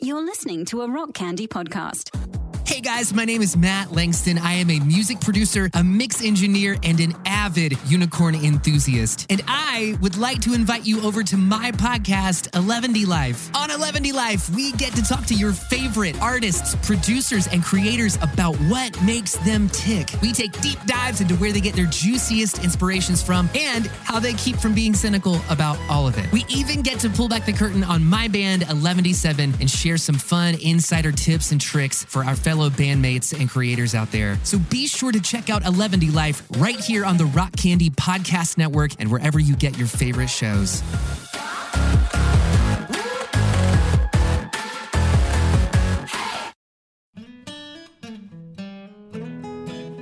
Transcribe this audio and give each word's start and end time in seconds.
You're 0.00 0.24
listening 0.24 0.64
to 0.66 0.82
a 0.82 0.88
Rock 0.88 1.12
Candy 1.12 1.48
podcast. 1.48 2.27
Hey 2.68 2.82
guys, 2.82 3.14
my 3.14 3.24
name 3.24 3.40
is 3.40 3.56
Matt 3.56 3.92
Langston. 3.92 4.36
I 4.36 4.52
am 4.52 4.68
a 4.68 4.78
music 4.80 5.22
producer, 5.22 5.70
a 5.72 5.82
mix 5.82 6.22
engineer, 6.22 6.76
and 6.82 7.00
an 7.00 7.14
avid 7.24 7.78
unicorn 7.86 8.34
enthusiast. 8.34 9.26
And 9.30 9.42
I 9.48 9.96
would 10.02 10.18
like 10.18 10.42
to 10.42 10.52
invite 10.52 10.86
you 10.86 11.00
over 11.00 11.22
to 11.22 11.38
my 11.38 11.72
podcast, 11.72 12.50
11D 12.50 13.06
Life. 13.06 13.50
On 13.56 13.70
11D 13.70 14.12
Life, 14.12 14.50
we 14.50 14.72
get 14.72 14.92
to 14.96 15.02
talk 15.02 15.24
to 15.26 15.34
your 15.34 15.54
favorite 15.54 16.20
artists, 16.20 16.74
producers, 16.86 17.46
and 17.46 17.64
creators 17.64 18.16
about 18.16 18.54
what 18.56 19.02
makes 19.02 19.36
them 19.46 19.70
tick. 19.70 20.10
We 20.20 20.34
take 20.34 20.52
deep 20.60 20.78
dives 20.84 21.22
into 21.22 21.36
where 21.36 21.52
they 21.52 21.62
get 21.62 21.74
their 21.74 21.86
juiciest 21.86 22.62
inspirations 22.62 23.22
from 23.22 23.48
and 23.54 23.86
how 23.86 24.20
they 24.20 24.34
keep 24.34 24.56
from 24.56 24.74
being 24.74 24.92
cynical 24.92 25.40
about 25.48 25.78
all 25.88 26.06
of 26.06 26.18
it. 26.18 26.30
We 26.32 26.44
even 26.50 26.82
get 26.82 27.00
to 27.00 27.08
pull 27.08 27.30
back 27.30 27.46
the 27.46 27.52
curtain 27.54 27.82
on 27.82 28.04
my 28.04 28.28
band, 28.28 28.64
Eleventyseven, 28.64 29.58
and 29.58 29.70
share 29.70 29.96
some 29.96 30.16
fun 30.16 30.54
insider 30.62 31.12
tips 31.12 31.50
and 31.50 31.58
tricks 31.58 32.04
for 32.04 32.22
our 32.22 32.36
fellow 32.36 32.57
bandmates 32.66 33.38
and 33.38 33.48
creators 33.48 33.94
out 33.94 34.10
there. 34.10 34.38
So 34.42 34.58
be 34.58 34.86
sure 34.86 35.12
to 35.12 35.20
check 35.20 35.48
out 35.48 35.62
11D 35.62 36.12
Life 36.12 36.42
right 36.58 36.78
here 36.78 37.04
on 37.04 37.16
the 37.16 37.26
Rock 37.26 37.56
Candy 37.56 37.90
Podcast 37.90 38.58
Network 38.58 38.90
and 38.98 39.10
wherever 39.10 39.38
you 39.38 39.56
get 39.56 39.78
your 39.78 39.86
favorite 39.86 40.28
shows. 40.28 40.82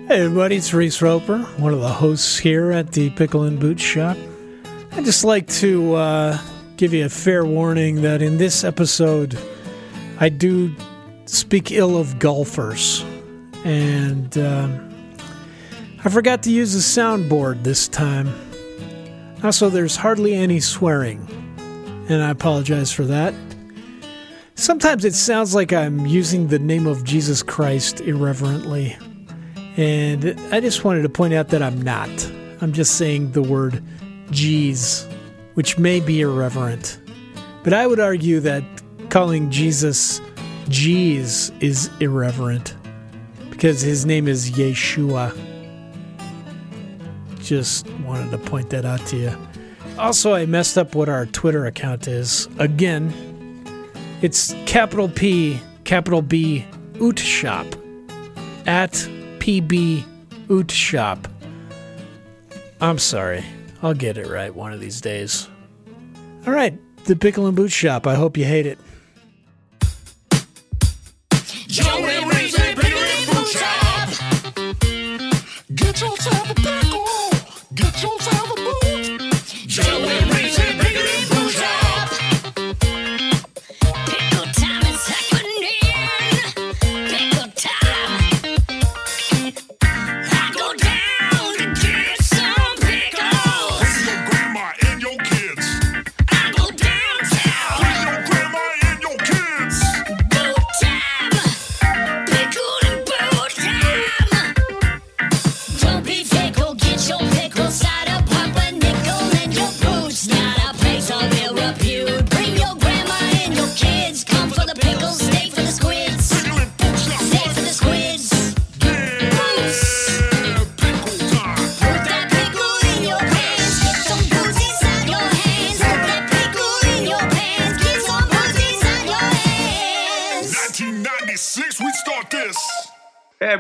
Hey 0.09 0.21
everybody, 0.21 0.57
it's 0.57 0.73
Reese 0.73 1.03
Roper, 1.03 1.41
one 1.59 1.75
of 1.75 1.81
the 1.81 1.89
hosts 1.89 2.39
here 2.39 2.71
at 2.71 2.93
the 2.93 3.11
Pickle 3.11 3.43
and 3.43 3.59
Boot 3.59 3.81
Shop. 3.81 4.17
I'd 4.93 5.05
just 5.05 5.25
like 5.25 5.49
to 5.49 5.95
uh, 5.95 6.39
give 6.77 6.95
you 6.95 7.05
a 7.05 7.09
fair 7.09 7.45
warning 7.45 8.03
that 8.03 8.23
in 8.23 8.39
this 8.39 8.65
episode, 8.65 9.37
I 10.19 10.29
do 10.29 10.75
speak 11.27 11.71
ill 11.71 11.99
of 11.99 12.19
golfers. 12.19 13.05
And 13.65 14.37
um, 14.39 15.17
I 16.05 16.09
forgot 16.09 16.43
to 16.45 16.51
use 16.51 16.75
a 16.75 16.79
soundboard 16.79 17.65
this 17.65 17.89
time. 17.89 18.33
Also, 19.43 19.69
there's 19.69 19.97
hardly 19.97 20.35
any 20.35 20.61
swearing, 20.61 21.27
and 22.09 22.23
I 22.23 22.31
apologize 22.31 22.91
for 22.91 23.05
that. 23.05 23.35
Sometimes 24.55 25.05
it 25.05 25.15
sounds 25.15 25.55
like 25.55 25.73
I'm 25.73 26.07
using 26.07 26.49
the 26.49 26.59
name 26.59 26.87
of 26.87 27.05
Jesus 27.05 27.43
Christ 27.43 28.01
irreverently. 28.01 28.97
And 29.77 30.41
I 30.51 30.61
just 30.61 30.85
wanted 30.85 31.03
to 31.03 31.11
point 31.11 31.35
out 31.35 31.49
that 31.49 31.63
I'm 31.63 31.83
not. 31.83 32.09
I'm 32.63 32.73
just 32.73 32.97
saying 32.97 33.33
the 33.33 33.43
word 33.43 33.83
Jeez, 34.29 35.11
which 35.55 35.79
may 35.79 36.01
be 36.01 36.23
irreverent. 36.23 36.99
But 37.63 37.75
I 37.75 37.87
would 37.87 38.01
argue 38.01 38.41
that 38.41 38.65
calling 39.11 39.51
Jesus 39.51 40.21
Jeez 40.67 41.53
is 41.63 41.91
irreverent 42.01 42.75
because 43.51 43.81
his 43.81 44.05
name 44.05 44.29
is 44.29 44.51
Yeshua. 44.51 45.35
Just 47.41 47.89
wanted 48.01 48.31
to 48.33 48.39
point 48.39 48.71
that 48.71 48.85
out 48.85 49.01
to 49.07 49.17
you. 49.17 49.37
Also, 49.99 50.35
I 50.35 50.45
messed 50.45 50.77
up 50.77 50.95
what 50.95 51.09
our 51.09 51.25
Twitter 51.27 51.65
account 51.67 52.09
is. 52.09 52.49
Again, 52.59 53.13
it's 54.21 54.55
capital 54.67 55.09
P, 55.09 55.61
capital 55.85 56.21
B, 56.21 56.67
Oot 57.01 57.19
Shop. 57.19 57.67
At 58.67 58.93
PB 59.39 60.05
Oot 60.51 60.71
Shop. 60.71 61.29
I'm 62.81 62.99
sorry. 62.99 63.45
I'll 63.83 63.95
get 63.95 64.19
it 64.19 64.27
right 64.27 64.55
one 64.55 64.73
of 64.73 64.81
these 64.81 65.01
days. 65.01 65.49
All 66.47 66.53
right, 66.53 66.77
the 67.05 67.15
Pickle 67.17 67.47
and 67.47 67.57
Boot 67.57 67.71
Shop. 67.71 68.07
I 68.07 68.17
hope 68.17 68.37
you 68.37 68.45
hate 68.45 68.67
it. 68.67 68.79
Joe 71.77 72.26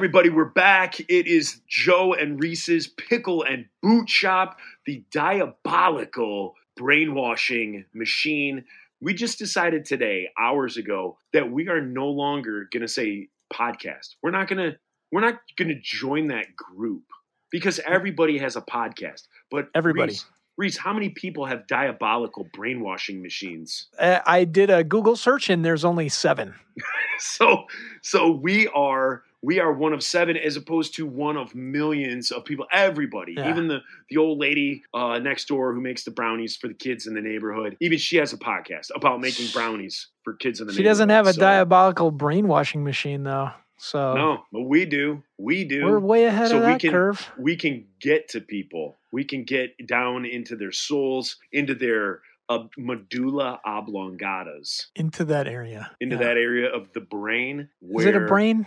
everybody, 0.06 0.30
we're 0.30 0.44
back. 0.44 1.00
It 1.00 1.26
is 1.26 1.60
Joe 1.66 2.12
and 2.12 2.40
Reese's 2.40 2.86
Pickle 2.86 3.42
and 3.42 3.66
Boot 3.82 4.08
Shop, 4.08 4.56
the 4.86 5.02
diabolical 5.10 6.54
brainwashing 6.76 7.86
machine. 7.92 8.66
We 9.00 9.14
just 9.14 9.36
decided 9.36 9.84
today, 9.84 10.28
hours 10.38 10.76
ago, 10.76 11.18
that 11.32 11.50
we 11.50 11.68
are 11.68 11.80
no 11.80 12.06
longer 12.06 12.68
going 12.72 12.82
to 12.82 12.88
say 12.88 13.30
podcast. 13.52 14.14
We're 14.22 14.30
not 14.30 14.46
going 14.46 14.70
to 14.70 14.78
we're 15.10 15.22
not 15.22 15.40
going 15.56 15.70
to 15.70 15.80
join 15.82 16.28
that 16.28 16.54
group 16.54 17.02
because 17.50 17.80
everybody 17.80 18.38
has 18.38 18.54
a 18.54 18.62
podcast. 18.62 19.22
But 19.50 19.70
Everybody. 19.74 20.12
Reese, 20.12 20.24
Reese, 20.56 20.78
how 20.78 20.92
many 20.92 21.08
people 21.08 21.46
have 21.46 21.66
diabolical 21.66 22.46
brainwashing 22.52 23.22
machines? 23.22 23.88
Uh, 23.98 24.20
I 24.24 24.44
did 24.44 24.70
a 24.70 24.84
Google 24.84 25.16
search 25.16 25.50
and 25.50 25.64
there's 25.64 25.84
only 25.84 26.08
seven. 26.08 26.54
so 27.18 27.64
so 28.02 28.30
we 28.30 28.68
are 28.68 29.24
we 29.48 29.60
are 29.60 29.72
one 29.72 29.92
of 29.92 30.02
seven 30.02 30.36
as 30.36 30.56
opposed 30.56 30.94
to 30.96 31.06
one 31.06 31.36
of 31.36 31.54
millions 31.54 32.30
of 32.36 32.44
people 32.44 32.66
everybody 32.72 33.34
Yeah. 33.36 33.50
even 33.50 33.68
the 33.68 33.80
the 34.10 34.16
old 34.16 34.38
lady 34.46 34.82
uh, 34.92 35.18
next 35.20 35.44
door 35.46 35.72
who 35.74 35.80
makes 35.80 36.02
the 36.04 36.10
brownies 36.10 36.56
for 36.56 36.68
the 36.68 36.74
kids 36.86 37.06
in 37.06 37.14
the 37.14 37.20
neighborhood 37.30 37.76
even 37.80 37.98
she 37.98 38.16
has 38.22 38.32
a 38.32 38.38
podcast 38.38 38.88
about 38.94 39.20
making 39.20 39.46
brownies 39.52 40.08
for 40.24 40.32
kids 40.34 40.60
in 40.60 40.66
the 40.66 40.72
neighborhood. 40.72 40.84
She 40.84 40.90
doesn't 40.90 41.10
have 41.10 41.26
a 41.26 41.32
So- 41.32 41.40
diabolical 41.40 42.10
brainwashing 42.10 42.82
machine 42.82 43.22
though. 43.22 43.50
So 43.78 44.14
no 44.14 44.30
but 44.52 44.62
we 44.62 44.84
do 44.86 45.22
we 45.38 45.64
do 45.64 45.84
we're 45.84 46.00
way 46.00 46.24
ahead 46.24 46.48
so 46.48 46.56
of 46.58 46.64
we 46.64 46.72
that 46.72 46.80
can 46.80 46.90
curve. 46.92 47.30
we 47.38 47.56
can 47.56 47.84
get 48.00 48.28
to 48.30 48.40
people 48.40 48.96
we 49.12 49.22
can 49.22 49.44
get 49.44 49.68
down 49.86 50.24
into 50.24 50.56
their 50.56 50.72
souls 50.72 51.36
into 51.52 51.74
their 51.74 52.20
uh, 52.48 52.64
medulla 52.78 53.60
oblongatas 53.66 54.86
Into 54.96 55.24
that 55.26 55.46
area. 55.46 55.90
into 56.00 56.16
Yeah. 56.16 56.22
that 56.22 56.36
area 56.38 56.68
of 56.72 56.92
the 56.94 57.00
brain 57.00 57.68
Is 57.82 58.04
it 58.06 58.16
a 58.16 58.20
brain? 58.20 58.66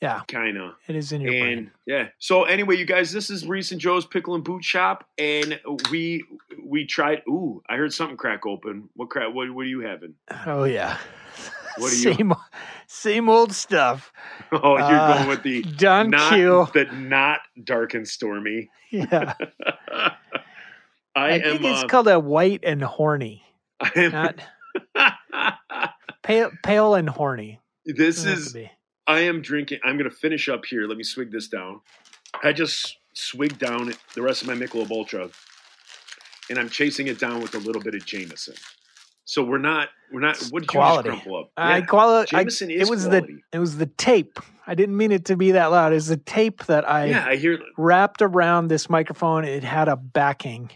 Yeah, 0.00 0.20
kind 0.28 0.56
of 0.58 0.74
it 0.86 0.94
is 0.94 1.10
in 1.10 1.20
your 1.22 1.32
and 1.32 1.42
brain. 1.42 1.70
yeah 1.86 2.08
so 2.18 2.44
anyway 2.44 2.76
you 2.76 2.84
guys 2.84 3.10
this 3.10 3.30
is 3.30 3.44
reese 3.46 3.72
and 3.72 3.80
joe's 3.80 4.06
pickle 4.06 4.36
and 4.36 4.44
boot 4.44 4.62
shop 4.62 5.04
and 5.18 5.58
we 5.90 6.24
we 6.64 6.86
tried 6.86 7.22
ooh 7.28 7.62
i 7.68 7.74
heard 7.74 7.92
something 7.92 8.16
crack 8.16 8.46
open 8.46 8.88
what 8.94 9.10
crack 9.10 9.34
what, 9.34 9.50
what 9.52 9.62
are 9.62 9.68
you 9.68 9.80
having 9.80 10.14
Oh 10.46 10.62
yeah. 10.64 10.98
What 11.78 11.92
are 11.92 11.96
you- 11.96 12.14
same, 12.14 12.32
same 12.86 13.28
old 13.28 13.52
stuff. 13.52 14.12
oh 14.52 14.76
you're 14.78 14.84
Uh, 14.86 15.14
going 15.16 15.28
with 15.28 15.42
the 15.42 15.62
Don 15.62 16.10
not 16.10 16.32
Q. 16.32 16.68
the 16.74 16.84
not 16.92 17.40
dark 17.64 17.94
and 17.94 18.06
stormy 18.06 18.70
Yeah. 18.90 19.34
i, 19.90 20.10
I, 21.16 21.30
am 21.32 21.42
think 21.42 21.64
it's 21.64 21.82
uh, 21.82 21.86
called 21.88 22.06
a 22.08 22.20
white 22.20 22.60
and 22.62 22.82
horny. 22.82 23.42
I 23.80 23.90
am 23.96 24.12
Not 24.12 24.40
pale 26.22 26.50
pale 26.62 26.94
and 26.94 27.08
horny. 27.08 27.60
this 27.84 28.16
Doesn't 28.22 28.28
have 28.30 28.38
to 28.38 28.42
is 28.46 28.52
be. 28.52 28.70
I 29.08 29.18
am 29.20 29.42
drinking 29.42 29.80
i'm 29.84 29.96
gonna 29.98 30.08
finish 30.10 30.48
up 30.48 30.64
here 30.64 30.86
let 30.86 30.96
me 30.96 31.02
swig 31.04 31.32
this 31.32 31.48
down 31.48 31.80
i 32.44 32.52
just 32.52 32.98
swigged 33.14 33.58
down 33.58 33.92
the 34.14 34.22
rest 34.22 34.42
of 34.42 34.48
my 34.48 34.54
michelob 34.54 34.90
ultra 34.92 35.28
and 36.50 36.58
i'm 36.58 36.68
chasing 36.68 37.08
it 37.08 37.18
down 37.18 37.40
with 37.42 37.54
a 37.54 37.58
little 37.58 37.82
bit 37.82 37.94
of 37.94 38.04
jameson 38.06 38.54
so 39.24 39.42
we're 39.42 39.58
not 39.58 39.88
we're 40.12 40.20
not 40.20 40.38
what 40.50 40.60
did 40.62 40.68
Quality. 40.68 41.08
you 41.08 41.14
just 41.16 41.24
crumple 41.24 41.40
up 41.40 41.50
I 41.56 41.78
Yeah. 41.78 41.84
I- 42.00 42.24
Jameson 42.24 42.70
is 42.70 42.88
it 42.88 42.90
was 42.90 43.04
quality. 43.06 43.34
the 43.50 43.56
it 43.58 43.58
was 43.60 43.76
the 43.76 43.84
tape. 43.86 44.38
I 44.66 44.74
didn't 44.74 44.96
mean 44.96 45.12
it 45.12 45.26
to 45.26 45.36
be 45.36 45.50
that 45.52 45.66
loud. 45.66 45.92
It 45.92 45.96
was 45.96 46.06
the 46.08 46.16
tape 46.16 46.64
that 46.64 46.88
I 46.88 47.06
yeah, 47.06 47.26
I 47.26 47.36
hear. 47.36 47.58
wrapped 47.76 48.22
around 48.22 48.68
this 48.68 48.88
microphone. 48.88 49.44
It 49.44 49.64
had 49.64 49.88
a 49.88 49.96
backing, 49.96 50.70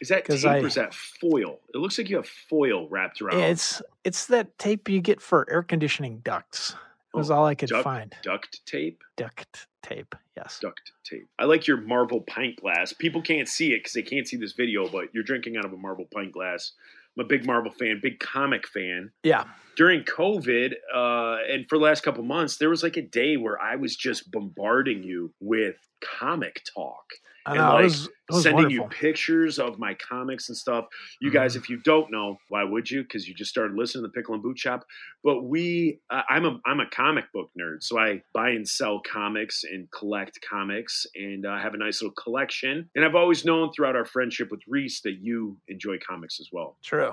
Is 0.00 0.08
that 0.10 0.24
tape 0.24 0.44
I- 0.44 0.58
or 0.60 0.66
is 0.68 0.74
that 0.76 0.94
foil? 0.94 1.58
It 1.74 1.78
looks 1.78 1.98
like 1.98 2.08
you 2.08 2.14
have 2.16 2.28
foil 2.28 2.88
wrapped 2.88 3.20
around. 3.20 3.40
It's 3.40 3.82
it's 4.04 4.26
that 4.26 4.56
tape 4.56 4.88
you 4.88 5.00
get 5.00 5.20
for 5.20 5.44
air 5.50 5.64
conditioning 5.64 6.20
ducts. 6.20 6.76
Was 7.16 7.30
Oh, 7.30 7.34
all 7.36 7.46
I 7.46 7.54
could 7.54 7.68
duct- 7.70 7.84
find. 7.84 8.14
duct 8.22 8.64
tape. 8.66 9.02
Duct 9.16 9.66
tape. 9.82 10.14
Yes. 10.36 10.58
Duct 10.60 10.92
tape. 11.04 11.26
I 11.38 11.44
like 11.44 11.66
your 11.66 11.80
Marvel 11.80 12.20
pint 12.20 12.56
glass. 12.60 12.92
People 12.92 13.22
can't 13.22 13.48
see 13.48 13.72
it 13.72 13.78
because 13.80 13.92
they 13.94 14.02
can't 14.02 14.28
see 14.28 14.36
this 14.36 14.52
video, 14.52 14.88
but 14.88 15.08
you're 15.14 15.24
drinking 15.24 15.56
out 15.56 15.64
of 15.64 15.72
a 15.72 15.76
Marvel 15.76 16.06
pint 16.12 16.32
glass. 16.32 16.72
I'm 17.18 17.24
a 17.24 17.28
big 17.28 17.46
Marvel 17.46 17.72
fan, 17.72 18.00
big 18.02 18.20
comic 18.20 18.66
fan. 18.68 19.10
Yeah. 19.22 19.44
During 19.76 20.02
COVID, 20.04 20.74
uh, 20.94 21.38
and 21.50 21.66
for 21.68 21.78
the 21.78 21.84
last 21.84 22.02
couple 22.02 22.22
months, 22.24 22.58
there 22.58 22.68
was 22.68 22.82
like 22.82 22.96
a 22.98 23.02
day 23.02 23.36
where 23.36 23.60
I 23.60 23.76
was 23.76 23.96
just 23.96 24.30
bombarding 24.30 25.02
you 25.02 25.32
with 25.40 25.76
comic 26.02 26.62
talk. 26.74 27.04
I 27.46 27.52
And, 27.52 27.60
like, 27.60 27.80
it 27.80 27.84
was, 27.84 28.06
it 28.06 28.10
was 28.30 28.42
sending 28.42 28.64
wonderful. 28.64 28.84
you 28.86 28.90
pictures 28.90 29.58
of 29.60 29.78
my 29.78 29.94
comics 29.94 30.48
and 30.48 30.58
stuff. 30.58 30.86
You 31.20 31.30
guys, 31.30 31.52
Mm-hmm. 31.52 31.62
if 31.62 31.70
you 31.70 31.76
don't 31.78 32.10
know, 32.10 32.38
why 32.48 32.64
would 32.64 32.90
you? 32.90 33.02
Because 33.02 33.28
you 33.28 33.34
just 33.34 33.50
started 33.50 33.76
listening 33.76 34.02
to 34.02 34.08
the 34.08 34.12
Pickle 34.12 34.34
and 34.34 34.42
Boot 34.42 34.58
Shop. 34.58 34.84
But 35.22 35.42
we, 35.44 36.00
uh, 36.10 36.22
I'm 36.28 36.44
a 36.44 36.58
I'm 36.66 36.80
a 36.80 36.86
comic 36.90 37.26
book 37.32 37.50
nerd, 37.60 37.82
so 37.84 37.98
I 37.98 38.22
buy 38.34 38.50
and 38.50 38.68
sell 38.68 39.00
comics 39.00 39.62
and 39.64 39.88
collect 39.92 40.40
comics, 40.48 41.06
and 41.14 41.46
uh, 41.46 41.56
have 41.58 41.74
a 41.74 41.78
nice 41.78 42.02
little 42.02 42.14
collection. 42.14 42.90
And 42.96 43.04
I've 43.04 43.14
always 43.14 43.44
known 43.44 43.70
throughout 43.72 43.94
our 43.94 44.04
friendship 44.04 44.50
with 44.50 44.60
Reese 44.66 45.00
that 45.02 45.18
you 45.20 45.56
enjoy 45.68 45.98
comics 45.98 46.40
as 46.40 46.48
well. 46.52 46.76
True. 46.82 47.12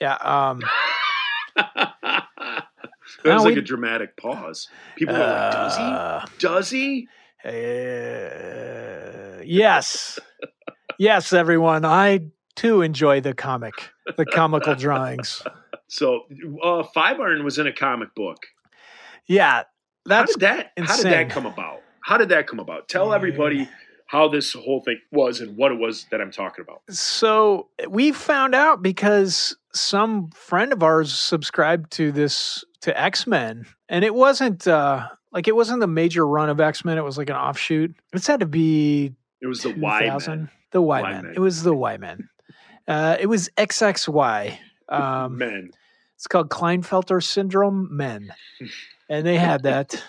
Yeah. 0.00 0.14
Um, 0.14 0.62
that 1.56 2.64
No, 3.24 3.34
was 3.34 3.44
like 3.44 3.54
we- 3.54 3.60
a 3.60 3.62
dramatic 3.62 4.16
pause. 4.16 4.68
People 4.96 5.14
were 5.14 5.20
like, 5.20 5.52
"Does 5.52 5.76
he? 5.76 5.82
uh, 5.82 6.26
Does 6.38 6.70
he?" 6.70 7.08
Uh, 7.44 9.40
yes. 9.44 10.18
yes, 10.98 11.32
everyone. 11.32 11.84
I 11.84 12.26
too 12.56 12.82
enjoy 12.82 13.20
the 13.20 13.34
comic, 13.34 13.74
the 14.16 14.26
comical 14.26 14.74
drawings. 14.74 15.42
So, 15.88 16.22
uh, 16.62 16.82
Five 16.94 17.18
Iron 17.18 17.44
was 17.44 17.58
in 17.58 17.66
a 17.66 17.72
comic 17.72 18.14
book. 18.14 18.46
Yeah, 19.26 19.64
that's 20.06 20.32
how 20.32 20.38
did 20.38 20.40
that 20.40 20.72
how 20.78 20.96
did 20.96 21.06
that 21.06 21.30
come 21.30 21.46
about 21.46 21.82
how 22.02 22.16
did 22.16 22.28
that 22.28 22.46
come 22.46 22.58
about 22.58 22.88
tell 22.88 23.12
everybody 23.12 23.68
how 24.06 24.28
this 24.28 24.52
whole 24.52 24.82
thing 24.82 24.98
was 25.12 25.40
and 25.40 25.56
what 25.56 25.72
it 25.72 25.78
was 25.78 26.06
that 26.10 26.20
i'm 26.20 26.30
talking 26.30 26.64
about 26.66 26.82
so 26.90 27.68
we 27.88 28.12
found 28.12 28.54
out 28.54 28.82
because 28.82 29.56
some 29.72 30.30
friend 30.30 30.72
of 30.72 30.82
ours 30.82 31.12
subscribed 31.12 31.90
to 31.92 32.10
this 32.10 32.64
to 32.80 32.98
X-Men 32.98 33.66
and 33.88 34.04
it 34.04 34.14
wasn't 34.14 34.66
uh 34.66 35.06
like 35.32 35.48
it 35.48 35.54
wasn't 35.54 35.80
the 35.80 35.86
major 35.86 36.26
run 36.26 36.48
of 36.50 36.60
X-Men, 36.60 36.98
it 36.98 37.04
was 37.04 37.18
like 37.18 37.30
an 37.30 37.36
offshoot. 37.36 37.94
It's 38.12 38.26
had 38.26 38.40
to 38.40 38.46
be 38.46 39.12
it 39.40 39.46
was 39.46 39.62
the 39.62 39.74
Y 39.74 40.18
Men. 40.26 40.50
The 40.72 40.82
Y 40.82 41.00
Y 41.02 41.12
Men. 41.12 41.22
Men. 41.24 41.34
It 41.34 41.40
was 41.40 41.62
the 41.62 41.74
Y 41.74 41.96
Men. 41.96 42.28
Uh, 42.86 43.16
it 43.20 43.26
was 43.26 43.48
XXY. 43.56 44.58
Um, 44.88 45.38
men 45.38 45.70
It's 46.16 46.26
called 46.26 46.50
Klinefelter 46.50 47.22
syndrome 47.22 47.88
men. 47.96 48.34
And 49.08 49.24
they 49.24 49.36
had 49.36 49.62
that. 49.62 50.02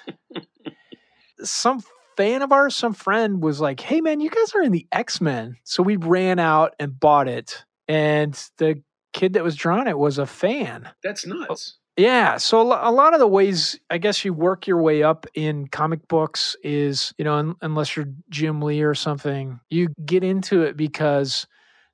some 1.43 1.83
fan 2.17 2.41
of 2.41 2.51
ours, 2.51 2.75
some 2.75 2.93
friend 2.93 3.41
was 3.43 3.61
like, 3.61 3.79
Hey 3.79 4.01
man, 4.01 4.19
you 4.19 4.29
guys 4.29 4.53
are 4.55 4.63
in 4.63 4.71
the 4.71 4.87
X-Men. 4.91 5.57
So 5.63 5.83
we 5.83 5.97
ran 5.97 6.39
out 6.39 6.75
and 6.79 6.99
bought 6.99 7.27
it. 7.27 7.63
And 7.87 8.33
the 8.57 8.81
kid 9.13 9.33
that 9.33 9.43
was 9.43 9.55
drawing 9.55 9.87
it 9.87 9.97
was 9.97 10.17
a 10.17 10.25
fan. 10.25 10.89
that's 11.03 11.25
nuts 11.25 11.77
Yeah. 11.97 12.37
So 12.37 12.61
a 12.61 12.91
lot 12.91 13.13
of 13.13 13.19
the 13.19 13.27
ways, 13.27 13.77
I 13.89 13.97
guess, 13.97 14.23
you 14.23 14.33
work 14.33 14.65
your 14.65 14.81
way 14.81 15.03
up 15.03 15.25
in 15.33 15.67
comic 15.67 16.07
books 16.07 16.55
is, 16.63 17.13
you 17.17 17.25
know, 17.25 17.35
un- 17.35 17.55
unless 17.61 17.95
you're 17.95 18.07
Jim 18.29 18.61
Lee 18.61 18.81
or 18.81 18.95
something, 18.95 19.59
you 19.69 19.89
get 20.05 20.23
into 20.23 20.63
it 20.63 20.77
because 20.77 21.45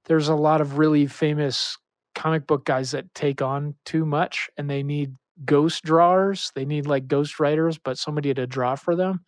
there's 0.06 0.30
a 0.30 0.36
lot 0.36 0.62
of 0.62 0.78
really 0.78 1.08
famous 1.08 1.78
comic 2.16 2.48
book 2.48 2.64
guys 2.66 2.92
that 2.92 3.14
take 3.16 3.42
on 3.42 3.76
too 3.86 4.06
much 4.06 4.50
and 4.58 4.70
they 4.70 4.84
need 4.84 5.16
ghost 5.46 5.84
drawers. 5.84 6.52
They 6.56 6.66
need 6.66 6.86
like 6.86 7.08
ghost 7.08 7.40
writers, 7.40 7.78
but 7.78 7.98
somebody 7.98 8.34
to 8.36 8.48
draw 8.48 8.76
for 8.76 8.96
them. 8.96 9.22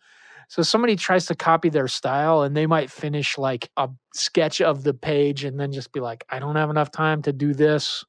So 0.48 0.62
somebody 0.62 0.96
tries 0.96 1.26
to 1.26 1.36
copy 1.36 1.68
their 1.68 1.88
style 1.88 2.42
and 2.42 2.56
they 2.56 2.66
might 2.66 2.90
finish 2.90 3.38
like 3.38 3.70
a 3.76 3.88
sketch 4.14 4.60
of 4.60 4.82
the 4.84 4.94
page 4.94 5.44
and 5.44 5.58
then 5.60 5.72
just 5.72 5.92
be 5.92 6.00
like, 6.00 6.24
I 6.28 6.40
don't 6.40 6.56
have 6.56 6.70
enough 6.70 6.90
time 6.90 7.22
to 7.22 7.32
do 7.32 7.54
this 7.54 8.04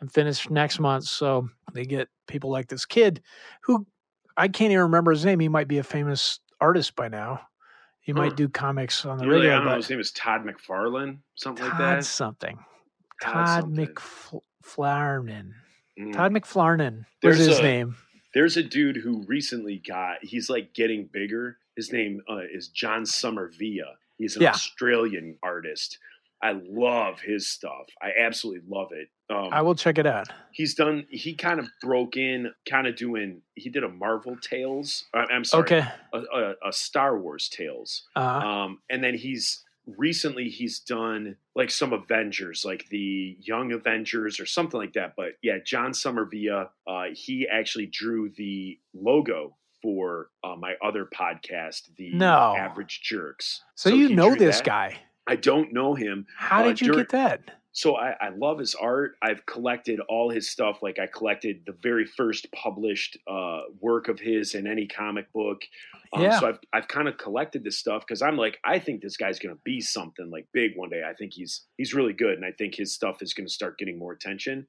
and 0.00 0.12
finish 0.12 0.48
next 0.50 0.78
month. 0.78 1.04
So 1.04 1.48
they 1.74 1.84
get 1.84 2.08
people 2.26 2.50
like 2.50 2.68
this 2.68 2.84
kid 2.86 3.22
who 3.64 3.86
I 4.36 4.48
can't 4.48 4.70
even 4.72 4.84
remember 4.84 5.10
his 5.10 5.24
name. 5.24 5.40
He 5.40 5.48
might 5.48 5.68
be 5.68 5.78
a 5.78 5.82
famous 5.82 6.40
artist 6.60 6.96
by 6.96 7.08
now. 7.08 7.40
He 8.00 8.12
might 8.12 8.36
do 8.36 8.48
comics 8.48 9.04
on 9.04 9.18
the 9.18 9.26
Really, 9.26 9.46
I 9.48 9.50
radio, 9.50 9.58
don't 9.58 9.64
know 9.66 9.76
his 9.76 9.90
name 9.90 10.00
is 10.00 10.10
todd 10.12 10.40
mcfarlane 10.44 11.18
something 11.36 11.62
like 11.64 11.72
Todd 11.72 11.80
that 11.98 12.04
something. 12.04 12.58
Todd 13.22 13.76
Todd. 13.76 13.76
Mm. 15.98 16.12
Todd 16.12 16.32
McFlarnin 16.32 16.96
was 16.98 17.04
There's 17.22 17.38
his 17.38 17.58
a- 17.58 17.62
name. 17.62 17.96
there's 18.34 18.56
a 18.56 18.62
dude 18.62 18.96
who 18.96 19.22
recently 19.26 19.82
got 19.86 20.16
he's 20.22 20.48
like 20.48 20.72
getting 20.74 21.08
bigger 21.12 21.58
his 21.76 21.92
name 21.92 22.20
uh, 22.28 22.38
is 22.52 22.68
john 22.68 23.02
Sommariva. 23.02 23.94
he's 24.16 24.36
an 24.36 24.42
Yeah. 24.42 24.50
australian 24.50 25.36
artist 25.42 25.98
i 26.42 26.52
love 26.52 27.20
his 27.20 27.48
stuff 27.50 27.86
i 28.00 28.10
absolutely 28.18 28.62
love 28.68 28.88
it 28.92 29.08
um, 29.30 29.48
I 29.52 29.62
will 29.62 29.74
check 29.74 29.98
it 29.98 30.06
out. 30.06 30.28
he's 30.52 30.74
done 30.74 31.06
he 31.10 31.34
kind 31.34 31.60
of 31.60 31.66
broke 31.80 32.16
in 32.16 32.52
kind 32.68 32.86
of 32.86 32.96
doing 32.96 33.42
he 33.54 33.70
did 33.70 33.84
a 33.84 33.88
marvel 33.88 34.36
tales 34.42 35.04
i'm 35.14 35.44
sorry 35.44 35.62
Okay. 35.62 35.84
a, 36.12 36.18
a, 36.18 36.54
a 36.68 36.72
star 36.72 37.18
wars 37.18 37.48
tales 37.48 38.02
Uh, 38.16 38.20
um, 38.20 38.78
and 38.90 39.02
then 39.04 39.14
he's 39.14 39.64
recently 39.96 40.48
he's 40.48 40.78
done 40.80 41.36
like 41.56 41.70
some 41.70 41.92
avengers 41.92 42.64
like 42.64 42.86
the 42.90 43.36
young 43.40 43.72
avengers 43.72 44.38
or 44.38 44.46
something 44.46 44.78
like 44.78 44.92
that 44.92 45.14
but 45.16 45.32
yeah 45.42 45.58
john 45.64 45.92
sommariva 45.92 46.68
uh, 46.86 47.04
he 47.12 47.48
actually 47.48 47.86
drew 47.86 48.30
the 48.36 48.78
logo 48.94 49.56
for 49.82 50.28
uh, 50.44 50.54
my 50.56 50.74
other 50.84 51.06
podcast 51.06 51.94
the 51.96 52.12
No. 52.14 52.54
average 52.56 53.00
jerks 53.02 53.62
so, 53.74 53.88
you 53.88 54.14
know 54.14 54.34
this 54.34 54.58
that. 54.58 54.64
guy. 54.66 54.96
i 55.26 55.34
don't 55.36 55.72
know 55.72 55.94
him 55.94 56.26
How 56.36 56.60
uh, 56.62 56.68
did 56.68 56.80
you 56.82 56.94
get 56.94 57.08
that? 57.10 57.40
So 57.72 57.96
I, 57.96 58.14
I 58.20 58.28
love 58.36 58.58
his 58.58 58.74
art. 58.74 59.12
I've 59.22 59.46
collected 59.46 60.00
all 60.08 60.30
his 60.30 60.50
stuff. 60.50 60.78
Like 60.82 60.98
I 60.98 61.06
collected 61.06 61.62
the 61.66 61.76
very 61.82 62.04
first 62.04 62.50
published 62.52 63.16
uh, 63.28 63.60
work 63.80 64.08
of 64.08 64.18
his 64.18 64.54
in 64.54 64.66
any 64.66 64.86
comic 64.86 65.32
book. 65.32 65.62
Um, 66.12 66.22
Yeah. 66.22 66.40
So 66.40 66.48
I've 66.48 66.58
I've 66.72 66.88
kind 66.88 67.06
of 67.08 67.16
collected 67.16 67.62
this 67.62 67.78
stuff 67.78 68.02
because 68.06 68.22
I'm 68.22 68.36
like 68.36 68.58
I 68.64 68.78
think 68.80 69.02
this 69.02 69.16
guy's 69.16 69.38
gonna 69.38 69.58
be 69.64 69.80
something 69.80 70.30
like 70.30 70.48
big 70.52 70.72
one 70.74 70.90
day. 70.90 71.02
I 71.08 71.14
think 71.14 71.32
he's 71.32 71.66
he's 71.76 71.94
really 71.94 72.12
good, 72.12 72.34
and 72.34 72.44
I 72.44 72.52
think 72.52 72.74
his 72.74 72.92
stuff 72.92 73.22
is 73.22 73.34
gonna 73.34 73.48
start 73.48 73.78
getting 73.78 73.98
more 73.98 74.12
attention. 74.12 74.66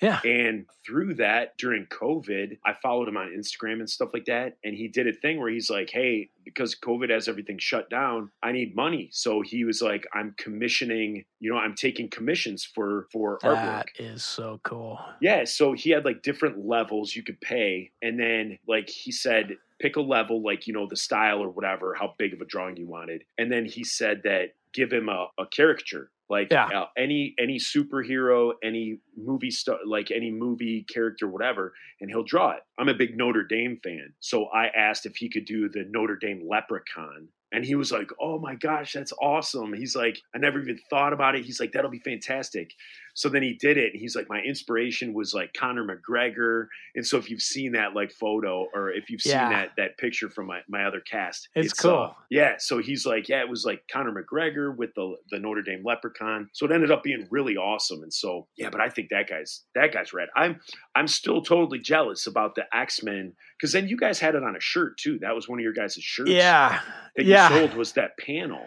Yeah. 0.00 0.20
And 0.24 0.66
through 0.84 1.14
that, 1.14 1.56
during 1.58 1.86
COVID, 1.86 2.58
I 2.64 2.74
followed 2.82 3.08
him 3.08 3.16
on 3.16 3.28
Instagram 3.28 3.80
and 3.80 3.90
stuff 3.90 4.10
like 4.14 4.24
that. 4.26 4.56
And 4.64 4.74
he 4.74 4.88
did 4.88 5.06
a 5.06 5.12
thing 5.12 5.38
where 5.38 5.50
he's 5.50 5.70
like, 5.70 5.90
hey, 5.90 6.30
because 6.44 6.74
COVID 6.74 7.10
has 7.10 7.28
everything 7.28 7.58
shut 7.58 7.90
down, 7.90 8.30
I 8.42 8.52
need 8.52 8.74
money. 8.74 9.08
So 9.12 9.42
he 9.42 9.64
was 9.64 9.82
like, 9.82 10.06
I'm 10.14 10.34
commissioning, 10.38 11.24
you 11.38 11.52
know, 11.52 11.58
I'm 11.58 11.74
taking 11.74 12.08
commissions 12.08 12.64
for 12.64 13.06
for 13.12 13.38
artwork. 13.40 13.54
That 13.54 13.88
is 13.98 14.24
so 14.24 14.60
cool. 14.62 14.98
Yeah, 15.20 15.44
so 15.44 15.72
he 15.72 15.90
had 15.90 16.04
like 16.04 16.22
different 16.22 16.66
levels 16.66 17.14
you 17.14 17.22
could 17.22 17.40
pay, 17.40 17.90
and 18.02 18.18
then 18.18 18.58
like 18.66 18.88
he 18.88 19.12
said, 19.12 19.56
pick 19.80 19.96
a 19.96 20.00
level, 20.00 20.42
like 20.42 20.66
you 20.66 20.72
know 20.72 20.86
the 20.88 20.96
style 20.96 21.38
or 21.38 21.50
whatever, 21.50 21.94
how 21.94 22.14
big 22.18 22.32
of 22.32 22.40
a 22.40 22.44
drawing 22.44 22.76
you 22.76 22.86
wanted, 22.86 23.24
and 23.38 23.52
then 23.52 23.64
he 23.64 23.84
said 23.84 24.22
that 24.24 24.54
give 24.72 24.92
him 24.92 25.08
a, 25.08 25.28
a 25.38 25.46
caricature, 25.46 26.10
like 26.30 26.48
Yeah. 26.50 26.66
uh, 26.66 26.86
any 26.96 27.34
any 27.38 27.58
superhero, 27.58 28.52
any 28.62 29.00
movie 29.16 29.50
star, 29.50 29.78
like 29.84 30.10
any 30.10 30.30
movie 30.30 30.84
character, 30.92 31.28
whatever, 31.28 31.74
and 32.00 32.08
he'll 32.10 32.24
draw 32.24 32.52
it. 32.52 32.62
I'm 32.78 32.88
a 32.88 32.94
big 32.94 33.16
Notre 33.18 33.44
Dame 33.44 33.78
fan, 33.82 34.14
so 34.20 34.46
I 34.46 34.68
asked 34.68 35.04
if 35.06 35.16
he 35.16 35.28
could 35.28 35.44
do 35.44 35.68
the 35.68 35.84
Notre 35.90 36.16
Dame 36.16 36.46
Leprechaun. 36.48 37.28
And 37.52 37.64
he 37.64 37.74
was 37.74 37.90
like, 37.90 38.10
"Oh 38.20 38.38
my 38.38 38.54
gosh, 38.54 38.92
that's 38.92 39.12
awesome!" 39.20 39.72
He's 39.72 39.96
like, 39.96 40.20
"I 40.32 40.38
never 40.38 40.60
even 40.60 40.78
thought 40.88 41.12
about 41.12 41.34
it." 41.34 41.44
He's 41.44 41.58
like, 41.58 41.72
"That'll 41.72 41.90
be 41.90 41.98
fantastic." 41.98 42.70
So 43.14 43.28
then 43.28 43.42
he 43.42 43.54
did 43.54 43.76
it. 43.76 43.92
And 43.92 44.00
he's 44.00 44.14
like, 44.16 44.28
my 44.28 44.40
inspiration 44.40 45.12
was 45.14 45.34
like 45.34 45.52
Conor 45.54 45.84
McGregor. 45.84 46.66
And 46.94 47.06
so 47.06 47.16
if 47.18 47.30
you've 47.30 47.42
seen 47.42 47.72
that 47.72 47.94
like 47.94 48.12
photo 48.12 48.66
or 48.74 48.90
if 48.90 49.10
you've 49.10 49.20
seen 49.20 49.32
Yeah. 49.32 49.48
that 49.50 49.70
that 49.76 49.98
picture 49.98 50.28
from 50.28 50.46
my, 50.46 50.60
my 50.68 50.84
other 50.84 51.00
cast, 51.00 51.48
It's 51.54 51.78
uh, 51.84 51.88
cool. 51.88 52.16
yeah. 52.30 52.54
So 52.58 52.78
he's 52.78 53.06
like, 53.06 53.28
yeah, 53.28 53.40
it 53.40 53.48
was 53.48 53.64
like 53.64 53.82
Conor 53.92 54.12
McGregor 54.12 54.76
with 54.76 54.90
the 54.94 55.16
the 55.30 55.38
Notre 55.38 55.62
Dame 55.62 55.82
Leprechaun. 55.84 56.48
So 56.52 56.66
it 56.66 56.72
ended 56.72 56.90
up 56.90 57.02
being 57.02 57.26
really 57.30 57.56
awesome. 57.56 58.02
And 58.02 58.12
so 58.12 58.46
yeah, 58.56 58.70
but 58.70 58.80
I 58.80 58.88
think 58.88 59.08
that 59.10 59.28
guy's 59.28 59.62
that 59.74 59.92
guy's 59.92 60.12
rad. 60.12 60.28
I'm 60.36 60.60
I'm 60.94 61.08
still 61.08 61.42
totally 61.42 61.78
jealous 61.78 62.26
about 62.26 62.54
the 62.54 62.64
X 62.74 63.02
Men 63.02 63.34
because 63.58 63.72
then 63.72 63.88
you 63.88 63.96
guys 63.96 64.18
had 64.18 64.34
it 64.34 64.42
on 64.42 64.56
a 64.56 64.60
shirt 64.60 64.98
too. 64.98 65.18
That 65.20 65.34
was 65.34 65.48
one 65.48 65.58
of 65.58 65.62
your 65.62 65.72
guys' 65.72 65.94
shirts. 66.00 66.30
Yeah. 66.30 66.80
That 67.16 67.26
yeah. 67.26 67.48
you 67.50 67.56
sold 67.58 67.74
was 67.74 67.92
that 67.92 68.16
panel. 68.18 68.66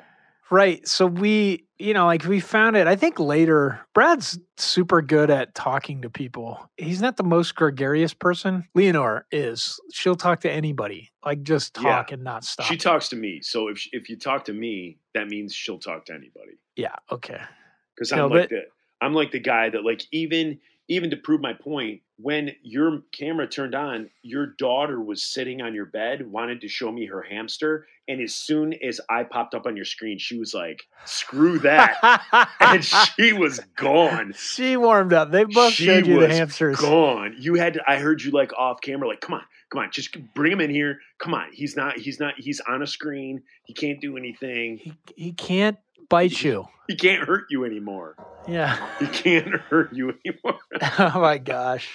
Right. 0.54 0.88
So 0.88 1.08
we, 1.08 1.66
you 1.80 1.96
know, 1.96 2.06
like 2.06 2.26
we 2.26 2.40
found 2.40 2.78
it, 2.78 2.86
I 2.86 2.96
think 2.96 3.20
later, 3.20 3.80
Brad's 3.96 4.38
super 4.58 5.02
good 5.02 5.32
at 5.32 5.56
talking 5.56 6.04
to 6.04 6.12
people. 6.12 6.70
He's 6.78 7.02
not 7.02 7.18
the 7.18 7.24
most 7.24 7.56
gregarious 7.56 8.14
person. 8.14 8.68
Leanor 8.78 9.24
is. 9.32 9.80
She'll 9.92 10.14
talk 10.16 10.42
to 10.42 10.52
anybody, 10.52 11.12
like 11.26 11.42
just 11.42 11.76
Yeah. 11.78 11.90
talk 11.96 12.12
and 12.12 12.24
not 12.24 12.46
stop. 12.46 12.68
She 12.68 12.78
talks 12.78 13.10
to 13.10 13.16
me. 13.16 13.42
So 13.42 13.68
if 13.68 13.88
if 13.94 14.10
you 14.10 14.16
talk 14.16 14.46
to 14.46 14.54
me, 14.54 15.00
that 15.16 15.28
means 15.28 15.56
she'll 15.56 15.80
talk 15.80 16.06
to 16.06 16.14
anybody. 16.14 16.60
yeah. 16.76 16.96
Okay. 17.12 17.42
because 17.96 18.12
I'm 18.12 18.20
No, 18.20 18.28
like 18.28 18.42
but- 18.44 18.50
the 18.52 18.62
I'm 19.02 19.14
like 19.16 19.32
the 19.32 19.40
guy 19.40 19.70
that 19.72 19.84
like 19.84 20.04
even 20.12 20.60
even 20.88 21.10
to 21.10 21.18
prove 21.18 21.42
my 21.42 21.54
point, 21.54 22.02
when 22.24 22.52
your 22.62 23.02
camera 23.12 23.46
turned 23.46 23.76
on, 23.76 24.10
your 24.22 24.46
daughter 24.46 25.02
was 25.02 25.22
sitting 25.22 25.62
on 25.62 25.76
your 25.76 25.86
bed, 25.86 26.26
wanted 26.32 26.62
to 26.62 26.70
show 26.70 26.90
me 26.90 27.06
her 27.06 27.22
hamster, 27.22 27.86
and 28.08 28.22
as 28.22 28.34
soon 28.34 28.74
as 28.82 29.02
I 29.10 29.24
popped 29.24 29.54
up 29.54 29.66
on 29.66 29.76
your 29.76 29.84
screen, 29.84 30.18
she 30.18 30.38
was 30.38 30.54
like, 30.54 30.84
"Screw 31.04 31.60
that," 31.60 32.50
and 32.62 32.84
she 32.84 33.34
was 33.34 33.60
gone. 33.76 34.34
she 34.38 34.78
warmed 34.78 35.12
up. 35.12 35.32
They 35.32 35.44
both 35.44 35.74
She 35.74 35.86
showed 35.86 36.08
you 36.08 36.22
the 36.22 36.30
hamsters. 36.30 36.78
Gone. 36.78 37.36
You 37.38 37.56
had. 37.56 37.74
To, 37.74 37.82
I 37.86 37.98
heard 37.98 38.22
you 38.22 38.32
like 38.32 38.54
off 38.54 38.80
camera. 38.80 39.10
Like, 39.10 39.20
come 39.20 39.36
on, 39.36 39.44
come 39.70 39.82
on, 39.82 39.92
just 39.92 40.16
bring 40.34 40.54
him 40.54 40.62
in 40.62 40.70
here. 40.70 41.00
Come 41.20 41.34
on. 41.34 41.52
He's 41.52 41.76
not. 41.76 41.98
He's 41.98 42.22
not. 42.22 42.36
He's 42.38 42.62
on 42.62 42.82
a 42.82 42.88
screen. 42.88 43.44
He 43.66 43.74
can't 43.74 44.00
do 44.00 44.16
anything. 44.16 44.78
He, 44.78 44.94
he 45.18 45.32
can't 45.34 45.78
bite 46.14 46.44
you. 46.44 46.68
He 46.86 46.98
can't 46.98 47.26
hurt 47.26 47.46
you 47.50 47.64
anymore. 47.64 48.18
Yeah. 48.46 48.78
He 49.00 49.08
can't 49.08 49.48
hurt 49.70 49.94
you 49.94 50.14
anymore. 50.26 50.60
oh 51.00 51.22
my 51.22 51.38
gosh. 51.38 51.90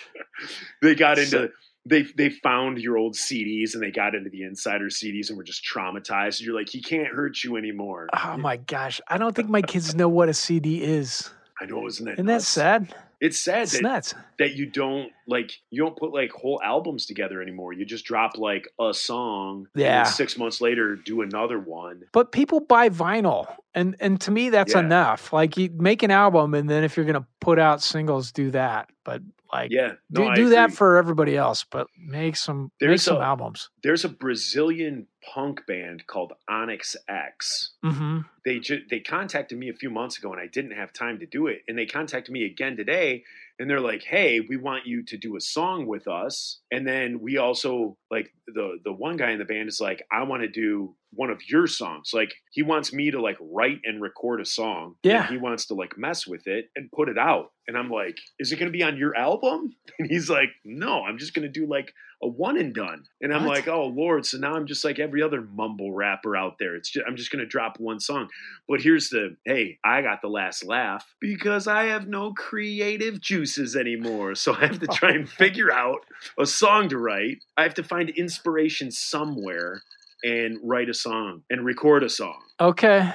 they 0.81 0.95
got 0.95 1.19
into. 1.19 1.31
So- 1.31 1.49
they 1.85 2.03
they 2.17 2.31
found 2.31 2.79
your 2.79 2.97
old 2.99 3.15
CDs 3.15 3.75
and 3.75 3.83
they 3.83 3.91
got 3.91 4.15
into 4.15 4.29
the 4.31 4.43
insider 4.43 4.87
CDs 4.87 5.29
and 5.29 5.37
were 5.39 5.45
just 5.45 5.63
traumatized. 5.65 6.41
You're 6.41 6.55
like, 6.55 6.69
he 6.69 6.83
can't 6.83 7.09
hurt 7.09 7.43
you 7.45 7.57
anymore. 7.57 8.09
Oh 8.13 8.37
my 8.37 8.57
gosh. 8.57 9.01
I 9.09 9.17
don't 9.19 9.35
think 9.35 9.49
my 9.49 9.63
kids 9.63 9.95
know 9.95 10.09
what 10.09 10.29
a 10.29 10.35
CD 10.35 10.83
is. 10.83 11.31
I 11.61 11.67
know, 11.67 11.87
isn't 11.87 12.05
that 12.05 12.13
Isn't 12.15 12.27
that 12.27 12.43
sad? 12.43 12.95
It's 13.21 13.39
sad 13.39 13.63
It's 13.63 13.73
that, 13.73 13.83
nuts. 13.83 14.15
that 14.39 14.55
you 14.55 14.67
don't 14.67 15.11
like 15.27 15.51
you 15.71 15.83
don't 15.83 15.97
put 15.97 16.13
like 16.13 16.31
whole 16.31 16.61
albums 16.65 17.05
together 17.07 17.43
anymore. 17.43 17.73
You 17.73 17.85
just 17.85 18.05
drop 18.05 18.39
like 18.39 18.69
a 18.81 18.95
song. 18.95 19.67
Yeah. 19.75 20.05
six 20.05 20.39
months 20.39 20.61
later, 20.61 20.95
do 20.95 21.23
another 21.23 21.59
one. 21.59 22.05
But 22.13 22.31
people 22.33 22.61
buy 22.61 22.89
vinyl. 22.91 23.47
And 23.75 23.97
and 24.01 24.21
to 24.23 24.31
me 24.31 24.51
that's 24.51 24.75
Yeah. 24.75 24.81
enough. 24.81 25.33
Like 25.33 25.57
you 25.57 25.71
make 25.75 26.03
an 26.05 26.11
album 26.13 26.55
and 26.55 26.71
then 26.71 26.85
if 26.85 26.97
you're 26.97 27.07
gonna 27.07 27.27
put 27.41 27.59
out 27.59 27.83
singles, 27.83 28.31
do 28.33 28.51
that. 28.53 28.89
But 29.05 29.23
like 29.52 29.71
Yeah, 29.71 29.93
no, 30.11 30.28
do, 30.35 30.35
do 30.45 30.49
that 30.50 30.73
for 30.73 30.97
everybody 30.97 31.37
else, 31.37 31.64
but 31.71 31.87
make 31.99 32.37
some 32.37 32.71
make 32.81 33.00
some 33.00 33.17
a- 33.19 33.21
albums. 33.21 33.71
There's 33.83 34.05
a 34.05 34.09
Brazilian 34.09 35.07
punk 35.35 35.67
band 35.67 36.07
called 36.07 36.33
Onyx 36.49 36.97
X. 37.09 37.73
hmm 37.83 38.21
They 38.45 38.59
ju- 38.61 38.85
they 38.90 39.00
contacted 39.00 39.59
me 39.59 39.69
a 39.69 39.75
few 39.75 39.90
months 39.90 40.19
ago 40.19 40.33
and 40.33 40.40
I 40.40 40.47
didn't 40.47 40.73
have 40.73 40.93
time 40.93 41.19
to 41.21 41.26
do 41.26 41.47
it. 41.49 41.62
And 41.69 41.76
they 41.78 41.87
contacted 41.87 42.33
me 42.33 42.45
again 42.45 42.76
today 42.76 43.25
and 43.59 43.69
they're 43.69 43.81
like, 43.81 44.03
"Hey, 44.03 44.41
we 44.41 44.57
want 44.57 44.87
you 44.87 45.03
to 45.05 45.17
do 45.17 45.37
a 45.37 45.41
song 45.41 45.87
with 45.87 46.07
us." 46.09 46.61
And 46.71 46.87
then 46.87 47.21
we 47.21 47.38
also 47.38 47.97
like 48.11 48.31
the 48.47 48.79
the 48.85 48.93
one 48.93 49.17
guy 49.17 49.31
in 49.33 49.38
the 49.38 49.45
band 49.45 49.69
is 49.69 49.81
like, 49.81 50.03
"I 50.12 50.23
want 50.25 50.43
to 50.43 50.49
do 50.49 50.95
one 51.12 51.31
of 51.31 51.41
your 51.49 51.67
songs." 51.67 52.11
Like 52.15 52.33
he 52.50 52.62
wants 52.62 52.93
me 52.93 53.11
to 53.11 53.21
like 53.21 53.37
write 53.41 53.81
and 53.85 54.00
record 54.03 54.41
a 54.41 54.45
song. 54.45 54.95
and 55.05 55.12
Yeah. 55.12 55.27
he 55.29 55.37
wants 55.38 55.67
to 55.67 55.75
like 55.75 55.97
mess 55.99 56.27
with 56.27 56.47
it 56.47 56.71
and 56.77 56.91
put 56.93 57.09
it 57.09 57.19
out. 57.19 57.53
And 57.67 57.77
I'm 57.77 57.91
like, 57.91 58.17
"Is 58.38 58.53
it 58.53 58.57
going 58.59 58.71
to 58.73 58.77
be 58.79 58.83
on 58.85 58.97
your 58.97 59.17
album?" 59.17 59.75
And 59.99 60.09
he's 60.11 60.31
like, 60.31 60.50
"No, 60.65 61.03
I'm 61.05 61.19
just 61.19 61.35
going 61.35 61.50
to 61.53 61.61
do 61.61 61.67
like 61.67 61.93
a 62.23 62.29
one 62.29 62.59
and 62.59 62.75
done." 62.75 63.05
And 63.21 63.33
I'm 63.33 63.45
What? 63.45 63.57
like, 63.57 63.69
"Oh 63.69 63.87
lord, 63.87 64.27
so 64.27 64.39
now 64.39 64.55
I'm 64.55 64.67
just 64.67 64.85
like 64.85 64.99
every 64.99 65.23
other 65.23 65.41
mumble 65.41 65.93
rapper 65.93 66.37
out 66.37 66.59
there. 66.59 66.75
It's 66.75 66.91
just, 66.91 67.07
I'm 67.07 67.17
just 67.17 67.31
going 67.31 67.41
to 67.41 67.47
drop 67.47 67.79
one 67.79 68.01
song." 68.01 68.29
But 68.69 68.81
here's 68.81 69.11
the 69.11 69.37
hey, 69.45 69.79
I 69.85 70.03
got 70.03 70.21
the 70.23 70.29
last 70.29 70.65
laugh 70.65 71.07
because 71.21 71.67
I 71.67 71.85
have 71.85 72.09
no 72.09 72.33
creative 72.33 73.21
juices 73.21 73.77
anymore. 73.77 74.35
So 74.35 74.55
I 74.55 74.67
have 74.67 74.81
to 74.81 74.87
try 74.87 75.11
and 75.11 75.29
figure 75.39 75.73
out 75.73 76.01
a 76.39 76.47
song 76.47 76.89
to 76.91 76.99
write. 76.99 77.45
I 77.57 77.63
have 77.63 77.75
to 77.75 77.83
find 77.83 78.11
inspiration 78.11 78.91
somewhere 78.91 79.83
and 80.25 80.59
write 80.63 80.89
a 80.89 80.95
song 80.95 81.43
and 81.49 81.65
record 81.65 82.03
a 82.03 82.09
song. 82.09 82.41
Okay. 82.61 83.13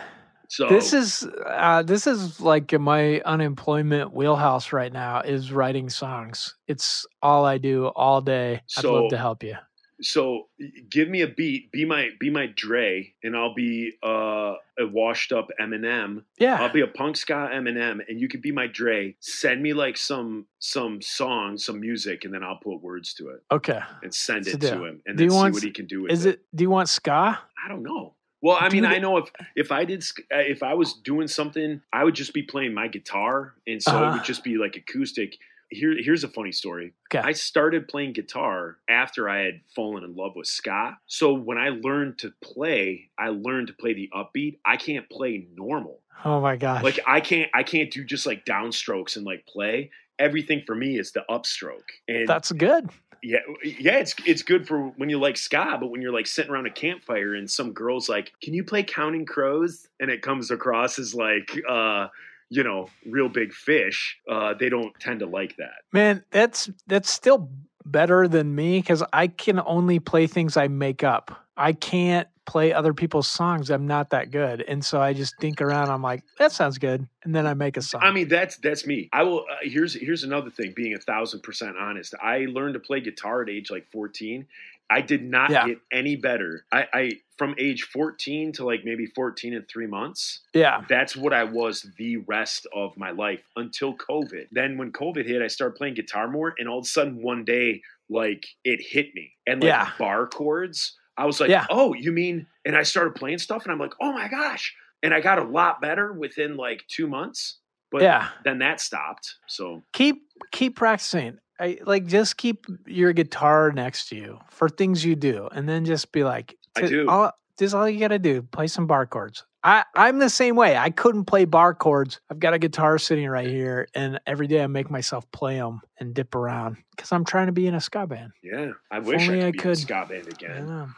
So 0.56 0.70
This 0.70 0.94
is 0.94 1.28
uh, 1.48 1.82
this 1.82 2.06
is 2.06 2.40
like 2.40 2.74
in 2.74 2.84
my 2.84 3.22
unemployment 3.22 4.14
wheelhouse 4.14 4.72
right 4.72 4.94
now 4.94 5.22
is 5.22 5.52
writing 5.52 5.90
songs. 5.90 6.56
It's 6.68 7.08
all 7.24 7.44
I 7.44 7.58
do 7.58 7.88
all 7.88 8.22
day. 8.22 8.62
I'd 8.78 8.84
So- 8.84 8.94
love 8.94 9.10
to 9.10 9.18
help 9.18 9.42
you. 9.44 9.56
so 10.02 10.48
give 10.92 11.08
me 11.10 11.22
a 11.22 11.28
beat, 11.28 11.72
be 11.72 11.86
my 11.86 12.10
be 12.20 12.30
my 12.30 12.46
Dre, 12.56 13.14
and 13.24 13.36
I'll 13.36 13.56
be 13.56 13.94
uh, 14.04 14.54
a 14.78 14.86
washed 15.00 15.32
up 15.32 15.48
Eminem. 15.60 16.24
Yeah. 16.38 16.62
I'll 16.62 16.72
be 16.74 16.82
a 16.82 16.88
punk 16.88 17.16
ska 17.18 17.50
Eminem, 17.52 18.02
and 18.08 18.20
you 18.22 18.28
could 18.28 18.42
be 18.44 18.52
my 18.52 18.68
Dre. 18.68 19.16
Send 19.22 19.58
me 19.64 19.74
like 19.74 19.98
some 19.98 20.46
some 20.60 21.02
song, 21.02 21.58
some 21.58 21.80
music, 21.80 22.26
and 22.26 22.32
then 22.34 22.44
I'll 22.44 22.60
put 22.62 22.78
words 22.84 23.16
to 23.16 23.30
it 23.30 23.40
okay. 23.52 23.80
and 24.04 24.14
send 24.14 24.46
So 24.46 24.52
it 24.52 24.60
do- 24.60 24.70
to 24.70 24.84
him, 24.86 25.02
and 25.08 25.18
do 25.18 25.24
then 25.24 25.32
see 25.32 25.36
want 25.36 25.54
what 25.56 25.64
he 25.64 25.72
can 25.72 25.88
do 25.88 26.04
with 26.04 26.12
Is 26.12 26.26
it. 26.26 26.36
it 26.36 26.42
do 26.56 26.64
you 26.64 26.70
want 26.70 26.90
ska? 26.90 27.40
I 27.66 27.68
don't 27.70 27.82
know. 27.84 28.14
Well, 28.44 28.58
I 28.60 28.70
mean, 28.70 28.86
I 28.86 29.00
know 29.00 29.18
if 29.18 29.32
if 29.56 29.72
I 29.72 29.86
did 29.86 30.04
uh, 30.32 30.38
if 30.38 30.62
I 30.62 30.74
was 30.76 30.94
doing 30.94 31.28
something, 31.28 31.82
I 31.94 32.04
would 32.04 32.14
just 32.14 32.34
be 32.34 32.44
playing 32.44 32.74
my 32.74 32.88
guitar, 32.90 33.54
and 33.66 33.82
so 33.82 33.92
it 33.92 33.96
Uh-huh. 34.04 34.18
would 34.18 34.26
just 34.26 34.44
be 34.44 34.58
like 34.58 34.76
acoustic. 34.76 35.38
Here, 35.70 35.96
here's 35.98 36.24
a 36.24 36.28
funny 36.28 36.52
story. 36.52 36.94
Okay. 37.12 37.28
I 37.28 37.32
started 37.32 37.88
playing 37.88 38.14
guitar 38.14 38.78
after 38.88 39.28
I 39.28 39.40
had 39.44 39.62
fallen 39.76 40.04
in 40.04 40.14
love 40.16 40.34
with 40.36 40.46
ska. 40.46 40.98
So 41.08 41.34
when 41.34 41.58
I 41.58 41.70
learned 41.70 42.20
to 42.20 42.32
play, 42.44 43.10
I 43.18 43.30
learned 43.30 43.68
to 43.68 43.74
play 43.74 43.94
the 43.96 44.08
upbeat. 44.14 44.60
I 44.66 44.78
can't 44.78 45.10
play 45.10 45.48
normal. 45.56 46.02
Oh 46.26 46.40
my 46.42 46.58
gosh. 46.58 46.84
Like 46.84 47.00
I 47.08 47.22
can't 47.22 47.50
I 47.56 47.64
can't 47.64 47.90
do 47.90 48.04
just 48.04 48.28
like 48.28 48.46
downstrokes 48.46 49.16
and 49.18 49.26
like 49.26 49.48
play. 49.48 49.90
Everything 50.20 50.62
for 50.68 50.76
me 50.76 51.00
is 51.00 51.12
the 51.12 51.24
upstroke. 51.28 51.90
And 52.08 52.28
That's 52.28 52.52
good. 52.52 52.90
Yeah, 53.24 53.40
yeah, 53.64 54.00
it's 54.00 54.14
it's 54.26 54.44
good 54.44 54.68
for 54.68 54.90
when 54.98 55.10
you 55.10 55.18
like 55.18 55.38
ska, 55.38 55.78
but 55.80 55.90
when 55.90 56.02
you're 56.02 56.12
like 56.12 56.28
sitting 56.28 56.52
around 56.52 56.66
a 56.68 56.72
campfire 56.72 57.34
and 57.34 57.50
some 57.50 57.72
girl's 57.72 58.10
like, 58.10 58.34
"Can 58.42 58.54
you 58.54 58.66
play 58.66 58.84
Counting 58.84 59.26
Crows?" 59.26 59.88
and 60.02 60.12
it 60.12 60.22
comes 60.22 60.52
across 60.52 61.00
as 61.00 61.16
like, 61.16 61.58
uh, 61.70 62.08
you 62.50 62.64
know, 62.64 62.90
Reel 63.06 63.30
Big 63.30 63.54
Fish. 63.54 64.20
Uh, 64.30 64.54
they 64.60 64.68
don't 64.68 64.94
tend 65.00 65.22
to 65.22 65.26
like 65.26 65.56
that. 65.56 65.84
Man, 65.94 66.24
that's 66.32 66.70
that's 66.88 67.10
still 67.10 67.50
better 67.86 68.28
than 68.28 68.54
me 68.54 68.80
because 68.80 69.04
I 69.14 69.28
can 69.28 69.62
only 69.66 70.00
play 70.00 70.28
things 70.28 70.58
I 70.58 70.68
make 70.68 71.04
up. 71.04 71.43
I 71.56 71.74
can't 71.74 72.28
play 72.46 72.74
other 72.74 72.94
people's 72.94 73.30
songs. 73.30 73.70
I'm 73.70 73.88
not 73.88 74.10
that 74.10 74.32
good, 74.32 74.62
and 74.68 74.84
so 74.84 75.02
I 75.02 75.14
just 75.14 75.38
think 75.40 75.62
around. 75.62 75.90
I'm 75.90 76.02
like, 76.02 76.24
that 76.40 76.52
sounds 76.52 76.78
good, 76.78 77.08
and 77.24 77.34
then 77.36 77.46
I 77.48 77.54
make 77.54 77.78
a 77.78 77.82
song. 77.82 78.02
I 78.04 78.12
mean, 78.12 78.28
that's 78.28 78.58
that's 78.58 78.86
me. 78.88 79.10
I 79.14 79.24
will. 79.24 79.42
Uh, 79.42 79.56
here's 79.62 79.94
here's 79.94 80.24
another 80.24 80.50
thing. 80.50 80.74
Being 80.76 80.94
a 80.96 81.00
thousand 81.00 81.42
percent 81.44 81.78
honest, 81.78 82.16
I 82.22 82.46
learned 82.50 82.74
to 82.74 82.80
play 82.80 83.00
guitar 83.02 83.42
at 83.44 83.50
age 83.50 83.70
like 83.72 83.86
14. 83.92 84.46
I 84.90 85.02
did 85.02 85.24
not 85.24 85.50
Yeah. 85.50 85.66
get 85.68 85.78
any 85.92 86.16
better. 86.18 86.66
I, 86.72 86.88
I 86.94 87.12
from 87.38 87.56
age 87.58 87.84
14 87.84 88.52
to 88.54 88.66
like 88.66 88.84
maybe 88.84 89.06
14 89.08 89.54
and 89.54 89.68
three 89.68 89.88
months. 89.88 90.42
yeah, 90.54 90.84
that's 90.90 91.16
what 91.16 91.34
I 91.34 91.46
was 91.46 91.86
the 91.98 92.18
rest 92.18 92.68
of 92.76 92.96
my 92.98 93.12
life 93.12 93.42
until 93.56 93.96
COVID. 93.96 94.48
Then 94.52 94.78
when 94.78 94.92
COVID 94.92 95.26
hit, 95.26 95.42
I 95.42 95.48
started 95.48 95.76
playing 95.76 95.94
guitar 95.96 96.28
more, 96.28 96.54
and 96.60 96.68
all 96.68 96.80
of 96.80 96.86
a 96.86 96.88
sudden 96.88 97.22
one 97.24 97.46
day, 97.46 97.82
like 98.10 98.46
it 98.66 98.82
hit 98.82 99.16
me, 99.16 99.32
and 99.48 99.62
like 99.62 99.68
Yeah. 99.70 99.90
bar 99.98 100.28
chords. 100.28 100.98
I 101.18 101.26
was 101.26 101.40
like, 101.40 101.50
Yeah. 101.50 101.66
oh, 101.70 101.94
you 101.94 102.12
mean? 102.12 102.48
And 102.66 102.76
I 102.76 102.84
started 102.84 103.16
playing 103.16 103.40
stuff, 103.40 103.64
and 103.64 103.72
I'm 103.72 103.80
like, 103.80 103.94
oh 104.02 104.12
my 104.14 104.28
gosh! 104.28 104.74
And 105.02 105.14
I 105.14 105.20
got 105.22 105.40
a 105.40 105.44
lot 105.44 105.82
better 105.82 106.14
within 106.14 106.56
like 106.58 106.84
two 106.88 107.08
months. 107.08 107.60
But 107.92 108.02
yeah. 108.02 108.30
then 108.44 108.58
that 108.60 108.82
stopped. 108.82 109.36
So 109.48 109.84
keep 109.94 110.24
keep 110.52 110.76
practicing. 110.76 111.38
I 111.60 111.78
like 111.86 112.08
just 112.08 112.38
keep 112.38 112.66
your 112.88 113.14
guitar 113.14 113.72
next 113.72 114.10
to 114.10 114.16
you 114.16 114.40
for 114.50 114.68
things 114.68 115.06
you 115.06 115.16
do, 115.16 115.48
and 115.52 115.70
then 115.70 115.86
just 115.86 116.12
be 116.12 116.24
like, 116.24 116.58
I 116.76 116.82
"T- 116.82 116.88
do. 116.88 117.08
All, 117.10 117.32
just 117.60 117.76
all 117.76 117.88
you 117.88 118.00
gotta 118.00 118.18
do, 118.18 118.42
play 118.42 118.66
some 118.68 118.88
bar 118.88 119.06
chords. 119.06 119.46
I 119.64 119.84
I'm 119.96 120.20
the 120.20 120.30
same 120.30 120.56
way. 120.56 120.76
I 120.76 120.90
couldn't 120.90 121.26
play 121.26 121.46
bar 121.46 121.74
chords. 121.74 122.20
I've 122.30 122.40
got 122.40 122.54
a 122.54 122.60
guitar 122.60 122.98
sitting 122.98 123.30
right 123.30 123.48
here, 123.48 123.88
and 123.96 124.20
every 124.28 124.48
day 124.48 124.62
I 124.64 124.68
make 124.68 124.90
myself 124.92 125.30
play 125.32 125.56
them 125.58 125.82
and 126.00 126.14
dip 126.14 126.36
around 126.36 126.78
because 126.96 127.12
I'm 127.12 127.24
trying 127.24 127.46
to 127.48 127.54
be 127.54 127.68
in 127.68 127.76
a 127.76 127.82
ska 127.82 128.06
band. 128.06 128.32
yeah, 128.44 128.72
I 128.92 129.00
wish 129.00 129.22
only 129.28 129.42
I 129.44 129.48
I 129.48 129.52
could 129.52 129.54
be 129.54 129.60
in 129.60 129.60
a 129.60 129.62
could. 129.64 129.78
ska 129.78 130.06
band 130.10 130.28
again. 130.28 130.94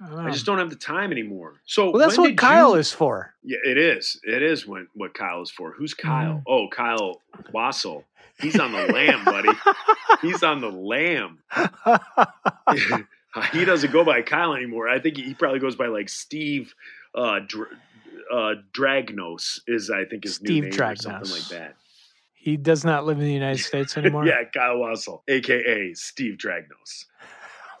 I, 0.00 0.26
I 0.26 0.30
just 0.30 0.46
don't 0.46 0.58
have 0.58 0.70
the 0.70 0.76
time 0.76 1.10
anymore. 1.12 1.54
So 1.64 1.90
well, 1.90 1.98
that's 2.00 2.18
what 2.18 2.36
Kyle 2.36 2.70
you- 2.70 2.76
is 2.80 2.92
for. 2.92 3.34
Yeah, 3.42 3.58
it 3.64 3.78
is. 3.78 4.20
It 4.24 4.42
is 4.42 4.66
when 4.66 4.88
what 4.94 5.14
Kyle 5.14 5.42
is 5.42 5.50
for. 5.50 5.72
Who's 5.72 5.94
Kyle? 5.94 6.34
Mm. 6.34 6.42
Oh, 6.46 6.68
Kyle 6.68 7.20
Wassel. 7.52 8.04
He's 8.40 8.58
on 8.60 8.70
the 8.70 8.86
lam, 8.92 9.24
buddy. 9.24 9.48
He's 10.22 10.44
on 10.44 10.60
the 10.60 10.70
lam. 10.70 11.38
he 13.52 13.64
doesn't 13.64 13.92
go 13.92 14.04
by 14.04 14.22
Kyle 14.22 14.54
anymore. 14.54 14.88
I 14.88 14.98
think 15.00 15.16
he 15.16 15.34
probably 15.34 15.58
goes 15.60 15.76
by 15.76 15.86
like 15.86 16.08
Steve 16.08 16.74
uh, 17.14 17.40
Dr- 17.46 17.76
uh, 18.32 18.54
Dragnos 18.72 19.60
is 19.66 19.90
I 19.90 20.04
think 20.04 20.24
his 20.24 20.36
Steve 20.36 20.64
new 20.64 20.70
name 20.70 20.80
or 20.80 20.96
something 20.96 21.30
like 21.30 21.48
that. 21.48 21.74
he 22.34 22.56
does 22.56 22.84
not 22.84 23.04
live 23.04 23.18
in 23.18 23.24
the 23.24 23.32
United 23.32 23.62
States 23.70 23.96
anymore. 23.96 24.26
yeah, 24.26 24.44
Kyle 24.54 24.76
Wassel, 24.78 25.22
aka 25.28 25.92
Steve 25.94 26.36
Dragnos. 26.38 27.04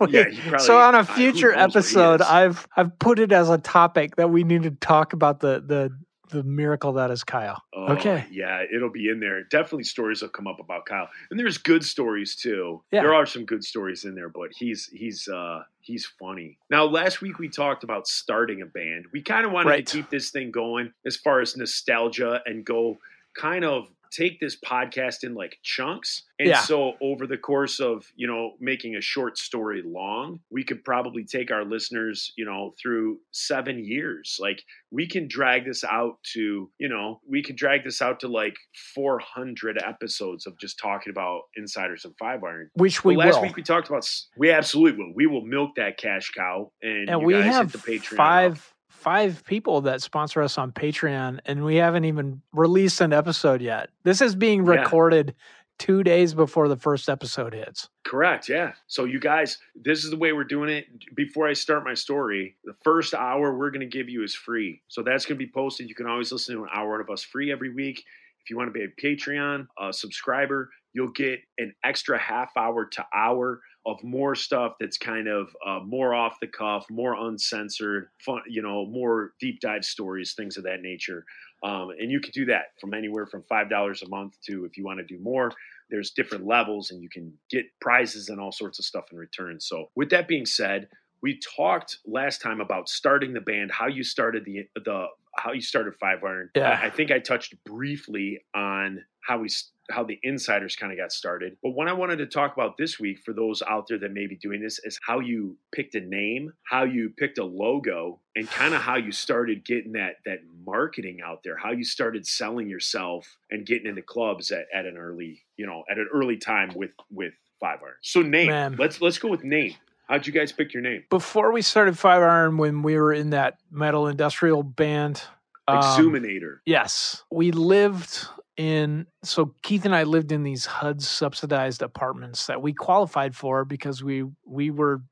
Yeah, 0.08 0.28
he 0.28 0.40
probably- 0.42 0.58
so 0.64 0.78
on 0.78 0.94
a 0.94 1.02
future 1.04 1.52
episode. 1.52 2.22
I've 2.22 2.68
I've 2.76 2.96
put 3.00 3.18
it 3.18 3.32
as 3.32 3.50
a 3.50 3.58
topic 3.58 4.14
that 4.14 4.30
we 4.30 4.44
need 4.44 4.62
to 4.62 4.70
talk 4.70 5.12
about 5.12 5.40
the 5.40 5.60
the 5.60 5.90
the 6.28 6.42
miracle 6.42 6.92
that 6.94 7.10
is 7.10 7.24
Kyle. 7.24 7.62
Oh, 7.72 7.92
Okay. 7.94 8.26
Yeah, 8.30 8.62
it'll 8.72 8.90
be 8.90 9.08
in 9.08 9.20
there. 9.20 9.42
Definitely 9.44 9.84
stories 9.84 10.22
will 10.22 10.28
come 10.28 10.46
up 10.46 10.60
about 10.60 10.86
Kyle. 10.86 11.08
And 11.30 11.38
there's 11.38 11.58
good 11.58 11.84
stories 11.84 12.36
too. 12.36 12.82
Yeah. 12.92 13.02
There 13.02 13.14
are 13.14 13.26
some 13.26 13.44
good 13.44 13.64
stories 13.64 14.04
in 14.04 14.14
there, 14.14 14.28
but 14.28 14.50
he's 14.56 14.86
he's 14.92 15.26
uh 15.28 15.62
he's 15.80 16.06
funny. 16.06 16.58
Now 16.70 16.84
last 16.84 17.20
week 17.22 17.38
we 17.38 17.48
talked 17.48 17.82
about 17.84 18.06
starting 18.06 18.62
a 18.62 18.66
band. 18.66 19.06
We 19.12 19.22
kind 19.22 19.46
of 19.46 19.52
wanted 19.52 19.70
Right. 19.70 19.86
to 19.86 19.96
keep 19.98 20.10
this 20.10 20.30
thing 20.30 20.50
going 20.50 20.92
as 21.06 21.16
far 21.16 21.40
as 21.40 21.56
nostalgia 21.56 22.40
and 22.46 22.64
go 22.64 22.98
kind 23.36 23.64
of 23.64 23.88
take 24.10 24.40
this 24.40 24.56
podcast 24.58 25.24
in 25.24 25.34
like 25.34 25.58
chunks. 25.62 26.24
And 26.38 26.48
Yeah. 26.48 26.60
so 26.60 26.94
over 27.00 27.26
the 27.26 27.36
course 27.36 27.80
of, 27.80 28.06
you 28.14 28.26
know, 28.26 28.52
making 28.60 28.94
a 28.94 29.00
short 29.00 29.38
story 29.38 29.82
long, 29.84 30.40
we 30.50 30.62
could 30.62 30.84
probably 30.84 31.24
take 31.24 31.50
our 31.50 31.64
listeners, 31.64 32.32
you 32.36 32.44
know, 32.44 32.74
through 32.80 33.18
7 33.32 33.84
years. 33.84 34.38
Like 34.40 34.62
we 34.90 35.06
can 35.08 35.26
drag 35.28 35.64
this 35.64 35.82
out 35.84 36.18
to, 36.34 36.70
you 36.78 36.88
know, 36.88 37.20
we 37.28 37.42
could 37.42 37.56
drag 37.56 37.84
this 37.84 38.00
out 38.00 38.20
to 38.20 38.28
like 38.28 38.56
400 38.94 39.78
episodes 39.84 40.46
of 40.46 40.58
just 40.58 40.78
talking 40.78 41.10
about 41.10 41.42
insiders 41.56 42.04
and 42.04 42.14
5 42.18 42.44
iron. 42.44 42.70
Which 42.74 43.04
we 43.04 43.16
last 43.16 43.36
will. 43.36 43.42
week 43.42 43.56
we 43.56 43.62
talked 43.62 43.88
about 43.88 44.08
we 44.36 44.50
absolutely 44.50 44.98
will. 45.04 45.12
We 45.14 45.26
will 45.26 45.44
milk 45.44 45.72
that 45.76 45.98
cash 45.98 46.30
cow 46.30 46.70
and, 46.82 47.08
and 47.10 47.20
you 47.20 47.26
we 47.26 47.32
guys 47.34 47.44
have 47.46 47.72
hit 47.72 47.82
the 47.84 47.92
Patreon. 47.98 48.16
five 48.16 48.74
five 48.98 49.44
people 49.44 49.82
that 49.82 50.02
sponsor 50.02 50.42
us 50.42 50.58
on 50.58 50.72
Patreon, 50.72 51.38
and 51.46 51.64
we 51.64 51.76
haven't 51.76 52.04
even 52.04 52.42
released 52.52 53.00
an 53.00 53.12
episode 53.12 53.62
yet. 53.62 53.90
This 54.02 54.20
is 54.20 54.34
being 54.34 54.64
Yeah. 54.66 54.72
recorded 54.82 55.34
two 55.78 56.02
days 56.02 56.34
before 56.34 56.66
the 56.66 56.76
first 56.76 57.08
episode 57.08 57.54
hits. 57.54 57.88
Correct. 58.04 58.48
Yeah. 58.48 58.72
So 58.88 59.04
you 59.04 59.20
guys, 59.20 59.58
this 59.76 60.02
is 60.02 60.10
the 60.10 60.16
way 60.16 60.32
we're 60.32 60.42
doing 60.42 60.68
it. 60.70 60.86
Before 61.14 61.46
I 61.46 61.52
start 61.52 61.84
my 61.84 61.94
story, 61.94 62.56
the 62.64 62.72
first 62.82 63.14
hour 63.14 63.56
we're 63.56 63.70
going 63.70 63.88
to 63.88 63.96
give 63.98 64.08
you 64.08 64.24
is 64.24 64.34
free. 64.34 64.82
So 64.88 65.02
that's 65.04 65.24
going 65.24 65.38
to 65.38 65.46
be 65.46 65.50
posted. 65.52 65.88
You 65.88 65.94
can 65.94 66.06
always 66.08 66.32
listen 66.32 66.56
to 66.56 66.64
an 66.64 66.70
hour 66.74 67.00
of 67.00 67.08
us 67.10 67.22
free 67.22 67.52
every 67.52 67.72
week. 67.72 68.02
If 68.42 68.50
you 68.50 68.56
want 68.56 68.68
to 68.68 68.78
be 68.78 68.84
a 68.84 68.88
Patreon 68.88 69.68
uh, 69.80 69.92
subscriber, 69.92 70.70
you'll 70.92 71.12
get 71.12 71.38
an 71.58 71.72
extra 71.84 72.18
half 72.18 72.50
hour 72.56 72.86
to 72.86 73.06
hour 73.14 73.60
of 73.88 74.04
more 74.04 74.34
stuff 74.34 74.74
that's 74.78 74.98
kind 74.98 75.28
of 75.28 75.48
uh, 75.66 75.80
more 75.80 76.14
off 76.14 76.38
the 76.40 76.46
cuff, 76.46 76.86
more 76.90 77.14
uncensored, 77.14 78.08
fun, 78.24 78.42
you 78.46 78.60
know, 78.60 78.84
more 78.86 79.32
deep 79.40 79.60
dive 79.60 79.84
stories, 79.84 80.34
things 80.34 80.56
of 80.56 80.64
that 80.64 80.82
nature. 80.82 81.24
Um, 81.62 81.90
and 81.98 82.10
you 82.10 82.20
can 82.20 82.32
do 82.32 82.44
that 82.46 82.66
from 82.80 82.94
anywhere 82.94 83.26
from 83.26 83.42
five 83.48 83.70
dollars 83.70 84.02
a 84.02 84.08
month 84.08 84.36
to 84.46 84.64
if 84.64 84.76
you 84.76 84.84
want 84.84 84.98
to 84.98 85.04
do 85.04 85.18
more. 85.20 85.52
There's 85.90 86.10
different 86.10 86.46
levels, 86.46 86.90
and 86.90 87.02
you 87.02 87.08
can 87.08 87.32
get 87.50 87.64
prizes 87.80 88.28
and 88.28 88.38
all 88.38 88.52
sorts 88.52 88.78
of 88.78 88.84
stuff 88.84 89.06
in 89.10 89.16
return. 89.16 89.58
So, 89.58 89.90
with 89.96 90.10
that 90.10 90.28
being 90.28 90.44
said, 90.44 90.88
we 91.22 91.40
talked 91.56 91.98
last 92.06 92.42
time 92.42 92.60
about 92.60 92.88
starting 92.88 93.32
the 93.32 93.40
band, 93.40 93.72
how 93.72 93.86
you 93.86 94.04
started 94.04 94.44
the 94.44 94.68
the 94.84 95.06
how 95.38 95.52
you 95.52 95.60
started 95.60 95.94
Five 95.94 96.22
Iron. 96.24 96.50
Yeah. 96.54 96.78
I, 96.82 96.90
think 96.90 97.10
I 97.10 97.18
touched 97.18 97.54
briefly 97.64 98.40
on 98.54 99.04
how 99.26 99.38
we 99.38 99.48
how 99.90 100.04
the 100.04 100.18
insiders 100.22 100.76
kind 100.76 100.92
of 100.92 100.98
got 100.98 101.12
started. 101.12 101.56
But 101.62 101.70
what 101.70 101.88
I 101.88 101.94
wanted 101.94 102.16
to 102.16 102.26
talk 102.26 102.52
about 102.52 102.76
this 102.76 103.00
week 103.00 103.20
for 103.24 103.32
those 103.32 103.62
out 103.62 103.86
there 103.88 103.98
that 103.98 104.12
may 104.12 104.26
be 104.26 104.36
doing 104.36 104.60
this 104.60 104.78
is 104.84 104.98
how 105.06 105.20
you 105.20 105.56
picked 105.72 105.94
a 105.94 106.00
name, 106.00 106.52
how 106.68 106.84
you 106.84 107.10
picked 107.16 107.38
a 107.38 107.44
logo, 107.44 108.20
and 108.36 108.46
kind 108.50 108.74
of 108.74 108.82
how 108.82 108.96
you 108.96 109.12
started 109.12 109.64
getting 109.64 109.92
that 109.92 110.16
that 110.26 110.40
marketing 110.66 111.20
out 111.24 111.40
there, 111.42 111.56
how 111.56 111.72
you 111.72 111.84
started 111.84 112.26
selling 112.26 112.68
yourself 112.68 113.38
and 113.50 113.64
getting 113.64 113.86
into 113.86 114.02
clubs 114.02 114.50
at, 114.50 114.66
at 114.74 114.84
an 114.84 114.98
early, 114.98 115.42
you 115.56 115.66
know, 115.66 115.84
at 115.90 115.98
an 115.98 116.08
early 116.12 116.36
time 116.36 116.70
with 116.74 116.90
with 117.10 117.32
Five 117.60 117.78
Iron. 117.82 117.94
So 118.02 118.20
name. 118.22 118.48
Man. 118.48 118.76
Let's 118.78 119.00
let's 119.00 119.18
go 119.18 119.28
with 119.28 119.42
name. 119.42 119.74
How'd 120.08 120.26
you 120.26 120.32
guys 120.32 120.52
pick 120.52 120.72
your 120.72 120.82
name? 120.82 121.04
Before 121.10 121.52
we 121.52 121.60
started 121.60 121.98
Five 121.98 122.22
Iron, 122.22 122.56
when 122.56 122.82
we 122.82 122.96
were 122.96 123.12
in 123.12 123.30
that 123.30 123.58
metal 123.70 124.06
industrial 124.06 124.62
band, 124.62 125.22
um, 125.68 125.78
Exuminator. 125.78 126.62
Yes. 126.64 127.24
We 127.30 127.52
lived 127.52 128.26
in, 128.56 129.06
so 129.22 129.54
Keith 129.62 129.84
and 129.84 129.94
I 129.94 130.04
lived 130.04 130.32
in 130.32 130.42
these 130.42 130.64
HUD 130.64 131.02
subsidized 131.02 131.82
apartments 131.82 132.46
that 132.46 132.62
we 132.62 132.72
qualified 132.72 133.36
for 133.36 133.66
because 133.66 134.02
we, 134.02 134.24
we 134.46 134.70
were 134.70 135.02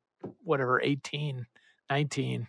whatever, 0.43 0.81
18, 0.81 1.47
19. 1.91 2.49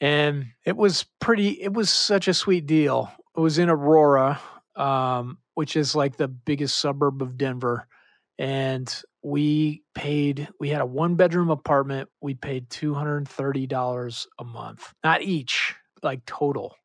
And 0.00 0.46
it 0.64 0.76
was 0.76 1.04
pretty, 1.20 1.60
it 1.60 1.74
was 1.74 1.90
such 1.90 2.28
a 2.28 2.34
sweet 2.34 2.66
deal. 2.66 3.12
It 3.36 3.40
was 3.40 3.58
in 3.58 3.68
Aurora, 3.68 4.40
um, 4.74 5.36
which 5.52 5.76
is 5.76 5.94
like 5.94 6.16
the 6.16 6.28
biggest 6.28 6.78
suburb 6.78 7.20
of 7.20 7.36
Denver. 7.36 7.86
And 8.38 9.02
we 9.22 9.82
paid, 9.94 10.48
we 10.60 10.68
had 10.68 10.80
a 10.80 10.86
one 10.86 11.16
bedroom 11.16 11.50
apartment. 11.50 12.08
We 12.20 12.34
paid 12.34 12.70
$230 12.70 14.26
a 14.38 14.44
month, 14.44 14.94
not 15.02 15.22
each, 15.22 15.74
like 16.02 16.24
total. 16.24 16.76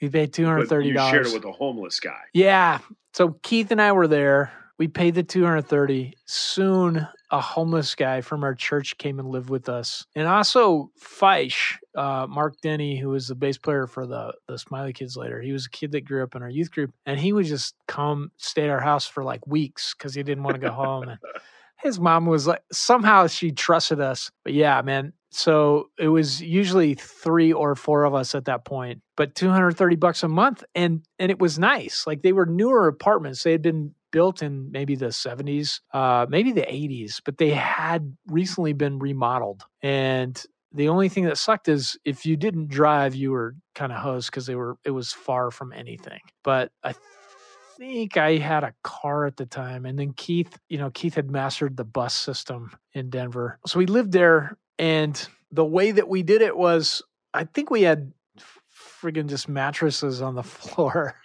We 0.00 0.08
paid 0.08 0.32
two 0.32 0.44
hundred 0.44 0.60
But 0.60 0.68
thirty 0.68 0.88
you 0.88 0.98
shared 0.98 1.26
it 1.26 1.32
with 1.32 1.44
a 1.44 1.52
homeless 1.52 2.00
guy. 2.00 2.20
Yeah. 2.34 2.80
So 3.14 3.38
Keith 3.42 3.70
and 3.70 3.80
I 3.80 3.92
were 3.92 4.06
there. 4.06 4.52
We 4.78 4.88
paid 4.88 5.14
the 5.14 5.22
230. 5.22 6.14
Soon 6.26 7.08
a 7.30 7.40
homeless 7.40 7.94
guy 7.94 8.20
from 8.20 8.44
our 8.44 8.54
church 8.54 8.98
came 8.98 9.18
and 9.18 9.28
lived 9.28 9.48
with 9.48 9.68
us. 9.68 10.06
And 10.14 10.28
also 10.28 10.90
Feisch, 11.00 11.76
uh, 11.96 12.26
Mark 12.28 12.60
Denny, 12.60 12.98
who 12.98 13.08
was 13.08 13.28
the 13.28 13.34
bass 13.34 13.58
player 13.58 13.86
for 13.86 14.06
the, 14.06 14.34
the 14.48 14.58
Smiley 14.58 14.92
Kids 14.92 15.16
later. 15.16 15.40
He 15.40 15.52
was 15.52 15.66
a 15.66 15.70
kid 15.70 15.92
that 15.92 16.04
grew 16.04 16.22
up 16.22 16.36
in 16.36 16.42
our 16.42 16.50
youth 16.50 16.70
group. 16.70 16.92
And 17.06 17.18
he 17.18 17.32
would 17.32 17.46
just 17.46 17.74
come 17.88 18.30
stay 18.36 18.64
at 18.64 18.70
our 18.70 18.80
house 18.80 19.06
for 19.06 19.24
like 19.24 19.46
weeks 19.46 19.94
because 19.96 20.14
he 20.14 20.22
didn't 20.22 20.44
want 20.44 20.54
to 20.54 20.60
go 20.60 20.72
home. 20.72 21.08
And 21.08 21.18
his 21.82 21.98
mom 21.98 22.26
was 22.26 22.46
like, 22.46 22.62
somehow 22.70 23.26
she 23.28 23.52
trusted 23.52 24.00
us. 24.00 24.30
But 24.44 24.52
yeah, 24.52 24.82
man. 24.82 25.12
So 25.30 25.90
it 25.98 26.08
was 26.08 26.40
usually 26.40 26.94
three 26.94 27.52
or 27.52 27.74
four 27.74 28.04
of 28.04 28.14
us 28.14 28.34
at 28.34 28.46
that 28.46 28.64
point, 28.64 29.02
but 29.16 29.34
230 29.34 29.96
bucks 29.96 30.22
a 30.22 30.28
month. 30.28 30.64
And, 30.74 31.02
and 31.18 31.30
it 31.30 31.38
was 31.38 31.58
nice. 31.58 32.06
Like 32.06 32.22
they 32.22 32.32
were 32.32 32.46
newer 32.46 32.88
apartments. 32.88 33.42
They 33.42 33.52
had 33.52 33.62
been 33.62 33.94
built 34.16 34.40
in 34.40 34.70
maybe 34.70 34.94
the 34.94 35.08
70s, 35.08 35.80
uh, 35.92 36.24
maybe 36.26 36.50
the 36.50 36.62
80s, 36.62 37.20
but 37.22 37.36
they 37.36 37.50
had 37.50 38.16
recently 38.28 38.72
been 38.72 38.98
remodeled. 38.98 39.62
And 39.82 40.42
the 40.72 40.88
only 40.88 41.10
thing 41.10 41.26
that 41.26 41.36
sucked 41.36 41.68
is 41.68 41.98
if 42.02 42.24
you 42.24 42.34
didn't 42.34 42.70
drive, 42.70 43.14
you 43.14 43.32
were 43.32 43.56
kind 43.74 43.92
of 43.92 43.98
hosed 43.98 44.30
because 44.30 44.46
they 44.46 44.54
were, 44.54 44.78
it 44.86 44.92
was 44.92 45.12
far 45.12 45.50
from 45.50 45.70
anything. 45.70 46.20
But 46.42 46.72
I 46.82 46.94
think 47.76 48.16
I 48.16 48.38
had 48.38 48.64
a 48.64 48.72
car 48.82 49.26
at 49.26 49.36
the 49.36 49.44
time. 49.44 49.84
And 49.84 49.98
then 49.98 50.14
Keith, 50.14 50.58
you 50.70 50.78
know, 50.78 50.90
Keith 50.90 51.16
had 51.16 51.30
mastered 51.30 51.76
the 51.76 51.84
bus 51.84 52.14
system 52.14 52.70
in 52.94 53.10
Denver. 53.10 53.58
So 53.66 53.78
we 53.78 53.84
lived 53.84 54.12
there. 54.12 54.56
And 54.78 55.28
the 55.52 55.66
way 55.66 55.90
that 55.90 56.08
we 56.08 56.22
did 56.22 56.40
it 56.40 56.56
was, 56.56 57.02
I 57.34 57.44
think 57.44 57.70
we 57.70 57.82
had 57.82 58.14
friggin' 59.06 59.28
just 59.28 59.48
mattresses 59.48 60.20
on 60.22 60.34
the 60.34 60.42
floor. 60.42 61.14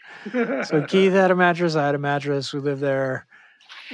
So 0.65 0.84
Keith 0.86 1.13
had 1.13 1.32
a 1.32 1.36
mattress, 1.36 1.76
I 1.76 1.86
had 1.86 1.96
a 1.96 1.98
mattress. 1.98 2.54
We 2.54 2.60
lived 2.60 2.82
there. 2.82 3.26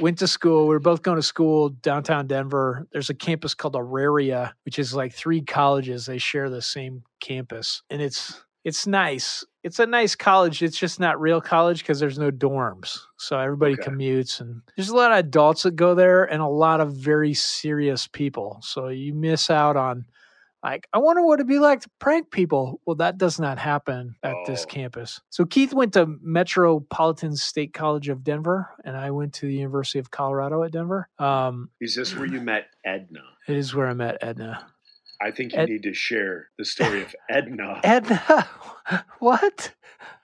Went 0.02 0.20
to 0.20 0.28
school. 0.28 0.64
We 0.68 0.74
were 0.74 0.80
both 0.80 1.02
going 1.02 1.16
to 1.16 1.24
school 1.24 1.70
downtown 1.70 2.28
Denver. 2.28 2.86
There's 2.92 3.10
a 3.10 3.14
campus 3.14 3.54
called 3.54 3.76
Auraria, 3.76 4.54
which 4.66 4.78
is 4.78 4.94
like 4.94 5.14
three 5.14 5.42
colleges. 5.42 6.06
They 6.06 6.18
share 6.18 6.50
the 6.50 6.62
same 6.62 7.04
campus, 7.22 7.82
and 7.90 8.02
it's 8.02 8.44
it's 8.66 8.86
nice. 8.86 9.46
It's 9.64 9.80
a 9.80 9.86
nice 9.86 10.16
college. 10.16 10.62
It's 10.62 10.78
just 10.78 11.00
not 11.00 11.22
real 11.22 11.40
college 11.40 11.80
because 11.80 12.00
there's 12.00 12.20
no 12.20 12.32
dorms. 12.32 12.98
So 13.18 13.40
everybody 13.40 13.74
Okay. 13.74 13.84
commutes, 13.84 14.42
and 14.42 14.62
there's 14.76 14.90
a 14.90 14.96
lot 14.96 15.12
of 15.14 15.20
adults 15.20 15.64
that 15.64 15.76
go 15.78 15.96
there, 15.96 16.26
and 16.26 16.42
a 16.42 16.48
lot 16.48 16.82
of 16.82 16.94
very 16.94 17.34
serious 17.34 18.08
people. 18.08 18.60
So 18.62 18.90
you 18.90 19.14
miss 19.14 19.50
out 19.50 19.78
on 19.78 20.06
like 20.64 20.88
I 20.94 20.98
wonder 20.98 21.24
what 21.24 21.36
it'd 21.36 21.48
be 21.48 21.60
like 21.60 21.82
to 21.82 21.90
prank 22.00 22.32
people. 22.32 22.82
Well, 22.86 22.96
that 22.98 23.18
does 23.18 23.40
not 23.40 23.58
happen 23.60 24.16
at 24.24 24.36
this 24.46 24.64
Oh. 24.64 24.72
campus. 24.72 25.22
So 25.30 25.46
Keith 25.46 25.74
went 25.74 25.94
to 25.94 26.08
Metropolitan 26.22 27.36
State 27.36 27.74
College 27.74 28.10
of 28.10 28.24
Denver, 28.24 28.70
and 28.84 28.98
I 28.98 29.12
went 29.12 29.34
to 29.36 29.46
the 29.48 29.54
University 29.56 30.00
of 30.00 30.12
Colorado 30.12 30.64
at 30.64 30.72
Denver. 30.72 31.08
Um, 31.20 31.70
Is 31.80 31.96
this 31.96 32.16
where 32.16 32.26
you 32.28 32.42
met 32.42 32.68
Edna? 32.84 33.22
it 33.48 33.56
is 33.56 33.74
where 33.76 33.88
I 33.88 33.94
met 33.94 34.18
Edna. 34.22 34.68
I 35.22 35.32
think 35.32 35.54
you 35.54 35.60
Ed- 35.60 35.70
need 35.70 35.84
to 35.84 35.94
share 35.94 36.50
the 36.58 36.66
story 36.66 37.02
of 37.02 37.16
Edna. 37.30 37.80
Edna, 37.84 38.48
what? 39.20 39.74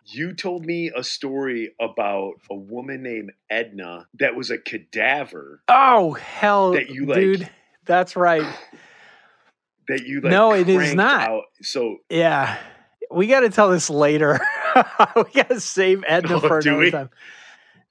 You 0.06 0.34
told 0.34 0.65
me 0.65 0.91
a 0.96 1.04
story 1.04 1.74
about 1.80 2.34
a 2.52 2.56
woman 2.56 3.02
named 3.04 3.32
Edna 3.50 4.08
that 4.19 4.36
was 4.36 4.52
a 4.52 4.58
cadaver 4.58 5.62
Oh 5.69 6.13
hell, 6.13 6.74
That 6.74 6.89
you, 6.89 7.06
like- 7.06 7.15
dude. 7.17 7.50
That's 7.86 8.15
right. 8.15 8.43
that 9.88 10.06
you 10.06 10.22
like. 10.22 10.32
No, 10.32 10.54
it 10.54 10.69
is 10.69 10.93
not. 10.93 11.30
Out. 11.30 11.43
So 11.62 11.98
Yeah, 12.10 12.58
we 13.12 13.28
got 13.28 13.41
to 13.41 13.50
tell 13.50 13.69
this 13.69 13.89
later. 13.89 14.39
we 15.15 15.24
got 15.34 15.50
to 15.50 15.60
save 15.60 16.04
Edna 16.08 16.36
Oh, 16.38 16.39
for 16.39 16.60
another 16.60 16.78
we? 16.78 16.91
time. 16.91 17.10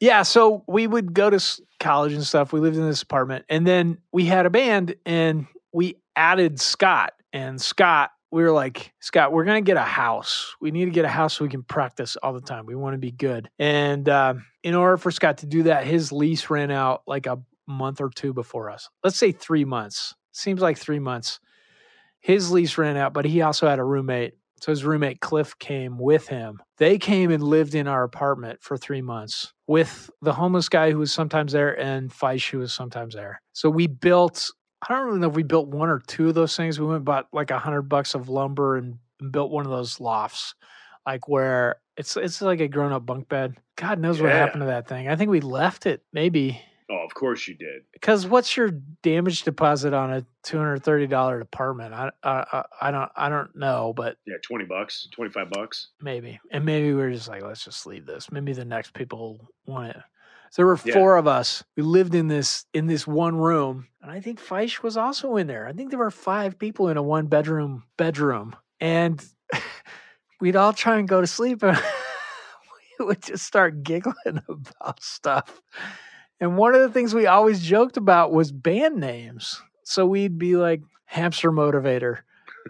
Yeah, 0.01 0.23
so 0.23 0.65
we 0.67 0.87
would 0.87 1.15
go 1.15 1.31
to 1.31 1.63
college 1.79 2.13
and 2.13 2.25
stuff. 2.25 2.53
We 2.53 2.59
lived 2.59 2.77
in 2.77 2.87
this 2.87 3.03
apartment, 3.03 3.45
and 3.49 3.65
then 3.65 3.99
we 4.11 4.25
had 4.25 4.47
a 4.47 4.51
band, 4.51 4.97
and 5.07 5.47
we 5.73 5.97
added 6.17 6.61
Scott. 6.61 7.13
And 7.33 7.61
Scott, 7.61 8.11
we 8.33 8.43
were 8.43 8.51
like, 8.51 8.93
Scott, 9.01 9.33
we're 9.33 9.45
gonna 9.45 9.61
get 9.61 9.77
a 9.77 9.83
house. 9.83 10.57
We 10.61 10.73
need 10.73 10.87
to 10.87 10.91
get 10.91 11.05
a 11.05 11.09
house 11.09 11.35
so 11.37 11.45
we 11.45 11.51
can 11.51 11.63
practice 11.63 12.17
all 12.17 12.33
the 12.33 12.41
time. 12.41 12.67
We 12.67 12.75
want 12.75 12.95
to 12.95 12.99
be 12.99 13.13
good. 13.13 13.49
And 13.61 14.09
um, 14.09 14.45
in 14.65 14.75
order 14.75 14.97
for 14.97 15.13
Scott 15.13 15.39
to 15.39 15.47
do 15.47 15.63
that, 15.65 15.87
his 15.87 16.11
lease 16.11 16.51
ran 16.51 16.73
out 16.73 17.03
like 17.07 17.27
a 17.27 17.41
month 17.69 18.01
or 18.01 18.11
two 18.11 18.33
before 18.33 18.71
us. 18.71 18.89
Let's 19.05 19.17
say 19.17 19.31
three 19.31 19.65
months. 19.65 20.15
Seems 20.33 20.61
like 20.61 20.79
three 20.79 20.99
months. 20.99 21.39
His 22.23 22.51
lease 22.51 22.79
ran 22.79 22.97
out, 22.97 23.13
but 23.13 23.27
he 23.27 23.43
also 23.43 23.69
had 23.69 23.79
a 23.79 23.85
roommate. 23.85 24.35
So 24.61 24.73
his 24.73 24.85
roommate 24.85 25.21
Cliff 25.21 25.59
came 25.59 25.99
with 25.99 26.29
him. 26.29 26.63
They 26.79 26.97
came 26.97 27.31
and 27.33 27.43
lived 27.43 27.75
in 27.75 27.89
our 27.89 28.05
apartment 28.05 28.63
for 28.63 28.77
three 28.77 29.03
months 29.03 29.53
with 29.67 30.09
the 30.23 30.33
homeless 30.33 30.69
guy 30.69 30.93
who 30.93 30.99
was 30.99 31.13
sometimes 31.13 31.53
there 31.53 31.79
and 31.79 32.11
Feisch 32.13 32.49
who 32.51 32.59
was 32.61 32.73
sometimes 32.73 33.15
there. 33.15 33.43
So 33.53 33.69
we 33.69 33.89
built, 33.89 34.51
I 34.89 34.95
don't 34.95 35.09
even 35.09 35.21
know 35.21 35.29
if 35.29 35.35
we 35.35 35.43
built 35.43 35.67
one 35.69 35.89
or 35.89 36.01
two 36.07 36.29
of 36.29 36.35
those 36.35 36.57
things. 36.57 36.79
We 36.79 36.87
went 36.87 36.97
and 36.97 37.05
bought 37.05 37.27
like 37.33 37.51
a 37.51 37.59
hundred 37.59 37.83
bucks 37.83 38.15
of 38.15 38.29
lumber 38.29 38.77
and, 38.77 38.99
and 39.21 39.33
built 39.33 39.51
one 39.51 39.65
of 39.67 39.73
those 39.73 39.99
lofts. 39.99 40.55
like 41.07 41.29
where 41.29 41.77
it's 41.97 42.17
it's 42.17 42.41
like 42.41 42.61
a 42.61 42.69
grown 42.69 42.93
up 42.93 43.05
bunk 43.05 43.29
bed. 43.29 43.57
God 43.77 43.99
knows 43.99 44.21
what 44.21 44.31
happened 44.31 44.63
to 44.63 44.67
that 44.67 44.89
thing. 44.89 45.09
I 45.09 45.17
think 45.17 45.31
we 45.31 45.41
left 45.41 45.87
it 45.87 46.03
maybe 46.13 46.61
Oh, 46.95 47.05
of 47.07 47.15
course 47.15 47.49
you 47.49 47.55
did. 47.55 47.83
because 47.95 48.27
what's 48.27 48.55
your 48.55 48.69
damage 49.03 49.45
deposit 49.45 49.95
on 49.95 50.13
a 50.13 50.27
two 50.43 50.59
hundred 50.59 50.83
thirty 50.85 51.07
dollar 51.07 51.41
apartment? 51.41 51.95
I, 51.95 52.11
I 52.23 52.65
I- 52.83 52.91
don't 52.91 53.11
I 53.17 53.29
don't 53.31 53.57
know, 53.57 53.95
but 53.97 54.19
Yeah, 54.27 54.35
twenty 54.45 54.67
bucks, 54.67 55.09
twenty 55.11 55.31
five 55.33 55.49
bucks. 55.49 55.89
maybe 56.03 56.39
and 56.51 56.67
maybe 56.67 56.93
we 56.93 57.01
are 57.01 57.11
just 57.11 57.29
like 57.29 57.43
let's 57.43 57.65
just 57.65 57.87
leave 57.87 58.05
this. 58.05 58.31
Maybe 58.31 58.53
the 58.53 58.67
next 58.67 58.93
people 58.93 59.49
want 59.65 59.91
it. 59.91 60.03
So 60.51 60.61
there 60.61 60.67
were 60.67 60.79
Yeah. 60.85 60.93
four 60.93 61.17
of 61.17 61.27
us. 61.27 61.65
We 61.79 61.83
lived 61.83 62.15
in 62.15 62.29
this 62.29 62.67
in 62.75 62.87
this 62.87 63.07
one 63.07 63.37
room, 63.37 63.87
and 64.03 64.11
I 64.11 64.21
think 64.21 64.39
Feisch 64.39 64.83
was 64.83 64.99
also 64.99 65.37
in 65.37 65.47
there. 65.47 65.67
I 65.67 65.73
think 65.73 65.89
there 65.89 65.99
were 65.99 66.11
five 66.11 66.59
people 66.59 66.89
in 66.91 66.99
a 66.99 67.03
one 67.03 67.27
bedroom 67.27 67.85
bedroom, 67.97 68.55
and 68.81 69.25
we'd 70.43 70.57
all 70.57 70.75
try 70.75 70.99
and 70.99 71.09
go 71.09 71.23
to 71.23 71.27
sleep, 71.27 71.63
and 71.63 71.79
we 72.99 73.07
would 73.07 73.23
just 73.23 73.47
start 73.47 73.83
giggling 73.83 74.15
about 74.49 75.03
stuff. 75.03 75.63
And 76.43 76.57
one 76.57 76.75
of 76.75 76.81
the 76.81 76.89
things 76.89 77.15
we 77.15 77.29
always 77.29 77.63
joked 77.63 77.97
about 77.97 78.33
was 78.33 78.51
band 78.51 78.97
names. 78.97 79.63
So 79.85 80.05
we'd 80.05 80.39
be 80.39 80.57
like 80.57 80.83
hamster 81.05 81.53
motivator. 81.53 82.19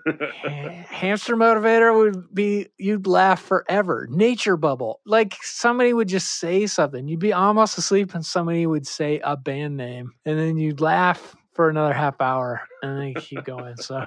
Hamster 0.89 1.37
motivator 1.37 1.95
would 1.97 2.35
be 2.35 2.69
you'd 2.79 3.07
laugh 3.07 3.41
forever. 3.41 4.07
Nature 4.11 4.59
bubble. 4.59 5.01
Like 5.07 5.37
somebody 5.41 5.95
would 5.95 6.09
just 6.09 6.39
say 6.39 6.67
something. 6.67 7.09
You'd 7.09 7.19
be 7.19 7.33
almost 7.33 7.79
asleep 7.79 8.15
and 8.15 8.25
somebody 8.25 8.67
would 8.67 8.87
say 8.87 9.21
a 9.25 9.37
band 9.39 9.79
name. 9.79 10.13
And 10.27 10.39
then 10.39 10.59
you'd 10.59 10.83
laugh 10.83 11.35
for 11.55 11.71
another 11.71 11.95
half 11.95 12.21
hour 12.21 12.63
and 12.83 13.01
then 13.01 13.23
keep 13.23 13.45
going. 13.45 13.77
So 13.77 14.07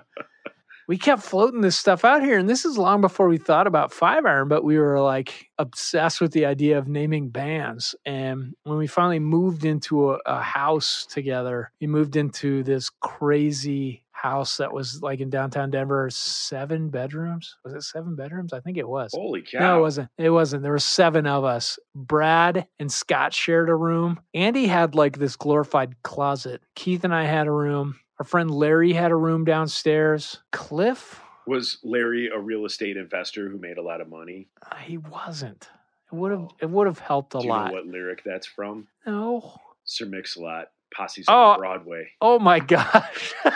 we 0.87 0.97
kept 0.97 1.21
floating 1.23 1.61
this 1.61 1.77
stuff 1.77 2.05
out 2.05 2.21
here. 2.21 2.37
And 2.37 2.49
this 2.49 2.65
is 2.65 2.77
long 2.77 3.01
before 3.01 3.27
we 3.27 3.37
thought 3.37 3.67
about 3.67 3.93
five 3.93 4.25
iron, 4.25 4.47
but 4.47 4.63
we 4.63 4.77
were 4.77 4.99
like 5.01 5.49
obsessed 5.57 6.21
with 6.21 6.31
the 6.31 6.45
idea 6.45 6.77
of 6.77 6.87
naming 6.87 7.29
bands. 7.29 7.95
And 8.05 8.55
when 8.63 8.77
we 8.77 8.87
finally 8.87 9.19
moved 9.19 9.65
into 9.65 10.11
a, 10.11 10.19
a 10.25 10.41
house 10.41 11.05
together, 11.09 11.71
we 11.81 11.87
moved 11.87 12.15
into 12.15 12.63
this 12.63 12.89
crazy 12.89 14.03
house 14.25 14.57
that 14.57 14.73
was 14.73 15.03
like 15.03 15.19
in 15.19 15.29
downtown 15.29 15.69
Denver, 15.69 16.09
seven 16.09 16.89
bedrooms. 16.89 17.57
Was 17.63 17.73
it 17.73 17.83
seven 17.83 18.15
bedrooms? 18.15 18.53
I 18.53 18.59
think 18.59 18.77
it 18.77 18.87
was. 18.87 19.11
Holy 19.13 19.43
cow! 19.43 19.59
No, 19.59 19.77
it 19.77 19.81
wasn't. 19.81 20.09
It 20.17 20.29
wasn't. 20.29 20.63
There 20.63 20.71
were 20.71 20.79
seven 20.79 21.27
of 21.27 21.43
us. 21.43 21.77
Brad 21.93 22.67
and 22.79 22.91
Scott 22.91 23.33
shared 23.33 23.69
a 23.69 23.75
room. 23.75 24.19
Andy 24.33 24.65
had 24.65 24.95
like 24.95 25.19
this 25.19 25.35
glorified 25.35 26.01
closet. 26.01 26.61
Keith 26.75 27.03
and 27.03 27.13
I 27.13 27.25
had 27.25 27.47
a 27.47 27.51
room. 27.51 27.99
Our 28.19 28.25
friend 28.25 28.49
Larry 28.49 28.93
had 28.93 29.11
a 29.11 29.15
room 29.15 29.43
downstairs. 29.45 30.39
Cliff, 30.51 31.21
Was 31.47 31.77
Larry 31.83 32.29
a 32.33 32.39
real 32.39 32.65
estate 32.65 32.95
investor 32.97 33.49
who 33.49 33.57
made 33.57 33.77
a 33.77 33.81
lot 33.81 33.99
of 34.01 34.07
money? 34.09 34.47
uh, 34.71 34.75
he 34.77 34.97
wasn't. 34.97 35.69
It 36.11 36.15
would 36.15 36.31
have. 36.31 36.47
It 36.61 36.69
would 36.69 36.87
have 36.87 36.99
helped 36.99 37.35
a 37.35 37.39
Do 37.39 37.45
you 37.45 37.49
lot. 37.49 37.67
know 37.67 37.73
what 37.73 37.87
lyric 37.87 38.21
that's 38.23 38.47
from? 38.47 38.87
No. 39.05 39.53
Sir 39.83 40.05
Mix-a-Lot, 40.05 40.67
Posse's 40.93 41.25
Oh. 41.27 41.33
on 41.51 41.59
Broadway. 41.59 42.07
Oh 42.21 42.39
my 42.39 42.59
gosh. 42.59 43.33
All 43.43 43.51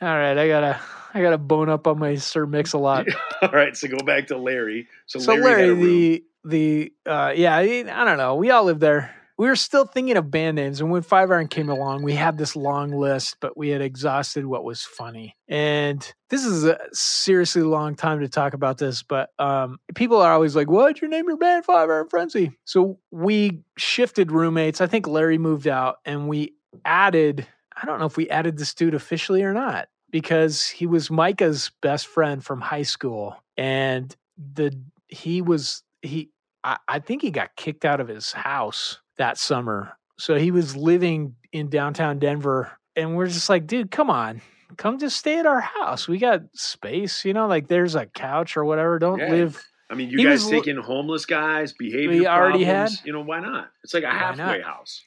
right, 0.00 0.36
I 0.36 0.48
gotta. 0.48 0.80
I 1.16 1.22
gotta 1.22 1.38
bone 1.38 1.68
up 1.68 1.86
on 1.86 1.98
my 2.00 2.16
Sir 2.16 2.44
Mix 2.44 2.72
a 2.72 2.78
lot. 2.78 3.06
All 3.42 3.48
right, 3.50 3.76
so 3.76 3.86
go 3.86 3.98
back 4.04 4.26
to 4.28 4.36
Larry. 4.36 4.88
So, 5.06 5.20
so 5.20 5.32
Larry, 5.34 5.44
Larry, 5.44 5.60
had 5.60 5.68
a 5.70 5.74
room. 5.74 5.84
the 5.84 6.24
the 6.44 6.92
uh 7.06 7.32
yeah, 7.36 7.54
I 7.56 7.60
I 7.88 8.04
don't 8.04 8.18
know. 8.18 8.34
We 8.34 8.50
all 8.50 8.64
lived 8.64 8.80
there. 8.80 9.14
We 9.36 9.48
were 9.48 9.56
still 9.56 9.84
thinking 9.84 10.16
of 10.16 10.30
band 10.30 10.54
names, 10.56 10.80
and 10.80 10.92
when 10.92 11.02
Five 11.02 11.30
Iron 11.32 11.48
came 11.48 11.68
along, 11.68 12.04
we 12.04 12.14
had 12.14 12.38
this 12.38 12.54
long 12.54 12.92
list, 12.92 13.38
but 13.40 13.56
we 13.56 13.70
had 13.70 13.82
exhausted 13.82 14.46
what 14.46 14.62
was 14.62 14.82
funny. 14.84 15.36
And 15.48 16.00
this 16.30 16.44
is 16.44 16.64
a 16.64 16.78
seriously 16.92 17.62
long 17.62 17.96
time 17.96 18.20
to 18.20 18.28
talk 18.28 18.54
about 18.54 18.78
this, 18.78 19.02
but 19.02 19.30
um, 19.40 19.80
people 19.96 20.20
are 20.20 20.32
always 20.32 20.54
like, 20.54 20.70
"What'd 20.70 21.02
you 21.02 21.08
name 21.08 21.26
your 21.26 21.36
band, 21.36 21.64
Five 21.64 21.90
Iron 21.90 22.08
Frenzy?" 22.08 22.52
So 22.64 23.00
we 23.10 23.62
shifted 23.76 24.30
roommates. 24.30 24.80
I 24.80 24.86
think 24.86 25.08
Larry 25.08 25.38
moved 25.38 25.66
out, 25.66 25.96
and 26.04 26.28
we 26.28 26.54
added. 26.84 27.46
I 27.76 27.86
don't 27.86 27.98
know 27.98 28.06
if 28.06 28.16
we 28.16 28.30
added 28.30 28.56
this 28.56 28.72
dude 28.72 28.94
officially 28.94 29.42
or 29.42 29.52
not 29.52 29.88
because 30.10 30.68
he 30.68 30.86
was 30.86 31.10
Micah's 31.10 31.72
best 31.82 32.06
friend 32.06 32.44
from 32.44 32.60
high 32.60 32.82
school, 32.82 33.36
and 33.56 34.14
the 34.36 34.72
he 35.08 35.42
was 35.42 35.82
he 36.02 36.30
I, 36.62 36.78
I 36.86 36.98
think 37.00 37.22
he 37.22 37.32
got 37.32 37.56
kicked 37.56 37.84
out 37.84 38.00
of 38.00 38.06
his 38.06 38.30
house 38.32 39.00
that 39.18 39.38
summer. 39.38 39.96
So 40.18 40.36
he 40.36 40.50
was 40.50 40.76
living 40.76 41.34
in 41.52 41.68
downtown 41.68 42.18
Denver 42.18 42.72
and 42.96 43.16
we're 43.16 43.26
just 43.26 43.48
like, 43.48 43.66
dude, 43.66 43.90
come 43.90 44.10
on. 44.10 44.40
Come 44.76 44.98
just 44.98 45.16
stay 45.18 45.38
at 45.38 45.46
our 45.46 45.60
house. 45.60 46.08
We 46.08 46.18
got 46.18 46.42
space, 46.54 47.24
you 47.24 47.32
know, 47.32 47.46
like 47.46 47.68
there's 47.68 47.94
a 47.94 48.06
couch 48.06 48.56
or 48.56 48.64
whatever. 48.64 48.98
Don't 48.98 49.18
Yeah. 49.20 49.30
live 49.30 49.64
I 49.90 49.94
mean, 49.94 50.08
you 50.10 50.18
he 50.18 50.24
guys 50.24 50.46
taking 50.48 50.76
homeless 50.78 51.26
guys, 51.26 51.72
behavior 51.74 52.08
We 52.20 52.26
already 52.26 52.64
problems. 52.64 52.98
had- 52.98 53.06
You 53.06 53.12
know, 53.12 53.20
why 53.22 53.40
not? 53.40 53.68
It's 53.84 53.92
like 53.94 54.02
a 54.02 54.06
Why 54.06 54.12
halfway 54.14 54.58
not? 54.58 54.62
house. 54.62 55.02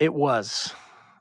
It 0.00 0.12
was. 0.14 0.72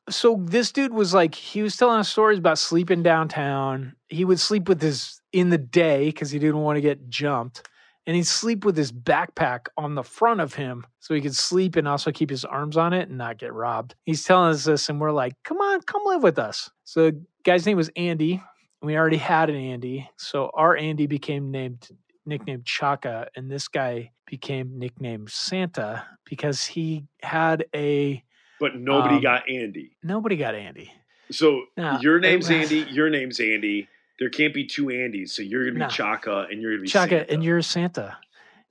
So 0.10 0.38
this 0.42 0.72
dude 0.72 0.94
was 0.94 1.14
like, 1.14 1.36
he 1.36 1.62
was 1.62 1.78
telling 1.78 2.00
us 2.00 2.10
stories 2.10 2.40
about 2.40 2.58
sleeping 2.58 3.04
downtown. 3.04 3.94
He 4.10 4.26
would 4.26 4.40
sleep 4.40 4.68
with 4.68 4.82
his 4.82 5.22
in 5.32 5.50
the 5.50 5.58
day 5.58 6.06
because 6.08 6.32
he 6.32 6.40
didn't 6.40 6.60
want 6.62 6.78
to 6.78 6.82
get 6.82 7.10
jumped. 7.10 7.68
And 8.06 8.16
he'd 8.18 8.28
sleep 8.28 8.66
with 8.66 8.76
his 8.76 8.92
backpack 8.92 9.68
on 9.78 9.96
the 9.96 10.04
front 10.04 10.42
of 10.42 10.54
him 10.56 10.86
so 11.00 11.14
he 11.14 11.22
could 11.22 11.36
sleep 11.36 11.78
and 11.78 11.88
also 11.88 12.12
keep 12.12 12.30
his 12.30 12.44
arms 12.44 12.76
on 12.76 12.92
it 12.92 13.08
and 13.08 13.18
not 13.18 13.38
get 13.38 13.54
robbed. 13.54 13.96
He's 14.04 14.24
telling 14.26 14.52
us 14.52 14.66
this, 14.66 14.90
and 14.90 15.00
we're 15.00 15.12
like, 15.12 15.34
come 15.46 15.58
on, 15.60 15.82
come 15.84 16.02
live 16.06 16.22
with 16.22 16.38
us. 16.38 16.70
So 16.84 17.12
the 17.12 17.24
guy's 17.46 17.66
name 17.66 17.78
was 17.78 17.90
Andy. 17.96 18.34
and 18.34 18.42
We 18.88 18.98
already 18.98 19.16
had 19.18 19.50
an 19.50 19.56
Andy. 19.56 20.10
So 20.18 20.52
our 20.54 20.76
Andy 20.76 21.08
became 21.08 21.50
named 21.50 21.88
nicknamed 22.26 22.66
Chaka, 22.66 23.28
and 23.36 23.50
this 23.52 23.68
guy 23.68 24.12
became 24.26 24.80
nicknamed 24.80 25.30
Santa 25.30 26.06
because 26.26 26.66
he 26.66 27.06
had 27.22 27.66
a 27.76 28.24
But 28.60 28.76
nobody 28.76 29.16
Um, 29.16 29.22
got 29.22 29.50
Andy. 29.50 29.96
nobody 30.04 30.36
got 30.38 30.56
Andy. 30.56 30.92
So 31.32 31.64
No, 31.78 32.00
your 32.02 32.20
name's 32.20 32.50
was- 32.50 32.72
Andy. 32.72 32.92
Your 32.92 33.10
name's 33.10 33.40
Andy. 33.40 33.88
There 34.20 34.30
can't 34.30 34.54
be 34.54 34.66
two 34.66 34.86
Andys. 34.86 35.30
So 35.30 35.42
you're 35.42 35.64
gonna 35.64 35.74
be 35.74 35.80
No. 35.80 35.88
Chaka 35.88 36.48
and 36.52 36.62
you're 36.62 36.72
gonna 36.74 36.84
be 36.84 36.88
Chaka, 36.88 37.20
Santa. 37.20 37.34
and 37.34 37.44
you're 37.44 37.62
Santa. 37.62 38.18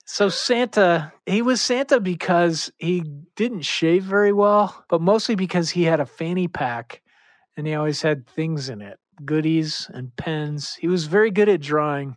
So 0.04 0.28
Santa, 0.28 1.12
he 1.26 1.42
was 1.42 1.60
Santa 1.60 2.00
because 2.00 2.72
he 2.78 3.02
didn't 3.36 3.62
shave 3.62 4.02
very 4.04 4.32
well, 4.32 4.84
but 4.88 5.00
mostly 5.00 5.34
because 5.36 5.70
he 5.70 5.84
had 5.84 6.00
a 6.00 6.06
fanny 6.06 6.48
pack 6.48 7.02
and 7.56 7.66
he 7.66 7.74
always 7.74 8.02
had 8.02 8.26
things 8.26 8.68
in 8.68 8.82
it, 8.82 8.98
goodies 9.24 9.88
and 9.94 10.14
pens. 10.16 10.74
He 10.74 10.88
was 10.88 11.06
very 11.06 11.30
good 11.30 11.48
at 11.48 11.60
drawing 11.60 12.16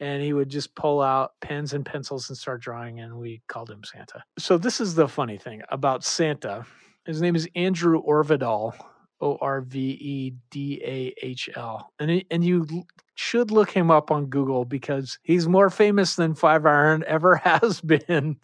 and 0.00 0.22
he 0.22 0.32
would 0.32 0.48
just 0.48 0.74
pull 0.74 1.00
out 1.02 1.32
pens 1.40 1.72
and 1.72 1.84
pencils 1.84 2.28
and 2.28 2.36
start 2.38 2.60
drawing 2.62 3.00
and 3.00 3.16
we 3.16 3.42
called 3.48 3.70
him 3.70 3.82
Santa. 3.84 4.24
So 4.38 4.56
this 4.58 4.80
is 4.80 4.94
the 4.94 5.08
funny 5.08 5.38
thing 5.38 5.62
about 5.70 6.04
Santa. 6.04 6.66
His 7.04 7.20
name 7.22 7.36
is 7.36 7.48
Andrew 7.54 8.02
Orvidal, 8.02 8.72
O 9.20 9.36
R 9.40 9.60
V 9.62 9.78
E 10.00 10.32
D 10.50 10.80
A 10.84 11.14
H 11.24 11.48
L. 11.56 11.90
And 11.98 12.10
he- 12.10 12.26
and 12.30 12.44
you 12.44 12.66
l- 12.70 12.86
should 13.14 13.50
look 13.50 13.70
him 13.70 13.90
up 13.90 14.10
on 14.10 14.26
Google 14.26 14.64
because 14.64 15.18
he's 15.22 15.48
more 15.48 15.70
famous 15.70 16.16
than 16.16 16.34
Five 16.34 16.66
Iron 16.66 17.02
ever 17.06 17.36
has 17.44 17.80
been. 17.80 18.36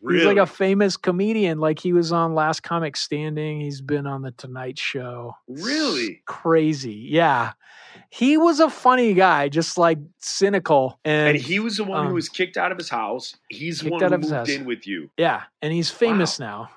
really? 0.00 0.18
He's 0.18 0.26
like 0.26 0.36
a 0.38 0.46
famous 0.46 0.96
comedian. 0.96 1.58
Like 1.58 1.78
he 1.78 1.92
was 1.92 2.10
on 2.12 2.34
Last 2.34 2.62
Comic 2.62 2.96
Standing. 2.96 3.60
He's 3.60 3.80
been 3.82 4.06
on 4.06 4.22
the 4.22 4.30
Tonight 4.32 4.78
Show. 4.78 5.34
Really? 5.48 6.06
S- 6.16 6.22
crazy. 6.26 7.06
Yeah. 7.10 7.52
He 8.10 8.36
was 8.36 8.60
a 8.60 8.70
funny 8.70 9.12
guy, 9.14 9.48
just 9.48 9.76
like 9.78 9.98
cynical. 10.20 10.98
And, 11.04 11.36
and 11.36 11.38
he 11.38 11.58
was 11.60 11.76
the 11.76 11.84
one 11.84 12.00
um, 12.00 12.08
who 12.08 12.14
was 12.14 12.28
kicked 12.28 12.56
out 12.56 12.72
of 12.72 12.78
his 12.78 12.88
house. 12.88 13.34
He's 13.50 13.78
the 13.78 13.84
kicked 13.84 13.92
one 13.92 14.02
out 14.04 14.08
who 14.10 14.14
of 14.16 14.20
his 14.22 14.30
moved 14.30 14.38
house. 14.50 14.56
in 14.58 14.64
with 14.64 14.86
you. 14.86 15.10
yeah, 15.16 15.42
and 15.62 15.72
he's 15.72 15.90
famous 15.90 16.38
now. 16.40 16.70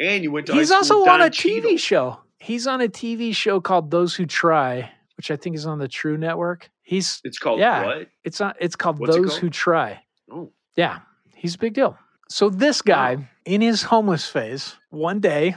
And 0.00 0.22
you 0.22 0.30
went 0.32 0.46
to 0.46 0.54
He's 0.54 0.70
also 0.70 1.04
on 1.06 1.20
a 1.22 1.24
TV 1.30 1.62
Cheadle. 1.62 1.76
show. 1.78 2.20
He's 2.40 2.66
on 2.66 2.80
a 2.80 2.88
TV 2.88 3.34
show 3.34 3.60
called 3.60 3.90
Those 3.90 4.14
Who 4.14 4.26
Try, 4.26 4.90
which 5.16 5.30
I 5.30 5.36
think 5.36 5.56
is 5.56 5.66
on 5.66 5.78
the 5.78 5.88
True 5.88 6.16
Network. 6.16 6.70
He's 6.82 7.20
It's 7.22 7.38
called 7.38 7.60
Yeah. 7.60 7.84
what? 7.84 8.08
it's 8.24 8.40
on 8.40 8.54
it's 8.58 8.74
called 8.76 8.98
What's 8.98 9.14
it 9.14 9.20
Those 9.20 9.30
called? 9.30 9.40
Who 9.42 9.50
Try. 9.50 10.02
Oh, 10.32 10.50
Yeah, 10.76 11.00
he's 11.34 11.54
a 11.54 11.58
big 11.58 11.74
deal. 11.74 11.98
So 12.28 12.48
this 12.48 12.80
guy, 12.80 13.28
in 13.44 13.60
his 13.60 13.82
homeless 13.82 14.26
phase, 14.28 14.76
one 14.90 15.20
day 15.20 15.56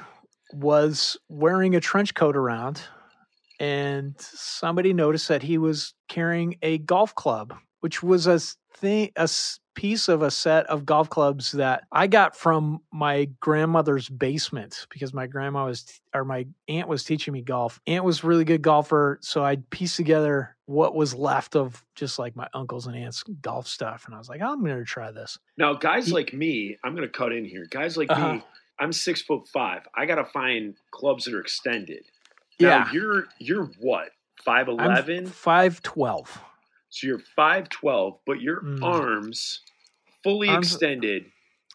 was 0.54 1.18
wearing 1.30 1.76
a 1.76 1.80
trench 1.80 2.14
coat 2.16 2.36
around, 2.36 2.82
and 3.60 4.16
somebody 4.20 4.92
noticed 4.94 5.28
that 5.28 5.44
he 5.44 5.58
was 5.60 5.94
carrying 6.10 6.58
a 6.64 6.80
golf 6.80 7.14
club, 7.16 7.54
which 7.82 8.02
was 8.04 8.26
a 8.28 8.40
thing, 8.76 9.12
a 9.16 9.30
piece 9.76 10.08
of 10.08 10.22
a 10.22 10.30
set 10.32 10.66
of 10.68 10.86
golf 10.86 11.10
clubs 11.10 11.52
that 11.54 11.84
I 11.92 12.08
got 12.08 12.36
from 12.36 12.82
my 12.92 13.26
grandmother's 13.40 14.08
basement 14.10 14.86
because 14.92 15.14
my 15.14 15.28
grandma 15.28 15.66
was 15.66 15.84
t- 15.84 15.94
or 16.14 16.24
my 16.26 16.46
aunt 16.68 16.88
was 16.88 17.04
teaching 17.04 17.34
me 17.34 17.42
golf. 17.42 17.80
Aunt 17.88 18.04
was 18.04 18.24
a 18.24 18.28
really 18.28 18.46
good 18.46 18.62
golfer, 18.62 19.20
so 19.22 19.44
I 19.44 19.58
pieced 19.72 19.96
together 19.96 20.56
what 20.66 20.96
was 20.96 21.14
left 21.16 21.56
of 21.56 21.84
just 21.96 22.20
like 22.20 22.36
my 22.36 22.48
uncles 22.54 22.88
and 22.88 22.96
aunts 22.96 23.24
golf 23.42 23.68
stuff, 23.68 24.04
and 24.06 24.16
I 24.16 24.18
was 24.18 24.30
like, 24.30 24.42
I'm 24.42 24.64
going 24.64 24.78
to 24.78 24.86
try 24.86 25.12
this. 25.12 25.38
now 25.58 25.74
guys 25.74 26.08
He- 26.08 26.14
like 26.14 26.34
me, 26.34 26.78
I'm 26.84 26.96
gonna 26.96 27.08
cut 27.10 27.32
in 27.34 27.44
here. 27.46 27.66
Guys 27.70 27.98
like 27.98 28.10
Uh-huh. 28.12 28.34
me, 28.36 28.44
I'm 28.80 28.94
six 28.94 29.22
foot 29.22 29.48
five. 29.50 29.88
I 29.96 30.06
gotta 30.06 30.26
find 30.26 30.76
clubs 30.92 31.26
that 31.26 31.34
are 31.34 31.40
extended. 31.42 32.04
Yeah. 32.60 32.90
You're 32.92 33.26
you're 33.40 33.66
what? 33.80 34.10
Five 34.46 34.68
five 35.30 35.82
twelve. 35.84 36.42
So 36.94 37.08
you're 37.08 37.20
five 37.36 37.70
twelve, 37.70 38.20
but 38.26 38.40
your 38.40 38.62
Mm. 38.62 38.84
arms 38.84 39.62
fully 40.24 40.50
Arms- 40.50 40.68
extended 40.72 41.26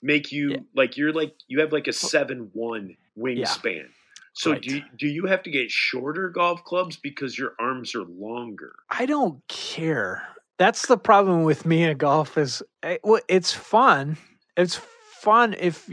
make 0.00 0.30
you 0.30 0.50
Yeah. 0.52 0.56
like 0.76 0.96
you're 0.96 1.12
like 1.12 1.34
you 1.48 1.58
have 1.60 1.72
like 1.72 1.88
a 1.88 1.92
seven 1.92 2.50
one 2.52 2.96
wingspan. 3.18 3.88
So 4.34 4.52
Right. 4.52 4.62
do 4.62 4.76
you, 4.76 4.82
do 4.96 5.08
you 5.08 5.26
have 5.26 5.42
to 5.42 5.50
get 5.50 5.72
shorter 5.72 6.28
golf 6.30 6.62
clubs 6.62 6.96
because 6.96 7.36
your 7.36 7.56
arms 7.58 7.96
are 7.96 8.04
longer? 8.04 8.76
I 8.90 9.06
don't 9.06 9.42
care. 9.48 10.22
That's 10.56 10.86
the 10.86 10.96
problem 10.96 11.42
with 11.42 11.66
me 11.66 11.82
at 11.84 11.98
golf 11.98 12.38
is 12.38 12.62
eh, 12.84 12.98
well, 13.02 13.20
it's 13.28 13.52
fun. 13.52 14.16
It's 14.56 14.76
fun 14.76 15.54
if 15.58 15.90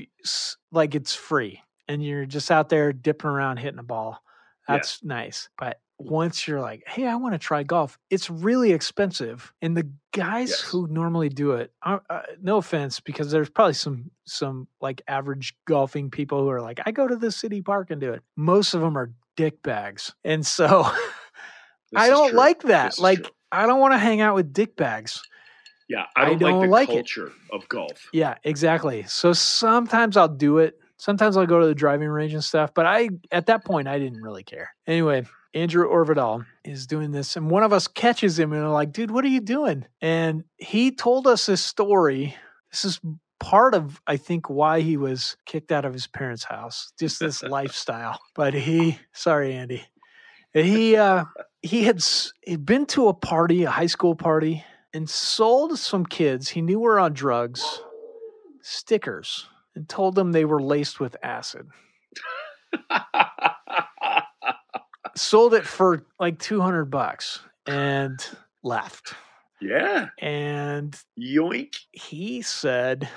like 0.72 0.94
it's 0.94 1.16
free 1.16 1.64
and 1.88 2.04
you're 2.06 2.28
just 2.28 2.52
out 2.52 2.70
there 2.70 2.94
dipping 2.94 3.30
around 3.32 3.58
hitting 3.58 3.80
a 3.80 3.84
ball. 3.84 4.22
Yeah. 4.70 4.76
That's 4.76 5.04
nice. 5.04 5.50
But 5.58 5.80
once 5.98 6.48
you're 6.48 6.60
like, 6.62 6.84
hey, 6.88 7.08
I 7.08 7.16
want 7.16 7.34
to 7.34 7.40
try 7.40 7.64
golf, 7.64 7.98
it's 8.10 8.30
really 8.30 8.72
expensive. 8.74 9.54
And 9.62 9.76
the 9.78 9.90
guys 10.14 10.50
Yes. 10.50 10.60
who 10.62 10.88
normally 10.88 11.30
do 11.30 11.52
it, 11.54 11.72
uh, 11.84 12.00
uh, 12.10 12.22
no 12.42 12.58
offense, 12.58 13.00
because 13.00 13.32
there's 13.32 13.50
probably 13.50 13.74
some 13.74 14.12
some 14.26 14.68
like 14.82 15.02
average 15.08 15.56
golfing 15.68 16.10
people 16.12 16.42
who 16.42 16.50
are 16.50 16.62
like, 16.62 16.80
I 16.86 16.92
go 16.92 17.08
to 17.08 17.16
the 17.16 17.32
city 17.32 17.62
park 17.62 17.92
and 17.92 18.02
do 18.02 18.12
it. 18.14 18.22
Most 18.36 18.74
of 18.74 18.82
them 18.82 18.98
are 18.98 19.14
dick 19.38 19.62
bags, 19.64 20.14
and 20.24 20.46
so 20.46 20.86
I 21.96 22.10
don't 22.10 22.30
true. 22.30 22.38
like 22.38 22.64
that. 22.64 22.92
This 22.92 23.00
Like. 23.00 23.32
I 23.52 23.68
don't 23.68 23.80
want 23.80 23.94
to 23.94 23.98
hang 23.98 24.20
out 24.20 24.36
with 24.36 24.52
dick 24.52 24.76
bags. 24.76 25.22
yeah, 25.88 26.06
I 26.16 26.24
I 26.24 26.26
don't, 26.26 26.40
don't 26.40 26.60
like 26.60 26.68
the 26.68 26.72
like 26.72 26.90
it. 26.90 26.94
culture 26.94 27.32
of 27.54 27.70
golf. 27.70 28.10
Yeah, 28.12 28.36
exactly. 28.44 29.04
So 29.04 29.32
sometimes 29.32 30.18
I'll 30.18 30.28
do 30.28 30.58
it. 30.58 30.78
Sometimes 30.98 31.38
I'll 31.38 31.46
go 31.46 31.60
to 31.62 31.68
the 31.68 31.76
driving 31.76 32.10
range 32.10 32.34
and 32.34 32.44
stuff. 32.44 32.74
But 32.74 32.86
I, 32.86 33.10
at 33.32 33.46
that 33.46 33.64
point, 33.64 33.88
I 33.88 33.98
didn't 34.00 34.22
really 34.22 34.44
care. 34.44 34.76
Anyway, 34.88 35.26
Andrew 35.56 35.90
Orvedahl 35.90 36.46
is 36.66 36.86
doing 36.86 37.12
this, 37.12 37.38
and 37.38 37.50
one 37.50 37.64
of 37.64 37.74
us 37.74 37.88
catches 37.88 38.38
him 38.38 38.52
and 38.54 38.62
are 38.62 38.72
like, 38.72 38.92
"Dude, 38.92 39.10
what 39.10 39.24
are 39.24 39.30
you 39.30 39.40
doing?" 39.40 39.86
And 40.02 40.44
he 40.58 40.92
told 40.92 41.26
us 41.26 41.46
this 41.46 41.64
story. 41.64 42.36
This 42.72 42.86
is 42.86 43.00
part 43.40 43.74
of, 43.74 44.02
I 44.06 44.18
think, 44.18 44.50
why 44.50 44.82
he 44.82 44.98
was 44.98 45.38
kicked 45.46 45.72
out 45.72 45.86
of 45.86 45.94
his 45.94 46.08
parents' 46.08 46.44
house. 46.44 46.92
Just 47.00 47.20
this 47.22 47.42
lifestyle. 47.58 48.20
But 48.36 48.54
he, 48.54 49.00
sorry, 49.14 49.54
Andy, 49.54 49.86
he 50.54 50.98
uh, 50.98 51.24
he 51.62 51.84
had 51.84 52.04
he'd 52.44 52.66
been 52.66 52.86
to 52.88 53.08
a 53.08 53.14
party, 53.14 53.64
a 53.64 53.72
high 53.72 53.88
school 53.88 54.16
party, 54.16 54.64
and 54.94 55.10
sold 55.10 55.80
some 55.80 56.06
kids 56.06 56.50
he 56.50 56.62
knew 56.62 56.80
were 56.80 57.00
on 57.00 57.14
drugs 57.14 57.82
stickers 58.66 59.48
and 59.76 59.88
told 59.88 60.16
them 60.16 60.32
they 60.32 60.46
were 60.46 60.62
laced 60.62 61.00
with 61.00 61.16
acid. 61.24 61.68
Sold 65.16 65.54
it 65.54 65.66
for 65.66 66.06
like 66.20 66.40
200 66.40 66.86
bucks 66.86 67.40
and 67.66 68.20
left. 68.64 69.14
yeah, 69.62 70.08
And 70.22 70.96
yoink. 71.20 71.76
he 71.92 72.42
said 72.42 73.08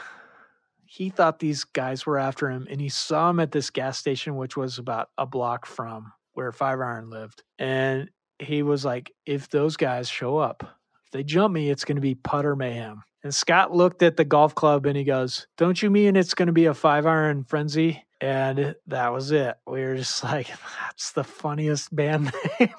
he 0.86 1.10
thought 1.10 1.38
these 1.38 1.64
guys 1.64 2.06
were 2.06 2.18
after 2.18 2.50
him 2.50 2.66
and 2.70 2.80
he 2.80 2.88
saw 2.88 3.30
him 3.30 3.40
at 3.40 3.52
this 3.52 3.70
gas 3.70 3.98
station, 3.98 4.36
which 4.36 4.56
was 4.56 4.78
about 4.78 5.10
a 5.18 5.26
block 5.26 5.66
from 5.66 6.12
where 6.34 6.52
Five 6.52 6.80
Iron 6.80 7.10
lived. 7.10 7.42
And 7.58 8.10
he 8.38 8.62
was 8.62 8.84
like, 8.84 9.12
if 9.26 9.48
those 9.50 9.76
guys 9.76 10.08
show 10.08 10.38
up, 10.38 10.62
if 11.04 11.10
they 11.10 11.24
jump 11.24 11.52
me, 11.52 11.68
it's 11.70 11.84
going 11.84 11.96
to 11.96 12.02
be 12.02 12.14
putter 12.14 12.54
mayhem. 12.54 13.02
And 13.24 13.34
Scott 13.34 13.74
looked 13.74 14.02
at 14.02 14.16
the 14.16 14.24
golf 14.24 14.54
club 14.54 14.86
and 14.86 14.96
he 14.96 15.02
goes, 15.04 15.48
Don't 15.56 15.82
you 15.82 15.90
mean 15.90 16.14
it's 16.14 16.34
going 16.34 16.46
to 16.46 16.52
be 16.52 16.66
a 16.66 16.74
five 16.74 17.04
iron 17.06 17.42
frenzy? 17.44 18.04
And 18.20 18.74
that 18.86 19.12
was 19.12 19.30
it. 19.30 19.56
We 19.66 19.80
were 19.82 19.96
just 19.96 20.22
like, 20.24 20.48
That's 20.82 21.12
the 21.12 21.24
funniest 21.24 21.94
band 21.94 22.32
name. 22.60 22.74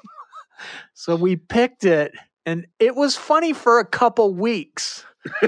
so 0.94 1.16
we 1.16 1.36
picked 1.36 1.84
it 1.84 2.12
and 2.46 2.66
it 2.78 2.94
was 2.94 3.16
funny 3.16 3.52
for 3.52 3.78
a 3.78 3.84
couple 3.86 4.34
weeks 4.34 5.04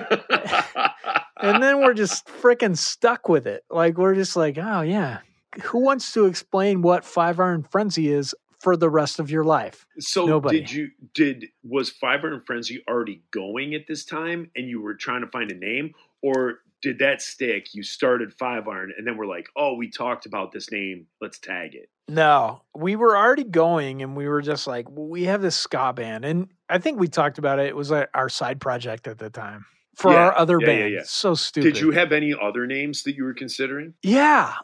and 1.41 1.63
then 1.63 1.81
we're 1.81 1.95
just 1.95 2.27
freaking 2.27 2.77
stuck 2.77 3.29
with 3.29 3.47
it. 3.47 3.65
Like 3.71 3.97
we're 3.99 4.15
just 4.15 4.37
like, 4.37 4.59
oh 4.59 4.83
yeah, 4.83 5.19
who 5.63 5.79
wants 5.81 6.13
to 6.13 6.27
explain 6.27 6.83
what 6.83 7.05
five 7.05 7.41
iron 7.41 7.63
frenzy 7.63 8.11
is 8.11 8.35
for 8.61 8.77
the 8.77 8.89
rest 8.89 9.19
of 9.19 9.31
your 9.31 9.45
life? 9.45 9.87
so 9.99 10.25
Nobody. 10.27 10.61
did 10.61 10.71
you 10.73 10.91
did 11.15 11.47
was 11.65 11.91
Five 11.91 12.21
Iron 12.25 12.43
Frenzy 12.47 12.83
already 12.89 13.23
going 13.33 13.75
at 13.75 13.87
this 13.89 14.05
time, 14.05 14.51
and 14.55 14.69
you 14.69 14.81
were 14.81 14.95
trying 14.95 15.23
to 15.23 15.27
find 15.27 15.51
a 15.51 15.55
name, 15.55 15.95
or 16.23 16.61
did 16.83 16.99
that 16.99 17.23
stick? 17.23 17.75
You 17.75 17.83
started 17.83 18.33
Five 18.35 18.69
Iron, 18.69 18.93
and 18.97 19.07
then 19.07 19.17
we're 19.17 19.27
like, 19.27 19.49
oh, 19.57 19.75
we 19.75 19.89
talked 19.91 20.27
about 20.27 20.53
this 20.53 20.71
name. 20.71 21.07
Let's 21.21 21.39
tag 21.39 21.75
it. 21.75 21.89
No, 22.09 22.63
we 22.77 22.97
were 22.97 23.17
already 23.17 23.45
going, 23.45 24.03
and 24.03 24.17
we 24.17 24.29
were 24.29 24.43
just 24.43 24.67
like, 24.67 24.91
well, 24.91 25.07
we 25.07 25.25
have 25.25 25.41
this 25.41 25.57
ska 25.57 25.93
band, 25.95 26.25
and 26.25 26.49
I 26.69 26.79
think 26.79 26.99
we 26.99 27.09
talked 27.09 27.39
about 27.39 27.59
it. 27.59 27.67
It 27.67 27.77
was 27.77 27.91
like 27.91 28.09
our 28.13 28.29
side 28.29 28.61
project 28.61 29.07
at 29.07 29.19
the 29.19 29.31
time 29.31 29.65
for 29.97 30.13
Yeah, 30.13 30.19
our 30.19 30.37
other 30.39 30.59
yeah, 30.61 30.67
yeah, 30.71 30.79
band. 30.81 30.95
yeah. 30.95 31.01
So 31.05 31.35
stupid. 31.35 31.75
Did 31.75 31.81
you 31.81 31.93
have 31.93 32.13
any 32.13 32.35
other 32.35 32.67
names 32.67 33.05
that 33.05 33.15
you 33.15 33.25
were 33.25 33.35
considering? 33.35 33.95
Yeah. 34.03 34.55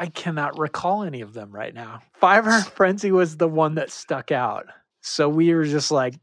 I 0.00 0.06
cannot 0.06 0.56
recall 0.58 1.02
any 1.02 1.22
of 1.22 1.32
them 1.34 1.50
right 1.50 1.74
now. 1.74 2.00
Five 2.20 2.46
Iron 2.46 2.62
Frenzy 2.62 3.10
was 3.10 3.36
the 3.36 3.48
one 3.48 3.74
that 3.74 3.90
stuck 3.90 4.30
out. 4.30 4.66
So 5.02 5.28
we 5.28 5.52
were 5.52 5.64
just 5.64 5.90
like, 5.90 6.14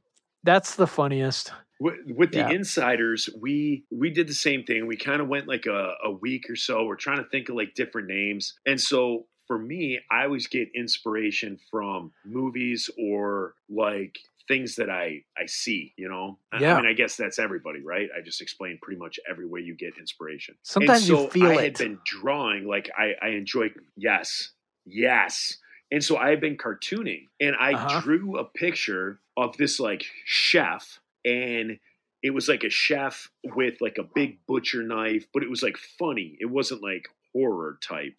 that's 0.43 0.75
the 0.75 0.87
funniest. 0.87 1.51
With, 1.79 1.95
with 2.07 2.31
the 2.31 2.37
Yeah. 2.39 2.51
insiders, 2.51 3.29
we 3.39 3.83
we 3.91 4.09
did 4.09 4.27
the 4.27 4.33
same 4.33 4.63
thing. 4.63 4.87
We 4.87 4.95
kind 4.97 5.21
of 5.21 5.27
went 5.27 5.47
like 5.47 5.65
a, 5.65 5.93
a 6.03 6.11
week 6.11 6.49
or 6.49 6.55
so. 6.55 6.85
We're 6.85 6.95
trying 6.95 7.17
to 7.23 7.29
think 7.29 7.49
of 7.49 7.55
like 7.55 7.73
different 7.75 8.07
names, 8.07 8.53
and 8.65 8.79
so 8.79 9.27
for 9.47 9.59
me, 9.59 9.99
I 10.09 10.23
always 10.23 10.47
get 10.47 10.69
inspiration 10.73 11.59
from 11.69 12.11
movies 12.25 12.89
or 12.97 13.53
like 13.69 14.17
things 14.47 14.75
that 14.75 14.89
I 14.89 15.23
I 15.37 15.45
see. 15.47 15.93
You 15.97 16.07
know, 16.09 16.39
Yeah. 16.59 16.75
I 16.75 16.81
mean, 16.81 16.89
I 16.89 16.93
guess 16.93 17.15
that's 17.17 17.39
everybody, 17.39 17.81
right? 17.81 18.09
I 18.17 18.21
just 18.21 18.41
explained 18.41 18.79
pretty 18.81 18.99
much 18.99 19.19
every 19.29 19.45
way 19.45 19.59
you 19.59 19.75
get 19.75 19.97
inspiration. 19.99 20.55
Sometimes 20.63 21.01
and 21.01 21.09
you 21.09 21.15
so 21.25 21.27
feel 21.29 21.47
I 21.47 21.55
it. 21.55 21.63
had 21.63 21.77
been 21.77 21.99
drawing, 22.05 22.65
like 22.67 22.89
I 22.97 23.13
I 23.21 23.29
enjoy. 23.29 23.67
Yes, 23.97 24.51
yes. 24.85 25.57
And 25.91 26.03
so 26.03 26.17
I 26.17 26.29
had 26.31 26.41
been 26.41 26.57
cartooning, 26.57 27.27
and 27.39 27.55
I 27.59 27.73
Uh-huh. 27.73 28.01
drew 28.01 28.37
a 28.37 28.45
picture 28.45 29.19
of 29.37 29.55
this 29.57 29.79
like 29.79 30.05
chef, 30.25 30.99
and 31.25 31.79
it 32.23 32.33
was 32.33 32.47
like 32.47 32.63
a 32.63 32.69
chef 32.69 33.29
with 33.43 33.75
like 33.81 33.97
a 33.99 34.07
big 34.15 34.39
butcher 34.47 34.83
knife, 34.83 35.27
but 35.33 35.43
it 35.43 35.49
was 35.49 35.61
like 35.61 35.77
funny. 35.99 36.37
It 36.39 36.49
wasn't 36.49 36.81
like 36.81 37.07
horror 37.33 37.77
type. 37.87 38.15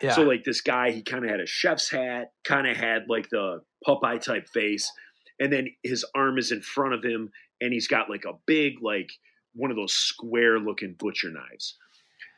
yeah. 0.00 0.14
So 0.14 0.22
like 0.22 0.44
this 0.44 0.60
guy, 0.60 0.90
he 0.90 1.02
kind 1.02 1.24
of 1.24 1.30
had 1.30 1.40
a 1.40 1.46
chef's 1.46 1.90
hat, 1.90 2.32
kind 2.44 2.66
of 2.66 2.76
had 2.76 3.04
like 3.08 3.28
the 3.30 3.60
Popeye 3.86 4.20
type 4.22 4.48
face, 4.48 4.90
and 5.38 5.52
then 5.52 5.68
his 5.82 6.04
arm 6.14 6.38
is 6.38 6.52
in 6.52 6.62
front 6.62 6.94
of 6.94 7.04
him, 7.04 7.30
and 7.60 7.72
he's 7.72 7.88
got 7.88 8.08
like 8.08 8.24
a 8.24 8.32
big 8.46 8.74
like 8.82 9.10
one 9.54 9.70
of 9.70 9.76
those 9.76 9.92
square 9.92 10.58
looking 10.58 10.94
butcher 10.98 11.30
knives. 11.30 11.76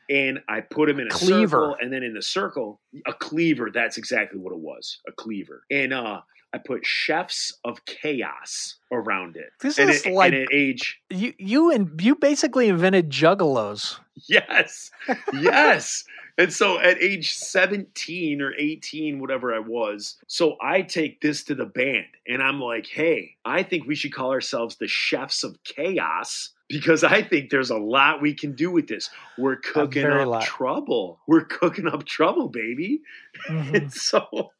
And 0.09 0.39
I 0.47 0.61
put 0.61 0.89
him 0.89 0.99
in 1.01 1.07
a 1.07 1.11
Cleaver. 1.11 1.47
circle, 1.49 1.77
and 1.81 1.91
then 1.91 2.01
in 2.03 2.13
the 2.13 2.21
circle, 2.21 2.79
a 3.05 3.13
cleaver. 3.13 3.69
That's 3.73 3.97
exactly 3.97 4.39
what 4.39 4.53
it 4.53 4.59
was, 4.59 4.99
a 5.07 5.11
cleaver. 5.11 5.63
And 5.69 5.93
uh, 5.93 6.21
I 6.57 6.59
put 6.65 6.83
chefs 6.83 7.53
of 7.63 7.85
chaos 7.85 8.77
around 8.91 9.35
it. 9.35 9.51
This 9.61 9.77
and 9.77 9.91
is 9.91 10.03
it, 10.07 10.13
like- 10.13 10.33
at 10.33 10.47
age 10.51 10.99
you 11.11 11.33
you 11.37 11.71
and 11.71 12.01
you 12.01 12.15
basically 12.15 12.67
invented 12.67 13.11
juggalos. 13.11 13.99
Yes. 14.27 14.89
Yes. 15.33 16.03
and 16.39 16.51
so 16.51 16.79
at 16.79 16.99
age 17.01 17.31
17 17.33 18.41
or 18.41 18.53
18, 18.57 19.19
whatever 19.19 19.53
I 19.53 19.59
was, 19.59 20.15
so 20.25 20.57
I 20.59 20.81
take 20.81 21.21
this 21.21 21.43
to 21.45 21.53
the 21.55 21.65
band 21.67 22.07
and 22.27 22.41
I'm 22.41 22.59
like, 22.59 22.87
hey, 22.87 23.35
I 23.45 23.61
think 23.61 23.85
we 23.85 23.93
should 23.93 24.13
call 24.13 24.31
ourselves 24.31 24.77
the 24.77 24.87
Chefs 24.87 25.43
of 25.43 25.61
Chaos 25.63 26.49
because 26.69 27.03
I 27.03 27.21
think 27.21 27.49
there's 27.49 27.69
a 27.69 27.77
lot 27.77 28.21
we 28.21 28.33
can 28.33 28.53
do 28.53 28.69
with 28.71 28.87
this. 28.87 29.09
We're 29.37 29.55
cooking 29.55 30.05
up 30.05 30.27
lot. 30.27 30.43
trouble. 30.43 31.19
We're 31.27 31.45
cooking 31.45 31.87
up 31.87 32.05
trouble, 32.05 32.49
baby. 32.49 33.01
Mhm. 33.47 33.73
And 33.73 33.93
so, 33.93 34.51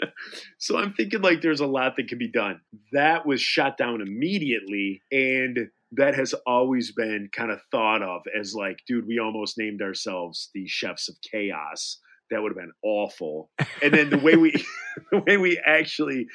so 0.57 0.77
I'm 0.77 0.93
thinking 0.93 1.21
like 1.21 1.41
there's 1.41 1.59
a 1.59 1.67
lot 1.67 1.95
that 1.97 2.07
can 2.07 2.17
be 2.17 2.29
done. 2.29 2.61
That 2.93 3.25
was 3.25 3.41
shot 3.41 3.77
down 3.77 4.01
immediately, 4.01 5.01
and 5.11 5.69
that 5.93 6.15
has 6.15 6.33
always 6.45 6.91
been 6.91 7.29
kind 7.35 7.51
of 7.51 7.59
thought 7.71 8.01
of 8.01 8.21
as 8.37 8.53
like, 8.53 8.79
dude, 8.87 9.07
we 9.07 9.19
almost 9.19 9.57
named 9.57 9.81
ourselves 9.81 10.49
the 10.53 10.67
Chefs 10.67 11.09
of 11.09 11.15
Chaos. 11.21 11.99
That 12.29 12.41
would 12.41 12.51
have 12.51 12.57
been 12.57 12.73
awful. 12.83 13.49
And 13.81 13.93
then 13.93 14.09
the 14.09 14.17
way 14.17 14.35
we, 14.35 14.51
the 15.11 15.19
way 15.19 15.37
we 15.37 15.61
actually 15.65 16.27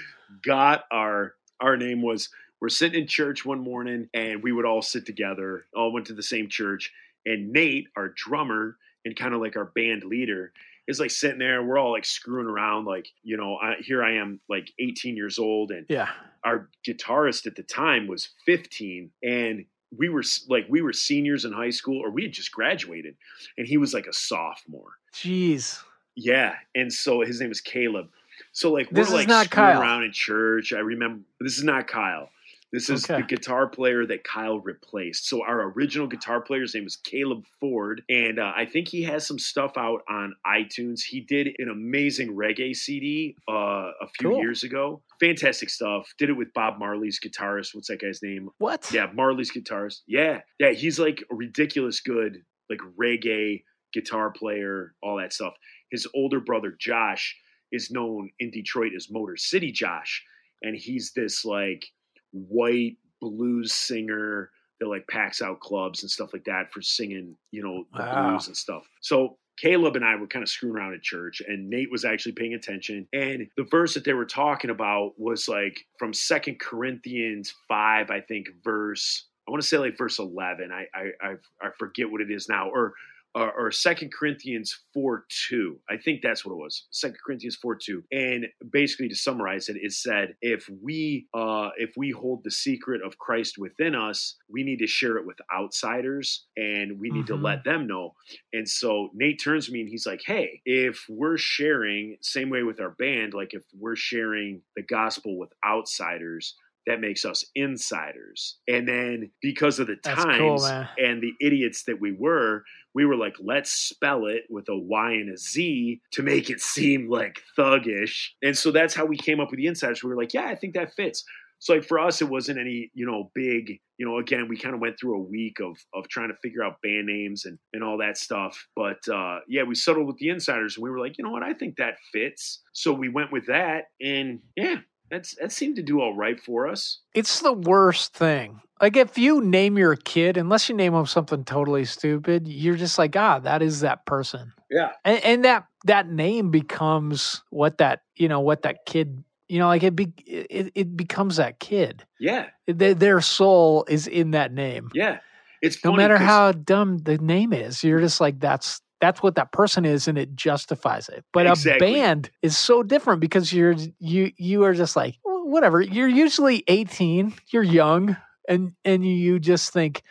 got 0.44 0.84
our 0.90 1.34
our 1.60 1.76
name 1.76 2.02
was 2.02 2.28
we're 2.62 2.68
sitting 2.68 3.00
in 3.02 3.08
church 3.08 3.44
one 3.44 3.58
morning, 3.58 4.08
and 4.14 4.40
we 4.40 4.52
would 4.52 4.64
all 4.64 4.82
sit 4.82 5.04
together. 5.04 5.66
All 5.74 5.92
went 5.92 6.06
to 6.06 6.12
the 6.14 6.22
same 6.22 6.48
church, 6.48 6.92
and 7.26 7.52
Nate, 7.52 7.88
our 7.96 8.10
drummer, 8.10 8.76
and 9.04 9.16
kind 9.16 9.34
of 9.34 9.40
like 9.40 9.56
our 9.56 9.64
band 9.64 10.04
leader, 10.04 10.52
is 10.86 11.00
like 11.00 11.10
sitting 11.10 11.40
there. 11.40 11.60
We're 11.64 11.76
all 11.76 11.90
like 11.90 12.04
screwing 12.04 12.46
around. 12.46 12.84
Like, 12.84 13.08
you 13.24 13.36
know, 13.36 13.56
I, 13.56 13.74
here 13.80 14.04
I 14.04 14.14
am, 14.14 14.38
like 14.48 14.70
18 14.78 15.16
years 15.16 15.40
old, 15.40 15.72
and 15.72 15.86
Yeah. 15.88 16.08
our 16.44 16.68
guitarist 16.86 17.46
at 17.46 17.56
the 17.56 17.64
time 17.64 18.06
was 18.06 18.28
15, 18.46 19.10
and 19.24 19.64
we 19.98 20.08
were 20.08 20.22
like, 20.48 20.66
we 20.68 20.82
were 20.82 20.92
seniors 20.92 21.44
in 21.44 21.52
high 21.52 21.70
school, 21.70 21.98
or 22.00 22.10
we 22.10 22.22
had 22.22 22.32
just 22.32 22.52
graduated, 22.52 23.16
and 23.58 23.66
he 23.66 23.76
was 23.76 23.92
like 23.92 24.06
a 24.06 24.12
sophomore. 24.12 24.92
Jeez. 25.12 25.82
Yeah, 26.14 26.54
and 26.76 26.92
so 26.92 27.22
his 27.22 27.40
name 27.40 27.50
is 27.50 27.60
Caleb. 27.60 28.08
So 28.52 28.70
like 28.70 28.88
This 28.90 29.08
we're 29.10 29.20
is 29.20 29.26
like 29.26 29.52
not 29.52 29.52
around 29.80 30.04
in 30.04 30.12
church. 30.12 30.72
I 30.72 30.78
remember 30.78 31.22
this 31.40 31.58
is 31.58 31.64
not 31.64 31.88
Kyle. 31.88 32.30
This 32.72 32.88
is 32.88 33.04
Okay. 33.04 33.20
the 33.20 33.26
guitar 33.26 33.68
player 33.68 34.06
that 34.06 34.24
Kyle 34.24 34.58
replaced. 34.60 35.28
So 35.28 35.42
our 35.44 35.70
original 35.72 36.06
guitar 36.06 36.40
player's 36.40 36.74
name 36.74 36.84
was 36.84 36.96
Caleb 36.96 37.44
Ford, 37.60 38.02
and 38.08 38.38
uh, 38.38 38.52
I 38.56 38.64
think 38.64 38.88
he 38.88 39.02
has 39.02 39.26
some 39.26 39.38
stuff 39.38 39.72
out 39.76 40.00
on 40.08 40.34
iTunes. 40.46 41.02
He 41.02 41.20
did 41.20 41.54
an 41.58 41.68
amazing 41.68 42.34
reggae 42.34 42.74
CD 42.74 43.36
uh, 43.46 43.52
a 44.00 44.08
few 44.18 44.30
Cool. 44.30 44.38
years 44.40 44.62
ago. 44.64 45.02
Fantastic 45.20 45.68
stuff. 45.68 46.14
Did 46.16 46.30
it 46.30 46.32
with 46.32 46.54
Bob 46.54 46.78
Marley's 46.78 47.20
guitarist. 47.20 47.74
What's 47.74 47.88
that 47.88 48.00
guy's 48.00 48.22
name? 48.22 48.48
What? 48.56 48.90
Yeah, 48.90 49.08
Marley's 49.12 49.52
guitarist. 49.52 50.00
Yeah, 50.06 50.40
yeah, 50.58 50.70
he's 50.72 50.98
like 50.98 51.22
a 51.30 51.34
ridiculous 51.34 52.00
good, 52.00 52.42
like 52.70 52.80
reggae 52.98 53.64
guitar 53.92 54.30
player, 54.30 54.94
all 55.02 55.18
that 55.18 55.34
stuff. 55.34 55.52
His 55.90 56.06
older 56.14 56.40
brother 56.40 56.74
Josh 56.80 57.36
is 57.70 57.90
known 57.90 58.30
in 58.40 58.50
Detroit 58.50 58.92
as 58.96 59.08
Motor 59.10 59.36
City 59.36 59.70
Josh, 59.72 60.24
and 60.62 60.74
he's 60.74 61.12
this 61.14 61.44
like 61.44 61.84
white 62.32 62.96
blues 63.20 63.72
singer 63.72 64.50
that 64.80 64.88
like 64.88 65.06
packs 65.08 65.40
out 65.40 65.60
clubs 65.60 66.02
and 66.02 66.10
stuff 66.10 66.32
like 66.32 66.44
that 66.44 66.72
for 66.72 66.82
singing, 66.82 67.36
you 67.52 67.62
know, 67.62 67.84
the 67.94 68.02
Wow. 68.02 68.30
blues 68.30 68.46
and 68.48 68.56
stuff. 68.56 68.88
So 69.00 69.38
Caleb 69.58 69.96
and 69.96 70.04
I 70.04 70.16
were 70.16 70.26
kind 70.26 70.42
of 70.42 70.48
screwing 70.48 70.74
around 70.74 70.94
at 70.94 71.02
church, 71.02 71.42
and 71.46 71.68
Nate 71.68 71.90
was 71.92 72.04
actually 72.04 72.32
paying 72.32 72.54
attention. 72.54 73.06
And 73.12 73.48
the 73.56 73.64
verse 73.64 73.94
that 73.94 74.04
they 74.04 74.14
were 74.14 74.24
talking 74.24 74.70
about 74.70 75.12
was 75.18 75.46
like 75.46 75.84
from 75.98 76.12
Second 76.14 76.58
Corinthians 76.58 77.54
five, 77.68 78.10
I 78.10 78.20
think, 78.20 78.48
verse. 78.64 79.26
I 79.46 79.50
want 79.50 79.62
to 79.62 79.68
say 79.68 79.76
like 79.78 79.98
verse 79.98 80.18
eleven. 80.18 80.72
I 80.72 80.86
I 80.94 81.10
I, 81.20 81.34
I 81.60 81.68
forget 81.78 82.10
what 82.10 82.20
it 82.22 82.30
is 82.30 82.48
now, 82.48 82.70
or 82.70 82.94
or, 83.34 83.52
or 83.52 83.70
Second 83.70 84.12
Corinthians 84.12 84.78
four 84.92 85.24
two. 85.48 85.78
I 85.88 85.96
think 85.96 86.20
that's 86.22 86.44
what 86.44 86.52
it 86.52 86.56
was. 86.62 86.86
Second 86.90 87.18
Corinthians 87.24 87.56
four 87.56 87.74
two. 87.76 88.02
And 88.12 88.46
basically, 88.70 89.08
to 89.08 89.14
summarize 89.14 89.68
it, 89.68 89.76
it 89.80 89.92
said 89.92 90.34
if 90.42 90.68
we 90.82 91.28
uh, 91.34 91.70
if 91.78 91.92
we 91.96 92.10
hold 92.10 92.44
the 92.44 92.50
secret 92.50 93.00
of 93.04 93.18
Christ 93.18 93.56
within 93.58 93.94
us, 93.94 94.36
we 94.48 94.62
need 94.62 94.78
to 94.80 94.86
share 94.86 95.16
it 95.16 95.26
with 95.26 95.38
outsiders, 95.54 96.46
and 96.56 96.98
we 97.00 97.10
need 97.10 97.24
Mhm. 97.24 97.28
to 97.28 97.36
let 97.36 97.64
them 97.64 97.86
know. 97.86 98.14
And 98.52 98.68
so 98.68 99.10
Nate 99.14 99.40
turns 99.42 99.66
to 99.66 99.72
me 99.72 99.80
and 99.80 99.88
he's 99.88 100.06
like, 100.06 100.22
"Hey, 100.26 100.60
if 100.64 101.04
we're 101.08 101.38
sharing 101.38 102.16
same 102.20 102.50
way 102.50 102.62
with 102.62 102.80
our 102.80 102.90
band, 102.90 103.34
like 103.34 103.54
if 103.54 103.62
we're 103.74 103.96
sharing 103.96 104.62
the 104.76 104.82
gospel 104.82 105.38
with 105.38 105.52
outsiders." 105.64 106.56
That 106.86 107.00
makes 107.00 107.24
us 107.24 107.44
insiders. 107.54 108.58
And 108.66 108.88
then 108.88 109.30
because 109.40 109.78
of 109.78 109.86
the 109.86 109.96
That's 110.02 110.24
times 110.24 110.38
cool, 110.38 110.86
and 110.98 111.22
the 111.22 111.32
idiots 111.40 111.84
that 111.84 112.00
we 112.00 112.12
were, 112.12 112.64
we 112.94 113.04
were 113.04 113.16
like, 113.16 113.36
let's 113.40 113.70
spell 113.70 114.26
it 114.26 114.42
with 114.50 114.68
a 114.68 114.76
Y 114.76 115.12
and 115.12 115.32
a 115.32 115.38
Z 115.38 116.00
to 116.12 116.22
make 116.22 116.50
it 116.50 116.60
seem 116.60 117.08
like 117.08 117.40
thuggish. 117.58 118.28
And 118.42 118.56
so 118.56 118.72
that's 118.72 118.94
how 118.94 119.06
we 119.06 119.16
came 119.16 119.40
up 119.40 119.50
with 119.50 119.58
the 119.58 119.66
Insyderz. 119.66 120.02
We 120.02 120.10
were 120.10 120.16
like, 120.16 120.34
yeah, 120.34 120.46
I 120.46 120.56
think 120.56 120.74
that 120.74 120.94
fits. 120.94 121.24
So 121.62 121.74
like 121.74 121.84
for 121.84 122.00
us, 122.00 122.20
it 122.20 122.28
wasn't 122.28 122.58
any, 122.58 122.90
you 122.92 123.06
know, 123.06 123.30
big, 123.36 123.78
you 123.96 124.04
know, 124.04 124.18
again, 124.18 124.48
we 124.48 124.58
kind 124.58 124.74
of 124.74 124.80
went 124.80 124.96
through 124.98 125.16
a 125.16 125.22
week 125.22 125.60
of 125.60 125.76
of 125.94 126.08
trying 126.08 126.30
to 126.30 126.34
figure 126.42 126.64
out 126.64 126.82
band 126.82 127.06
names 127.06 127.44
and 127.44 127.56
and 127.72 127.84
all 127.84 127.98
that 127.98 128.18
stuff. 128.18 128.66
But 128.74 128.98
uh 129.08 129.38
yeah, 129.46 129.62
we 129.62 129.76
settled 129.76 130.08
with 130.08 130.16
the 130.16 130.26
Insyderz 130.26 130.74
and 130.74 130.82
we 130.82 130.90
were 130.90 130.98
like, 130.98 131.16
you 131.18 131.24
know 131.24 131.30
what, 131.30 131.44
I 131.44 131.54
think 131.54 131.76
that 131.76 131.94
fits. 132.12 132.62
So 132.72 132.92
we 132.92 133.08
went 133.08 133.30
with 133.30 133.46
that 133.46 133.84
and 134.00 134.40
yeah, 134.56 134.78
that's 135.12 135.36
that 135.36 135.52
seemed 135.52 135.76
to 135.76 135.82
do 135.82 136.00
all 136.00 136.16
right 136.16 136.40
for 136.40 136.66
us. 136.66 136.98
It's 137.14 137.40
the 137.40 137.52
worst 137.52 138.14
thing. 138.14 138.60
Like 138.80 138.96
if 138.96 139.16
you 139.16 139.40
name 139.42 139.78
your 139.78 139.94
kid, 139.94 140.36
unless 140.36 140.68
you 140.68 140.74
name 140.74 140.94
them 140.94 141.06
something 141.06 141.44
totally 141.44 141.84
stupid, 141.84 142.48
you're 142.48 142.74
just 142.76 142.98
like, 142.98 143.14
ah, 143.14 143.38
that 143.38 143.62
is 143.62 143.80
that 143.80 144.06
person. 144.06 144.52
Yeah. 144.70 144.92
and, 145.04 145.22
and 145.22 145.44
that 145.44 145.66
that 145.84 146.08
name 146.08 146.50
becomes 146.50 147.42
what 147.50 147.78
that 147.78 148.00
you 148.16 148.26
know 148.26 148.40
what 148.40 148.62
that 148.62 148.86
kid 148.86 149.22
you 149.48 149.58
know 149.58 149.66
like 149.66 149.82
it 149.82 149.94
be 149.94 150.14
it, 150.26 150.72
it 150.74 150.96
becomes 150.96 151.36
that 151.36 151.60
kid 151.60 152.04
Yeah. 152.18 152.46
their, 152.66 152.94
their 152.94 153.20
soul 153.20 153.84
is 153.88 154.06
in 154.06 154.30
that 154.30 154.50
name 154.52 154.90
Yeah. 154.94 155.18
It's 155.60 155.84
no 155.84 155.92
matter 155.92 156.16
how 156.16 156.52
dumb 156.52 156.98
the 156.98 157.18
name 157.18 157.52
is 157.52 157.84
you're 157.84 158.00
just 158.00 158.18
like 158.20 158.40
that's 158.40 158.80
that's 159.02 159.22
what 159.22 159.34
that 159.34 159.52
person 159.52 159.84
is 159.84 160.08
and 160.08 160.16
it 160.16 160.34
justifies 160.34 161.10
it 161.10 161.22
but 161.32 161.44
Exactly. 161.46 161.90
a 161.90 161.92
band 161.92 162.30
is 162.40 162.56
so 162.56 162.82
different 162.82 163.20
because 163.20 163.52
you're 163.52 163.74
you 163.98 164.32
you 164.38 164.64
are 164.64 164.72
just 164.72 164.96
like 164.96 165.16
whatever 165.24 165.82
you're 165.82 166.08
usually 166.08 166.64
18 166.68 167.34
you're 167.50 167.62
young 167.62 168.16
and 168.48 168.72
and 168.84 169.04
you 169.04 169.38
just 169.38 169.72
think 169.74 170.02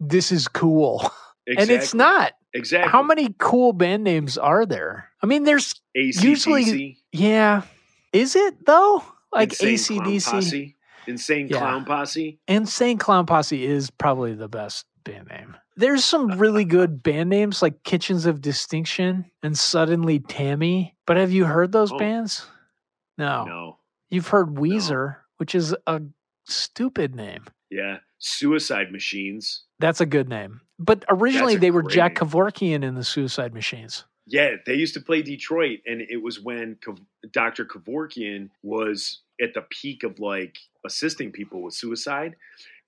this 0.00 0.32
is 0.32 0.48
cool 0.48 1.08
and 1.46 1.70
it's 1.70 1.94
not 1.94 2.32
Exactly. 2.52 2.90
how 2.90 3.02
many 3.02 3.32
cool 3.38 3.72
band 3.72 4.02
names 4.02 4.36
are 4.36 4.66
there? 4.66 5.08
I 5.22 5.26
mean, 5.26 5.44
there's 5.44 5.80
ACDC, 5.96 6.22
usually- 6.24 6.98
yeah. 7.12 7.62
Is 8.12 8.34
it 8.34 8.66
though? 8.66 9.04
Like 9.32 9.50
Insane 9.62 10.00
ACDC, 10.00 10.74
Insane 11.06 11.46
Yeah. 11.46 11.58
Clown 11.58 11.84
Posse. 11.84 12.40
Insane 12.48 12.98
Clown 12.98 13.24
Posse 13.26 13.64
is 13.64 13.90
probably 13.90 14.34
the 14.34 14.48
best 14.48 14.84
band 15.04 15.28
name. 15.28 15.56
There's 15.80 16.04
some 16.04 16.38
really 16.38 16.66
good 16.66 17.02
band 17.02 17.30
names 17.30 17.62
like 17.62 17.82
Kitchens 17.84 18.26
of 18.26 18.42
Distinction 18.42 19.30
and 19.42 19.56
Suddenly 19.58 20.18
Tammy. 20.18 20.94
But 21.06 21.16
have 21.16 21.32
you 21.32 21.46
heard 21.46 21.72
those 21.72 21.90
Oh. 21.90 21.98
bands? 21.98 22.46
No. 23.16 23.44
No. 23.46 23.78
You've 24.10 24.28
heard 24.28 24.48
Weezer, 24.56 25.16
which 25.38 25.54
is 25.54 25.74
a 25.86 26.02
stupid 26.44 27.14
name. 27.14 27.44
Yeah. 27.70 28.00
Suicide 28.18 28.92
Machines. 28.92 29.64
That's 29.78 30.02
a 30.02 30.06
good 30.06 30.28
name. 30.28 30.60
But 30.78 31.06
originally 31.08 31.56
they 31.56 31.70
were 31.70 31.82
Jack 31.82 32.20
name. 32.20 32.28
Kevorkian 32.30 32.84
in 32.84 32.94
the 32.94 33.04
Suicide 33.04 33.54
Machines. 33.54 34.04
Yeah, 34.26 34.56
they 34.66 34.74
used 34.74 34.92
to 34.94 35.00
play 35.00 35.22
Detroit, 35.22 35.80
and 35.86 36.02
it 36.02 36.18
was 36.22 36.38
when 36.38 36.76
Dr. 37.32 37.64
Kevorkian 37.64 38.50
was 38.62 39.22
at 39.40 39.54
the 39.54 39.62
peak 39.62 40.02
of 40.04 40.20
like 40.20 40.58
assisting 40.84 41.32
people 41.32 41.62
with 41.62 41.72
suicide. 41.72 42.36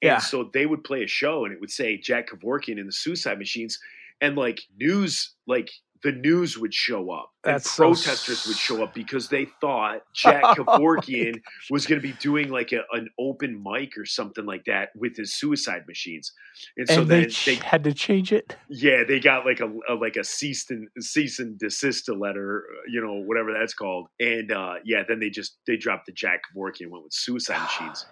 And 0.03 0.09
Yeah. 0.09 0.19
so 0.19 0.51
they 0.53 0.67
would 0.67 0.83
play 0.85 1.03
a 1.05 1.07
show, 1.07 1.45
and 1.45 1.55
it 1.55 1.61
would 1.61 1.71
say 1.71 1.97
Jack 1.97 2.29
Kevorkian 2.31 2.79
and 2.79 2.89
the 2.89 2.93
Suicide 2.93 3.39
Machines, 3.39 3.79
and 4.21 4.37
like 4.37 4.61
news, 4.77 5.35
like 5.47 5.71
the 6.03 6.11
news 6.11 6.59
would 6.59 6.75
show 6.75 7.13
up, 7.13 7.31
and 7.45 7.55
That's 7.55 7.71
so 7.71 7.85
protesters 7.91 8.45
would 8.49 8.57
show 8.57 8.83
up 8.83 8.93
because 8.93 9.29
they 9.29 9.47
thought 9.61 10.01
Jack 10.13 10.43
Kevorkian 10.43 11.41
was 11.71 11.87
going 11.87 12.01
to 12.01 12.03
be 12.03 12.15
doing 12.15 12.49
like 12.49 12.73
a, 12.73 12.81
an 12.91 13.09
open 13.21 13.63
mic 13.63 13.97
or 13.97 14.05
something 14.05 14.45
like 14.45 14.65
that 14.65 14.89
with 14.97 15.17
his 15.17 15.33
Suicide 15.35 15.85
Machines, 15.87 16.33
and 16.77 16.89
so 16.89 17.03
and 17.03 17.09
they, 17.09 17.21
then 17.21 17.31
ch- 17.31 17.45
they 17.45 17.55
had 17.55 17.85
to 17.85 17.95
change 17.95 18.33
it. 18.33 18.57
yeah, 18.69 19.05
they 19.07 19.21
got 19.21 19.47
like 19.47 19.61
a, 19.61 19.73
a 19.89 19.95
like 19.95 20.17
a 20.17 20.25
cease 20.25 20.69
and 20.71 20.89
cease 20.99 21.39
and 21.39 21.57
desist 21.61 22.09
letter, 22.09 22.65
uh, 22.69 22.81
you 22.91 23.01
know, 23.01 23.21
whatever 23.25 23.53
that's 23.53 23.75
called. 23.75 24.09
And 24.19 24.51
uh 24.51 24.75
yeah, 24.85 25.05
then 25.07 25.21
they 25.21 25.31
just 25.31 25.59
they 25.69 25.77
dropped 25.77 26.07
the 26.07 26.13
Jack 26.13 26.41
Kevorkian 26.53 26.83
and 26.87 26.91
went 26.91 27.05
with 27.05 27.13
Suicide 27.15 27.61
Machines. 27.63 28.05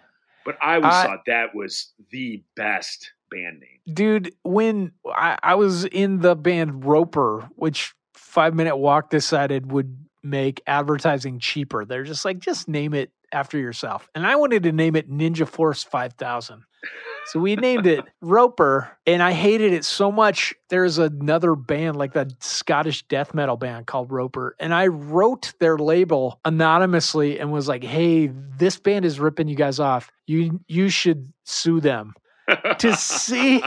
But 0.45 0.57
I 0.63 0.77
always 0.77 0.93
I- 0.93 1.07
thought 1.07 1.25
that 1.27 1.55
was 1.55 1.93
the 2.11 2.43
best 2.57 3.13
band 3.31 3.61
name. 3.61 3.95
Dude, 3.95 4.35
when 4.43 4.93
I, 5.07 5.39
I 5.43 5.55
was 5.55 5.85
in 5.85 6.21
the 6.21 6.35
band 6.35 6.85
Roper, 6.85 7.49
which 7.57 7.95
Five 8.15 8.55
Minute 8.55 8.77
Walk 8.77 9.11
decided 9.11 9.71
would 9.73 9.97
make 10.23 10.63
advertising 10.67 11.39
cheaper, 11.39 11.85
they're 11.85 12.05
just 12.05 12.25
like, 12.25 12.39
just 12.39 12.69
name 12.69 12.95
it 12.95 13.11
after 13.33 13.59
yourself. 13.59 14.09
And 14.15 14.27
I 14.27 14.37
wanted 14.37 14.63
to 14.65 14.73
name 14.73 14.97
it 14.97 15.11
Ninja 15.11 15.47
Force 15.49 15.83
5000. 15.83 16.65
So 17.27 17.39
we 17.39 17.55
named 17.57 17.87
it 17.87 18.05
Roper, 18.21 18.91
and 19.07 19.23
I 19.23 19.33
hated 19.33 19.73
it 19.73 19.85
so 19.85 20.11
much. 20.11 20.55
There's 20.69 20.99
another 20.99 21.55
band, 21.55 21.97
like 21.97 22.13
the 22.13 22.35
Scottish 22.41 23.07
death 23.07 23.35
metal 23.35 23.57
band 23.57 23.87
called 23.87 24.11
Roper, 24.11 24.57
and 24.59 24.75
I 24.75 24.89
wrote 24.89 25.53
their 25.61 25.79
label 25.79 26.41
anonymously 26.45 27.39
and 27.39 27.53
was 27.53 27.69
like, 27.69 27.85
"Hey, 27.85 28.27
this 28.27 28.79
band 28.79 29.05
is 29.05 29.21
ripping 29.21 29.49
you 29.49 29.57
guys 29.57 29.79
off. 29.79 30.11
You 30.27 30.61
you 30.67 30.89
should 30.89 31.33
sue 31.45 31.81
them." 31.81 32.15
To 32.79 32.97
see 32.97 33.63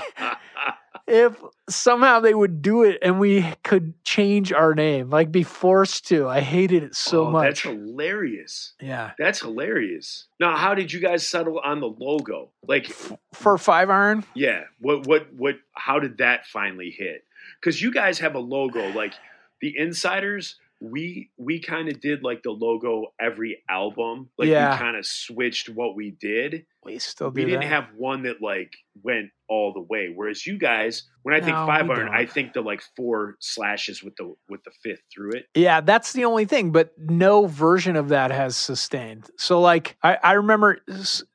if 1.08 1.36
somehow 1.70 2.20
they 2.20 2.34
would 2.34 2.62
do 2.62 2.84
it 2.84 3.00
and 3.02 3.20
we 3.20 3.46
could 3.64 3.94
change 4.04 4.54
our 4.54 4.74
name, 4.74 5.10
like 5.10 5.32
be 5.32 5.44
forced 5.44 6.08
to. 6.08 6.28
I 6.28 6.40
hated 6.42 6.84
it 6.84 6.96
so 6.96 7.26
Oh, 7.28 7.32
much. 7.32 7.44
That's 7.46 7.62
hilarious. 7.62 8.74
yeah. 8.82 9.12
That's 9.18 9.42
hilarious. 9.42 10.26
Now, 10.40 10.56
how 10.56 10.76
did 10.76 10.92
you 10.94 11.00
guys 11.00 11.26
settle 11.28 11.60
on 11.60 11.80
the 11.80 11.88
logo? 11.88 12.50
Like, 12.68 12.88
For 13.34 13.58
Five 13.58 13.90
Iron, 13.90 14.24
yeah, 14.34 14.64
what 14.80 15.06
what 15.08 15.34
what 15.34 15.56
how 15.74 16.00
did 16.00 16.18
that 16.20 16.46
finally 16.46 16.90
hit? 16.92 17.24
Cuz 17.62 17.82
you 17.82 17.92
guys 17.92 18.20
have 18.20 18.36
a 18.36 18.40
logo 18.40 18.90
like 18.94 19.14
the 19.62 19.76
Insyderz 19.80 20.56
we 20.84 21.32
we 21.38 21.62
kind 21.62 21.88
of 21.88 22.02
did 22.02 22.24
like 22.24 22.44
the 22.44 22.52
logo 22.52 23.06
every 23.20 23.64
album. 23.70 24.30
Like 24.38 24.50
Yeah. 24.50 24.74
we 24.74 24.78
kind 24.80 24.98
of 24.98 25.06
switched 25.06 25.70
what 25.70 25.96
we 25.96 26.12
did. 26.20 26.66
we 26.84 27.00
still 27.00 27.32
do 27.32 27.42
we 27.42 27.46
didn't 27.46 27.62
that. 27.62 27.68
have 27.70 27.86
one 27.96 28.24
that 28.24 28.42
like 28.42 28.74
went 29.02 29.30
all 29.48 29.72
the 29.72 29.80
way. 29.82 30.12
Whereas 30.14 30.46
you 30.46 30.58
guys, 30.58 31.04
when 31.22 31.34
I 31.34 31.40
think 31.40 31.56
five 31.56 31.90
iron, 31.90 32.08
don't. 32.08 32.10
I 32.16 32.26
think 32.26 32.52
the 32.52 32.60
like 32.62 32.84
four 32.98 33.36
slashes 33.40 34.04
with 34.04 34.16
the 34.18 34.36
with 34.50 34.62
the 34.66 34.72
fifth 34.84 35.04
through 35.14 35.32
it. 35.32 35.46
Yeah, 35.56 35.80
that's 35.80 36.12
the 36.12 36.26
only 36.26 36.44
thing, 36.44 36.72
but 36.72 36.92
no 36.98 37.48
version 37.48 37.96
of 37.96 38.10
that 38.10 38.32
has 38.32 38.58
sustained. 38.58 39.30
So, 39.38 39.62
like, 39.62 39.96
I, 40.04 40.18
I 40.22 40.34
remember 40.34 40.80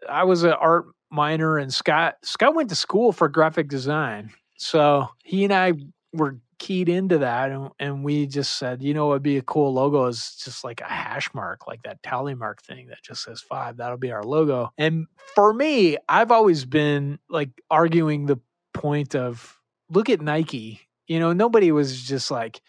I 0.08 0.24
was 0.24 0.42
an 0.42 0.52
art 0.52 0.86
minor, 1.10 1.56
and 1.56 1.72
Scott 1.72 2.16
Scott 2.22 2.54
went 2.54 2.68
to 2.68 2.76
school 2.76 3.12
for 3.12 3.28
graphic 3.30 3.68
design. 3.68 4.30
So 4.58 5.08
he 5.24 5.44
and 5.44 5.54
I 5.54 5.72
were 6.12 6.38
keyed 6.58 6.88
into 6.88 7.18
that 7.18 7.50
and, 7.50 7.70
and 7.78 8.04
we 8.04 8.26
just 8.26 8.58
said, 8.58 8.82
you 8.82 8.94
know, 8.94 9.06
what 9.06 9.14
would 9.14 9.22
be 9.22 9.38
a 9.38 9.42
cool 9.42 9.72
logo 9.72 10.06
is 10.06 10.36
just 10.44 10.64
like 10.64 10.80
a 10.80 10.84
hash 10.84 11.32
mark, 11.34 11.66
like 11.66 11.82
that 11.82 12.02
tally 12.02 12.34
mark 12.34 12.62
thing 12.62 12.88
that 12.88 13.02
just 13.02 13.22
says 13.22 13.40
five. 13.40 13.76
That'll 13.76 13.96
be 13.96 14.12
our 14.12 14.24
logo. 14.24 14.70
And 14.76 15.06
for 15.34 15.52
me, 15.52 15.96
I've 16.08 16.30
always 16.30 16.64
been 16.64 17.18
like 17.28 17.50
arguing 17.70 18.26
the 18.26 18.38
point 18.74 19.14
of 19.14 19.58
look 19.90 20.10
at 20.10 20.20
Nike. 20.20 20.80
You 21.06 21.18
know, 21.20 21.32
nobody 21.32 21.72
was 21.72 22.02
just 22.02 22.30
like, 22.30 22.60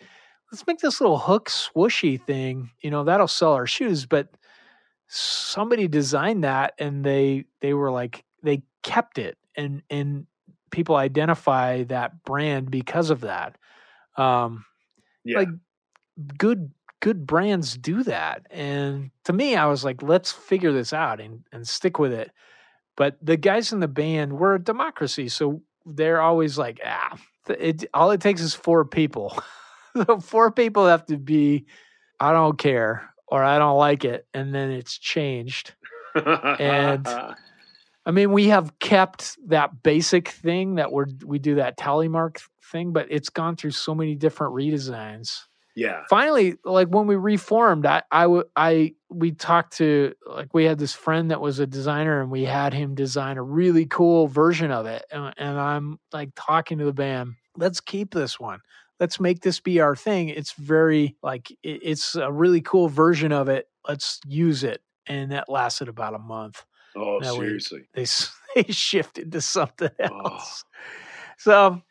let's 0.52 0.66
make 0.66 0.80
this 0.80 1.02
little 1.02 1.18
hook 1.18 1.50
swooshy 1.50 2.22
thing. 2.22 2.72
You 2.82 2.92
know, 2.92 3.04
that'll 3.04 3.28
sell 3.28 3.54
our 3.54 3.68
shoes. 3.68 4.06
But 4.06 4.30
somebody 5.08 5.88
designed 5.88 6.44
that 6.44 6.74
and 6.78 7.04
they 7.04 7.46
they 7.62 7.74
were 7.74 7.92
like 7.92 8.24
they 8.44 8.62
kept 8.84 9.18
it 9.18 9.38
and 9.56 9.82
and 9.90 10.28
people 10.72 10.96
identify 10.96 11.84
that 11.86 12.24
brand 12.24 12.72
because 12.72 13.10
of 13.10 13.22
that. 13.22 13.58
Um, 14.20 14.66
Yeah. 15.24 15.40
like 15.40 15.50
good 16.38 16.72
good 17.02 17.26
brands 17.26 17.78
do 17.78 18.04
that 18.04 18.46
and 18.52 19.10
to 19.24 19.32
me 19.32 19.56
i 19.56 19.66
was 19.66 19.86
like 19.86 20.04
let's 20.04 20.34
figure 20.34 20.74
this 20.74 20.92
out 20.92 21.22
and, 21.22 21.46
and 21.54 21.66
stick 21.68 21.98
with 21.98 22.12
it. 22.12 22.30
But 22.98 23.18
the 23.22 23.38
guys 23.38 23.72
in 23.72 23.80
the 23.80 23.88
band 23.88 24.34
we're 24.34 24.56
a 24.56 24.64
democracy 24.64 25.30
so 25.30 25.62
they're 25.86 26.20
always 26.22 26.58
like 26.58 26.82
ah 26.86 27.18
it 27.48 27.86
all 27.94 28.12
it 28.12 28.20
takes 28.22 28.42
is 28.42 28.54
four 28.54 28.86
people. 28.86 29.38
So 29.98 30.20
four 30.20 30.52
people 30.52 30.86
have 30.86 31.06
to 31.08 31.18
be 31.18 31.66
i 32.20 32.32
don't 32.32 32.58
care 32.60 33.10
or 33.28 33.44
i 33.44 33.58
don't 33.58 33.78
like 33.78 34.06
it 34.06 34.28
and 34.36 34.54
then 34.54 34.70
it's 34.72 34.98
changed. 34.98 35.74
And- 36.16 37.08
I 38.06 38.12
mean, 38.12 38.32
we 38.32 38.48
have 38.48 38.80
kept 38.80 39.38
that 39.50 39.84
basic 39.84 40.30
thing 40.30 40.76
that 40.76 40.92
we're 40.92 41.06
we 41.26 41.38
do 41.38 41.56
that 41.56 41.78
tally 41.78 42.08
mark 42.08 42.40
thing, 42.70 42.94
but 42.94 43.08
it's 43.10 43.30
gone 43.30 43.56
through 43.56 43.72
so 43.72 43.94
many 43.96 44.16
different 44.16 44.54
redesigns. 44.54 45.42
yeah. 45.76 46.04
Finally, 46.10 46.56
like 46.66 46.88
when 46.90 47.08
we 47.08 47.16
reformed, 47.16 47.86
I 47.86 48.04
I 48.12 48.42
I 48.56 48.94
we 49.10 49.32
talked 49.32 49.78
to 49.78 50.14
like 50.28 50.54
we 50.54 50.66
had 50.66 50.78
this 50.80 50.94
friend 50.94 51.32
that 51.32 51.42
was 51.42 51.60
a 51.60 51.68
designer, 51.68 52.22
and 52.22 52.30
we 52.32 52.44
had 52.46 52.74
him 52.74 52.96
design 52.96 53.38
a 53.38 53.44
really 53.44 53.86
cool 53.86 54.28
version 54.28 54.72
of 54.72 54.86
it. 54.86 55.06
And, 55.12 55.34
and 55.38 55.60
I'm 55.60 56.00
like 56.14 56.30
talking 56.36 56.78
to 56.80 56.86
the 56.86 56.94
band, 56.94 57.34
let's 57.58 57.82
keep 57.82 58.14
this 58.14 58.40
one. 58.40 58.60
Let's 59.00 59.20
make 59.20 59.42
this 59.42 59.60
be 59.62 59.80
our 59.80 59.96
thing. 59.96 60.28
It's 60.30 60.52
very 60.54 61.16
like 61.24 61.50
it, 61.64 61.80
it's 61.84 62.16
a 62.16 62.32
really 62.32 62.62
cool 62.62 62.90
version 62.90 63.32
of 63.32 63.48
it. 63.50 63.68
Let's 63.88 64.20
use 64.28 64.64
it. 64.64 64.82
And 65.08 65.32
that 65.32 65.50
lasted 65.50 65.88
about 65.88 66.14
a 66.14 66.20
month 66.20 66.64
Oh, 66.96 67.20
we- 67.20 67.26
seriously. 67.26 67.88
they 67.94 68.06
they 68.56 68.72
shifted 68.72 69.32
to 69.32 69.42
something 69.42 69.90
Oh. 70.02 70.20
else. 70.26 70.64
So 71.38 71.82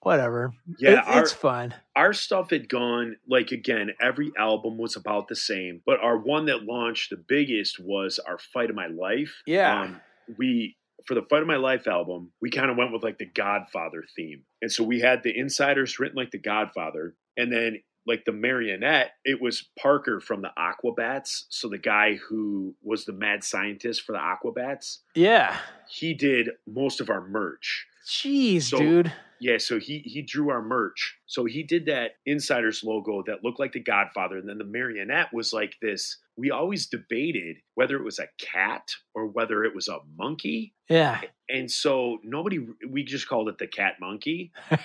whatever. 0.00 0.52
Yeah, 0.78 1.00
It- 1.02 1.06
our, 1.08 1.22
it's 1.22 1.32
fun. 1.32 1.74
our 1.96 2.12
stuff 2.12 2.50
had 2.50 2.68
gone 2.68 3.16
like 3.28 3.50
again. 3.52 3.90
Every 4.00 4.32
album 4.38 4.78
was 4.78 4.96
about 4.96 5.28
the 5.28 5.36
same, 5.36 5.82
but 5.86 6.00
our 6.00 6.16
one 6.16 6.46
that 6.46 6.64
launched 6.64 7.10
the 7.10 7.16
biggest 7.16 7.78
was 7.80 8.18
our 8.18 8.38
"Fight 8.38 8.70
of 8.70 8.76
My 8.76 8.86
Life." 8.88 9.42
Yeah. 9.46 9.82
um, 9.82 10.00
we 10.36 10.76
for 11.06 11.14
the 11.14 11.22
"Fight 11.22 11.42
of 11.42 11.48
My 11.48 11.56
Life" 11.56 11.86
album, 11.86 12.32
we 12.42 12.50
kind 12.50 12.70
of 12.70 12.76
went 12.76 12.92
with 12.92 13.02
like 13.02 13.18
the 13.18 13.26
Godfather 13.26 14.04
theme, 14.14 14.42
and 14.62 14.70
so 14.70 14.84
we 14.84 15.00
had 15.00 15.22
the 15.22 15.32
Insyderz 15.34 15.98
written 15.98 16.16
like 16.16 16.30
the 16.30 16.38
Godfather, 16.38 17.14
and 17.36 17.52
then 17.52 17.80
like 18.06 18.24
the 18.24 18.32
marionette, 18.32 19.10
it 19.26 19.38
was 19.38 19.68
Parker 19.78 20.18
from 20.18 20.40
the 20.40 20.50
Aquabats. 20.58 21.42
So 21.50 21.68
the 21.68 21.76
guy 21.76 22.14
who 22.14 22.74
was 22.82 23.04
the 23.04 23.12
mad 23.12 23.44
scientist 23.44 24.00
for 24.02 24.12
the 24.12 24.18
Aquabats, 24.18 25.00
Yeah. 25.14 25.58
he 25.90 26.14
did 26.14 26.48
most 26.66 27.02
of 27.02 27.10
our 27.10 27.26
merch. 27.28 27.86
Jeez, 28.06 28.62
So- 28.62 28.78
dude. 28.78 29.12
Yeah, 29.40 29.58
so 29.58 29.78
he 29.78 29.98
he 30.04 30.22
drew 30.22 30.50
our 30.50 30.62
merch. 30.62 31.16
So 31.26 31.44
he 31.44 31.62
did 31.62 31.86
that 31.86 32.12
Insyderz 32.28 32.82
logo 32.84 33.22
that 33.26 33.44
looked 33.44 33.60
like 33.60 33.72
the 33.72 33.80
Godfather, 33.80 34.38
and 34.38 34.48
then 34.48 34.58
the 34.58 34.64
marionette 34.64 35.32
was 35.32 35.52
like 35.52 35.74
this. 35.82 36.18
We 36.36 36.50
always 36.52 36.86
debated 36.86 37.56
whether 37.74 37.96
it 37.96 38.04
was 38.04 38.20
a 38.20 38.28
cat 38.40 38.88
or 39.14 39.26
whether 39.26 39.64
it 39.64 39.74
was 39.74 39.88
a 39.88 39.98
monkey, 40.16 40.72
Yeah. 40.88 41.20
and 41.48 41.68
so 41.70 42.18
nobody. 42.22 42.64
We 42.88 43.02
just 43.04 43.28
called 43.28 43.48
it 43.48 43.58
the 43.58 43.66
cat 43.66 43.94
monkey. 44.00 44.52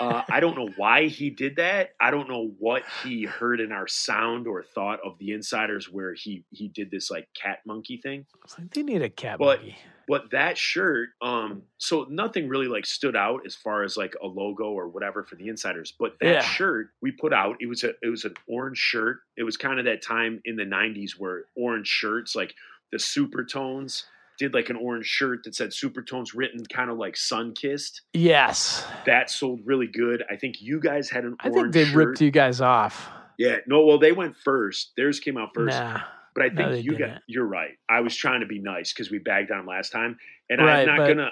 Uh, 0.00 0.22
I 0.30 0.38
don't 0.38 0.56
know 0.56 0.68
why 0.76 1.06
he 1.08 1.30
did 1.30 1.56
that. 1.56 1.90
I 2.00 2.12
don't 2.12 2.28
know 2.28 2.52
what 2.60 2.84
he 3.02 3.24
heard 3.24 3.58
in 3.60 3.72
our 3.72 3.88
sound 3.88 4.46
or 4.46 4.62
thought 4.62 5.00
of 5.04 5.18
the 5.18 5.30
Insyderz 5.30 5.86
where 5.86 6.14
he 6.14 6.44
he 6.50 6.68
did 6.68 6.90
this 6.92 7.10
like 7.10 7.26
cat 7.34 7.58
monkey 7.66 7.96
thing. 8.00 8.24
It's 8.44 8.56
like 8.56 8.70
they 8.72 8.84
need 8.84 9.02
a 9.02 9.08
cat 9.10 9.38
But- 9.40 9.58
monkey. 9.60 9.76
But 10.08 10.30
that 10.30 10.56
shirt, 10.56 11.10
um, 11.20 11.62
so 11.76 12.06
nothing 12.08 12.48
really 12.48 12.66
like 12.66 12.86
stood 12.86 13.14
out 13.14 13.42
as 13.44 13.54
far 13.54 13.82
as 13.84 13.96
like 13.98 14.14
a 14.22 14.26
logo 14.26 14.64
or 14.70 14.88
whatever 14.88 15.22
for 15.22 15.36
the 15.36 15.48
Insyderz. 15.48 15.92
But 15.98 16.16
that 16.20 16.26
Yeah. 16.26 16.40
shirt 16.40 16.88
we 17.02 17.12
put 17.12 17.34
out, 17.34 17.56
it 17.60 17.66
was 17.66 17.84
a 17.84 17.90
it 18.02 18.08
was 18.08 18.24
an 18.24 18.34
orange 18.46 18.78
shirt. 18.78 19.20
It 19.36 19.42
was 19.42 19.58
kind 19.58 19.78
of 19.78 19.84
that 19.84 20.00
time 20.02 20.40
in 20.46 20.56
the 20.56 20.64
'90s 20.64 21.12
where 21.18 21.44
orange 21.54 21.86
shirts, 21.88 22.34
like 22.34 22.54
the 22.90 22.96
Supertones, 22.98 24.04
did 24.38 24.54
like 24.54 24.70
an 24.70 24.76
orange 24.76 25.04
shirt 25.06 25.44
that 25.44 25.54
said 25.54 25.70
Supertones 25.70 26.28
written 26.34 26.64
kind 26.66 26.90
of 26.90 26.96
like 26.96 27.16
sun 27.16 27.52
kissed. 27.54 28.02
Yes. 28.14 28.86
That 29.04 29.30
sold 29.30 29.60
really 29.64 29.88
good. 29.88 30.24
I 30.30 30.36
think 30.36 30.62
you 30.62 30.80
guys 30.80 31.10
had 31.10 31.24
an 31.24 31.36
I 31.40 31.50
think 31.50 31.72
they 31.72 31.84
shirt. 31.84 31.94
ripped 31.96 32.20
you 32.20 32.30
guys 32.30 32.60
off. 32.60 33.10
Yeah, 33.36 33.56
no, 33.66 33.84
well 33.84 33.98
they 33.98 34.12
went 34.12 34.36
first. 34.36 34.92
Theirs 34.96 35.20
came 35.20 35.36
out 35.36 35.50
first. 35.54 35.76
Nah. 35.78 36.00
But 36.38 36.44
I 36.52 36.54
think 36.54 36.70
they 36.70 36.80
you 36.80 36.92
got 36.92 36.98
didn't. 36.98 37.22
you're 37.26 37.46
right. 37.46 37.72
I 37.88 38.00
was 38.00 38.14
trying 38.16 38.40
to 38.40 38.46
be 38.46 38.58
nice 38.60 38.92
because 38.92 39.10
we 39.10 39.18
bagged 39.18 39.50
on 39.50 39.66
last 39.66 39.90
time, 39.90 40.18
and 40.48 40.60
Right, 40.60 40.80
I'm 40.80 40.86
not 40.86 40.96
but- 40.98 41.08
gonna 41.08 41.30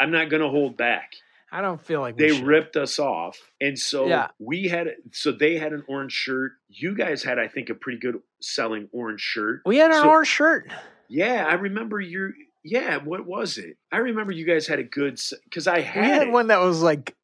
I'm 0.00 0.10
not 0.10 0.28
gonna 0.30 0.48
hold 0.48 0.76
back. 0.76 1.12
I 1.54 1.60
don't 1.60 1.80
feel 1.80 2.00
like 2.00 2.16
They 2.16 2.40
ripped 2.40 2.76
us 2.76 2.98
off, 2.98 3.38
and 3.60 3.78
so 3.78 4.06
Yeah. 4.08 4.28
we 4.38 4.68
had 4.68 4.88
so 5.12 5.32
they 5.32 5.58
had 5.58 5.72
an 5.72 5.84
orange 5.86 6.12
shirt. 6.12 6.52
You 6.68 6.94
guys 6.96 7.22
had, 7.22 7.38
I 7.38 7.46
think, 7.46 7.68
a 7.68 7.74
pretty 7.74 7.98
good 7.98 8.20
selling 8.40 8.88
orange 8.92 9.20
shirt. 9.20 9.60
We 9.66 9.76
had 9.76 9.90
an 9.90 10.02
So- 10.02 10.08
orange 10.08 10.28
shirt. 10.28 10.70
Yeah, 11.08 11.46
I 11.46 11.54
remember 11.54 12.00
your. 12.00 12.32
Yeah, 12.64 12.96
what 12.98 13.26
was 13.26 13.58
it? 13.58 13.76
I 13.90 13.98
remember 13.98 14.32
you 14.32 14.46
guys 14.46 14.66
had 14.66 14.78
a 14.78 14.84
good 14.84 15.20
because 15.44 15.66
I 15.66 15.78
We 15.78 15.82
had, 15.82 16.04
had 16.22 16.28
one 16.30 16.46
that 16.46 16.60
was 16.60 16.80
like 16.80 17.14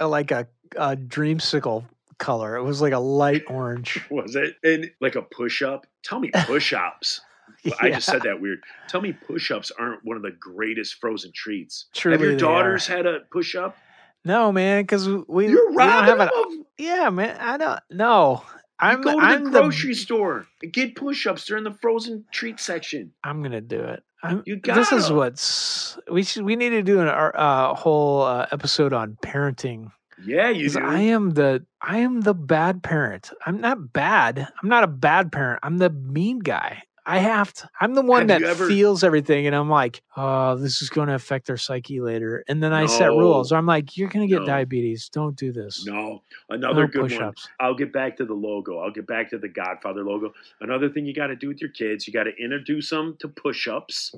like 0.00 0.30
a, 0.32 0.46
a 0.76 0.96
dreamsicle 0.96 1.84
color. 2.18 2.56
It 2.56 2.62
was 2.64 2.82
like 2.82 2.92
a 2.92 2.98
light 2.98 3.44
orange. 3.48 4.00
Was 4.10 4.34
it 4.36 4.56
and 4.64 4.90
like 5.00 5.14
a 5.14 5.22
push 5.22 5.62
up? 5.62 5.86
Tell 6.08 6.20
me 6.20 6.30
push 6.30 6.72
ups. 6.72 7.20
I 7.80 7.90
just 7.90 8.06
said 8.06 8.22
that 8.22 8.40
weird. 8.40 8.62
Tell 8.88 9.00
me 9.00 9.12
push 9.12 9.50
ups 9.50 9.70
aren't 9.78 10.04
one 10.04 10.16
of 10.16 10.22
the 10.22 10.30
greatest 10.30 10.94
frozen 11.00 11.32
treats. 11.34 11.86
Truly 11.94 12.16
Have 12.16 12.24
your 12.24 12.36
daughters 12.36 12.86
had 12.86 13.06
a 13.06 13.20
push 13.30 13.54
up? 13.54 13.76
No, 14.24 14.52
man, 14.52 14.82
because 14.82 15.08
we 15.08 15.48
You're 15.48 15.70
we 15.70 15.76
don't 15.76 16.18
have. 16.18 16.30
Yeah, 16.76 17.10
man. 17.10 17.36
I 17.40 17.56
don't. 17.56 17.80
No, 17.90 18.42
I'm. 18.78 18.98
you 18.98 19.04
go 19.04 19.20
to 19.20 19.26
I'm 19.26 19.44
the 19.44 19.50
the- 19.50 19.60
grocery 19.60 19.94
store 19.94 20.46
and 20.62 20.72
get 20.72 20.96
push-ups. 20.96 21.46
They're 21.46 21.56
in 21.56 21.64
the 21.64 21.76
frozen 21.80 22.24
treat 22.32 22.60
section. 22.60 23.12
I'm 23.24 23.42
gonna 23.42 23.60
do 23.60 23.80
it. 23.80 24.02
I'm, 24.22 24.42
You 24.46 24.60
this 24.60 24.90
is 24.90 25.12
what's 25.12 25.96
we 26.10 26.24
should 26.24 26.42
we 26.42 26.56
need 26.56 26.70
to 26.70 26.82
do 26.82 27.00
an 27.00 27.08
uh, 27.08 27.74
whole 27.74 28.22
uh, 28.22 28.46
episode 28.50 28.92
on 28.92 29.16
parenting. 29.22 29.92
Yeah, 30.24 30.50
you 30.50 30.68
do. 30.70 30.80
I 30.80 31.00
am 31.00 31.30
the 31.30 31.64
I 31.80 31.98
am 31.98 32.20
the 32.22 32.34
bad 32.34 32.82
parent. 32.82 33.30
I'm 33.46 33.60
not 33.60 33.92
bad. 33.92 34.48
I'm 34.62 34.68
not 34.68 34.84
a 34.84 34.88
bad 34.88 35.30
parent. 35.32 35.60
I'm 35.62 35.78
the 35.78 35.90
mean 35.90 36.40
guy. 36.40 36.82
I 37.06 37.18
have 37.20 37.54
to. 37.54 37.70
I'm 37.80 37.94
the 37.94 38.02
one 38.02 38.28
Have 38.28 38.42
that 38.42 38.42
ever- 38.42 38.68
feels 38.68 39.02
everything, 39.02 39.46
and 39.46 39.56
I'm 39.56 39.70
like, 39.70 40.02
oh, 40.18 40.56
this 40.56 40.82
is 40.82 40.90
going 40.90 41.08
to 41.08 41.14
affect 41.14 41.46
their 41.46 41.56
psyche 41.56 42.02
later. 42.02 42.44
And 42.48 42.62
then 42.62 42.74
I 42.74 42.84
set 42.84 43.08
rules. 43.08 43.50
I'm 43.50 43.64
like, 43.64 43.96
you're 43.96 44.10
going 44.10 44.28
to 44.28 44.30
get 44.30 44.40
No. 44.42 44.46
diabetes. 44.46 45.08
Don't 45.08 45.34
do 45.34 45.50
this. 45.50 45.86
no, 45.86 46.22
another 46.50 46.82
No 46.82 46.86
good 46.88 47.00
one. 47.00 47.08
push-ups. 47.08 47.48
I'll 47.60 47.74
get 47.74 47.94
back 47.94 48.18
to 48.18 48.26
the 48.26 48.34
logo. 48.34 48.80
I'll 48.80 48.90
get 48.90 49.06
back 49.06 49.30
to 49.30 49.38
the 49.38 49.48
Godfather 49.48 50.04
logo. 50.04 50.34
Another 50.60 50.90
thing 50.90 51.06
you 51.06 51.14
got 51.14 51.28
to 51.28 51.36
do 51.36 51.48
with 51.48 51.62
your 51.62 51.70
kids, 51.70 52.06
you 52.06 52.12
got 52.12 52.24
to 52.24 52.36
introduce 52.36 52.90
them 52.90 53.16
to 53.20 53.28
push-ups. 53.28 54.14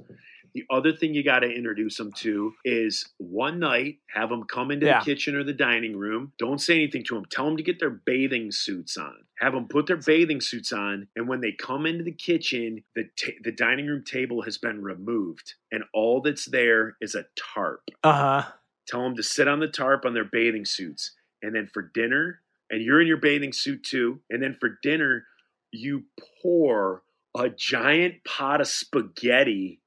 The 0.55 0.65
other 0.71 0.93
thing 0.93 1.15
you 1.15 1.23
got 1.23 1.41
to 1.41 1.49
introduce 1.51 1.97
them 1.97 2.13
to 2.19 2.55
is 2.65 3.09
one 3.19 3.59
night 3.59 3.99
have 4.15 4.31
them 4.31 4.45
come 4.45 4.71
into 4.71 4.87
Yeah. 4.87 4.99
the 5.01 5.05
kitchen 5.05 5.37
or 5.37 5.45
the 5.45 5.53
dining 5.53 5.97
room. 5.97 6.33
Don't 6.39 6.61
say 6.61 6.75
anything 6.75 7.05
to 7.05 7.15
them. 7.15 7.25
Tell 7.31 7.47
them 7.47 7.57
to 7.57 7.63
get 7.63 7.79
their 7.79 7.91
bathing 7.91 8.51
suits 8.51 8.97
on. 8.97 9.15
Have 9.41 9.53
them 9.53 9.69
put 9.69 9.87
their 9.87 9.97
bathing 9.97 10.41
suits 10.41 10.73
on, 10.73 11.09
and 11.17 11.29
when 11.29 11.41
they 11.41 11.53
come 11.53 11.87
into 11.87 12.05
the 12.05 12.13
kitchen, 12.13 12.83
the 12.95 13.05
ta- 13.17 13.39
the 13.43 13.53
dining 13.53 13.87
room 13.87 14.05
table 14.05 14.43
has 14.43 14.59
been 14.59 14.83
removed, 14.83 15.55
and 15.73 15.85
all 15.95 16.21
that's 16.21 16.45
there 16.47 16.97
is 17.01 17.15
a 17.15 17.25
tarp. 17.37 17.83
Uh 18.05 18.13
huh. 18.43 18.53
Tell 18.87 19.03
them 19.03 19.17
to 19.17 19.23
sit 19.23 19.49
on 19.49 19.61
the 19.61 19.69
tarp 19.69 20.05
on 20.05 20.15
their 20.15 20.25
bathing 20.25 20.65
suits. 20.65 21.13
And 21.43 21.55
then 21.55 21.69
for 21.73 21.81
dinner, 21.83 22.43
and 22.69 22.83
you're 22.83 23.01
in 23.01 23.07
your 23.07 23.17
bathing 23.17 23.53
suit 23.53 23.83
too. 23.85 24.21
And 24.29 24.43
then 24.43 24.57
for 24.61 24.79
dinner, 24.83 25.25
you 25.73 26.05
pour 26.43 27.03
a 27.35 27.49
giant 27.49 28.25
pot 28.25 28.61
of 28.61 28.67
spaghetti 28.69 29.80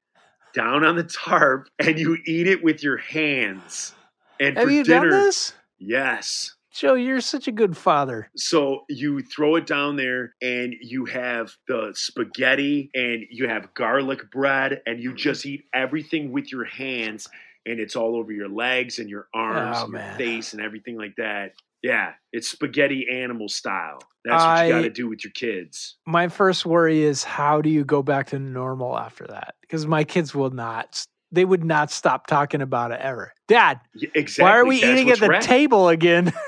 down 0.54 0.86
on 0.86 0.95
the 0.95 1.04
tarp 1.04 1.70
and 1.80 1.99
you 1.99 2.18
eat 2.26 2.47
it 2.47 2.64
with 2.64 2.84
your 2.84 2.97
hands. 2.97 3.93
And 4.39 4.58
Have 4.58 4.66
for 4.66 4.72
you 4.72 4.84
dinner, 4.84 5.10
done 5.10 5.20
this, 5.22 5.54
yes. 5.80 6.56
Joe? 6.74 6.95
You're 6.95 7.22
such 7.22 7.47
a 7.47 7.51
good 7.51 7.78
father. 7.78 8.30
So 8.36 8.86
you 8.89 9.22
throw 9.22 9.56
it 9.56 9.68
down 9.68 9.95
there 9.95 10.34
and 10.41 10.74
you 10.82 11.06
have 11.06 11.56
the 11.68 11.91
spaghetti 11.93 12.89
and 12.95 13.26
you 13.30 13.47
have 13.47 13.74
garlic 13.76 14.32
bread 14.32 14.82
and 14.88 14.99
you 14.99 15.14
just 15.14 15.45
eat 15.45 15.66
everything 15.74 16.32
with 16.32 16.51
your 16.51 16.66
hands 16.66 17.30
and 17.66 17.80
it's 17.80 17.95
all 17.95 18.16
over 18.16 18.32
your 18.32 18.49
legs 18.49 18.99
and 18.99 19.10
your 19.10 19.28
oh, 19.36 19.39
arms 19.39 19.78
Oh, 19.80 19.84
and 19.86 19.93
your 19.93 20.14
face 20.18 20.54
and 20.54 20.62
everything 20.62 20.97
like 20.97 21.16
that. 21.18 21.54
Yeah, 21.84 22.14
it's 22.32 22.49
spaghetti 22.49 23.08
animal 23.12 23.49
style. 23.49 23.99
That's 24.26 24.41
what 24.41 24.49
I- 24.49 24.66
you 24.66 24.74
got 24.74 24.82
to 24.82 24.89
do 24.89 25.08
with 25.10 25.24
your 25.24 25.32
kids. 25.32 25.97
My 26.08 26.28
first 26.30 26.66
worry 26.66 27.04
is 27.04 27.24
how 27.24 27.62
do 27.62 27.70
you 27.70 27.84
go 27.84 28.01
back 28.01 28.28
to 28.28 28.39
normal 28.39 28.97
after 28.97 29.28
that? 29.28 29.56
Because 29.74 29.88
my 29.88 30.03
kids 30.03 30.36
will 30.36 30.51
not. 30.51 31.03
They 31.32 31.45
would 31.45 31.63
not 31.63 31.89
stop 31.89 32.28
talking 32.28 32.61
about 32.61 32.91
it 32.91 32.99
ever. 33.01 33.34
Dad, 33.47 33.80
exactly. 34.13 34.43
why 34.43 34.55
are 34.55 34.65
we 34.67 34.80
That's 34.80 34.93
eating 34.93 35.09
at 35.09 35.19
the 35.19 35.30
wrap- 35.30 35.41
table 35.41 35.89
again? 35.89 36.32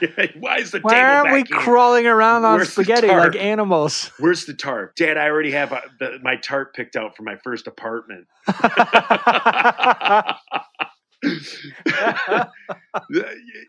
why 0.38 0.58
is 0.58 0.70
the 0.70 0.78
why 0.78 0.94
table 0.94 1.06
aren't 1.06 1.32
we 1.32 1.38
here? 1.38 1.58
crawling 1.58 2.06
around 2.06 2.44
on 2.44 2.58
Where's 2.58 2.70
spaghetti 2.70 3.08
like 3.08 3.34
animals? 3.34 4.12
Where's 4.20 4.44
the 4.44 4.54
tarp? 4.54 4.94
Dad, 4.94 5.16
I 5.16 5.26
already 5.28 5.50
have 5.50 5.72
uh 5.72 5.80
the, 5.98 6.20
my 6.22 6.36
tarp 6.36 6.72
picked 6.72 6.94
out 6.94 7.16
for 7.16 7.24
my 7.24 7.34
first 7.42 7.66
apartment. 7.66 8.28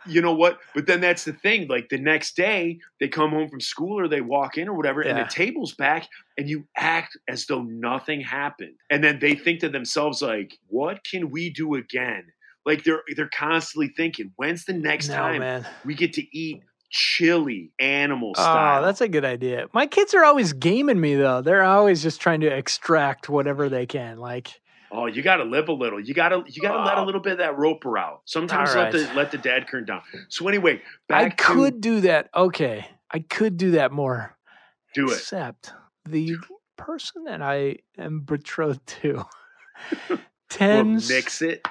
you 0.05 0.21
know 0.21 0.33
what? 0.33 0.59
But 0.75 0.85
then 0.85 1.01
that's 1.01 1.25
the 1.25 1.33
thing. 1.33 1.67
Like 1.67 1.89
the 1.89 1.97
next 1.97 2.35
day, 2.35 2.79
they 2.99 3.07
come 3.07 3.31
home 3.31 3.49
from 3.49 3.59
school 3.59 3.99
or 3.99 4.07
they 4.07 4.21
walk 4.21 4.57
in 4.57 4.67
or 4.67 4.73
whatever, 4.73 5.01
and 5.01 5.17
the 5.17 5.25
table's 5.29 5.73
back, 5.73 6.07
and 6.37 6.49
you 6.49 6.65
act 6.77 7.17
as 7.27 7.45
though 7.47 7.63
nothing 7.63 8.21
happened. 8.21 8.75
And 8.89 9.03
then 9.03 9.19
they 9.19 9.35
think 9.35 9.61
to 9.61 9.69
themselves, 9.69 10.21
like, 10.21 10.57
what 10.67 11.03
can 11.03 11.31
we 11.31 11.49
do 11.49 11.75
again? 11.75 12.25
Like 12.65 12.83
they're 12.83 13.01
they're 13.15 13.29
constantly 13.33 13.91
thinking, 13.95 14.31
when's 14.35 14.65
the 14.65 14.73
next 14.73 15.07
no, 15.07 15.15
time 15.15 15.39
man. 15.39 15.65
we 15.85 15.95
get 15.95 16.13
to 16.13 16.37
eat 16.37 16.61
chili 16.91 17.71
animal 17.79 18.35
style? 18.35 18.81
Oh, 18.81 18.85
that's 18.85 19.01
a 19.01 19.07
good 19.07 19.25
idea. 19.25 19.67
My 19.73 19.87
kids 19.87 20.13
are 20.13 20.23
always 20.23 20.53
gaming 20.53 20.99
me 20.99 21.15
though. 21.15 21.41
They're 21.41 21.63
always 21.63 22.03
just 22.03 22.21
trying 22.21 22.41
to 22.41 22.47
extract 22.47 23.29
whatever 23.29 23.69
they 23.69 23.85
can. 23.85 24.17
Like, 24.17 24.59
Oh, 24.91 25.05
you 25.05 25.21
got 25.21 25.37
to 25.37 25.43
live 25.43 25.69
a 25.69 25.73
little. 25.73 25.99
You 25.99 26.13
got 26.13 26.29
to 26.29 26.43
you 26.47 26.61
got 26.61 26.73
to 26.77 26.83
let 26.83 26.97
a 26.97 27.01
Oh. 27.01 27.05
little 27.05 27.21
bit 27.21 27.33
of 27.33 27.37
that 27.39 27.57
roper 27.57 27.97
out. 27.97 28.21
Sometimes 28.25 28.71
All 28.71 28.75
let 28.83 28.91
the 28.91 29.11
let 29.15 29.31
the 29.31 29.37
dad 29.37 29.67
curtain 29.67 29.85
down. 29.85 30.01
So 30.29 30.47
anyway, 30.47 30.81
I 31.09 31.29
could 31.29 31.75
to 31.75 31.79
do 31.79 32.01
that. 32.01 32.29
Okay, 32.35 32.87
I 33.11 33.19
could 33.19 33.57
do 33.57 33.71
that 33.71 33.91
more. 33.91 34.35
do 34.95 35.09
it. 35.11 35.13
Except 35.17 35.71
the 36.05 36.35
person 36.77 37.25
that 37.25 37.41
I 37.41 37.77
am 37.97 38.21
betrothed 38.21 38.85
to 39.01 39.25
tends 40.49 41.09
mix 41.09 41.41
it. 41.41 41.65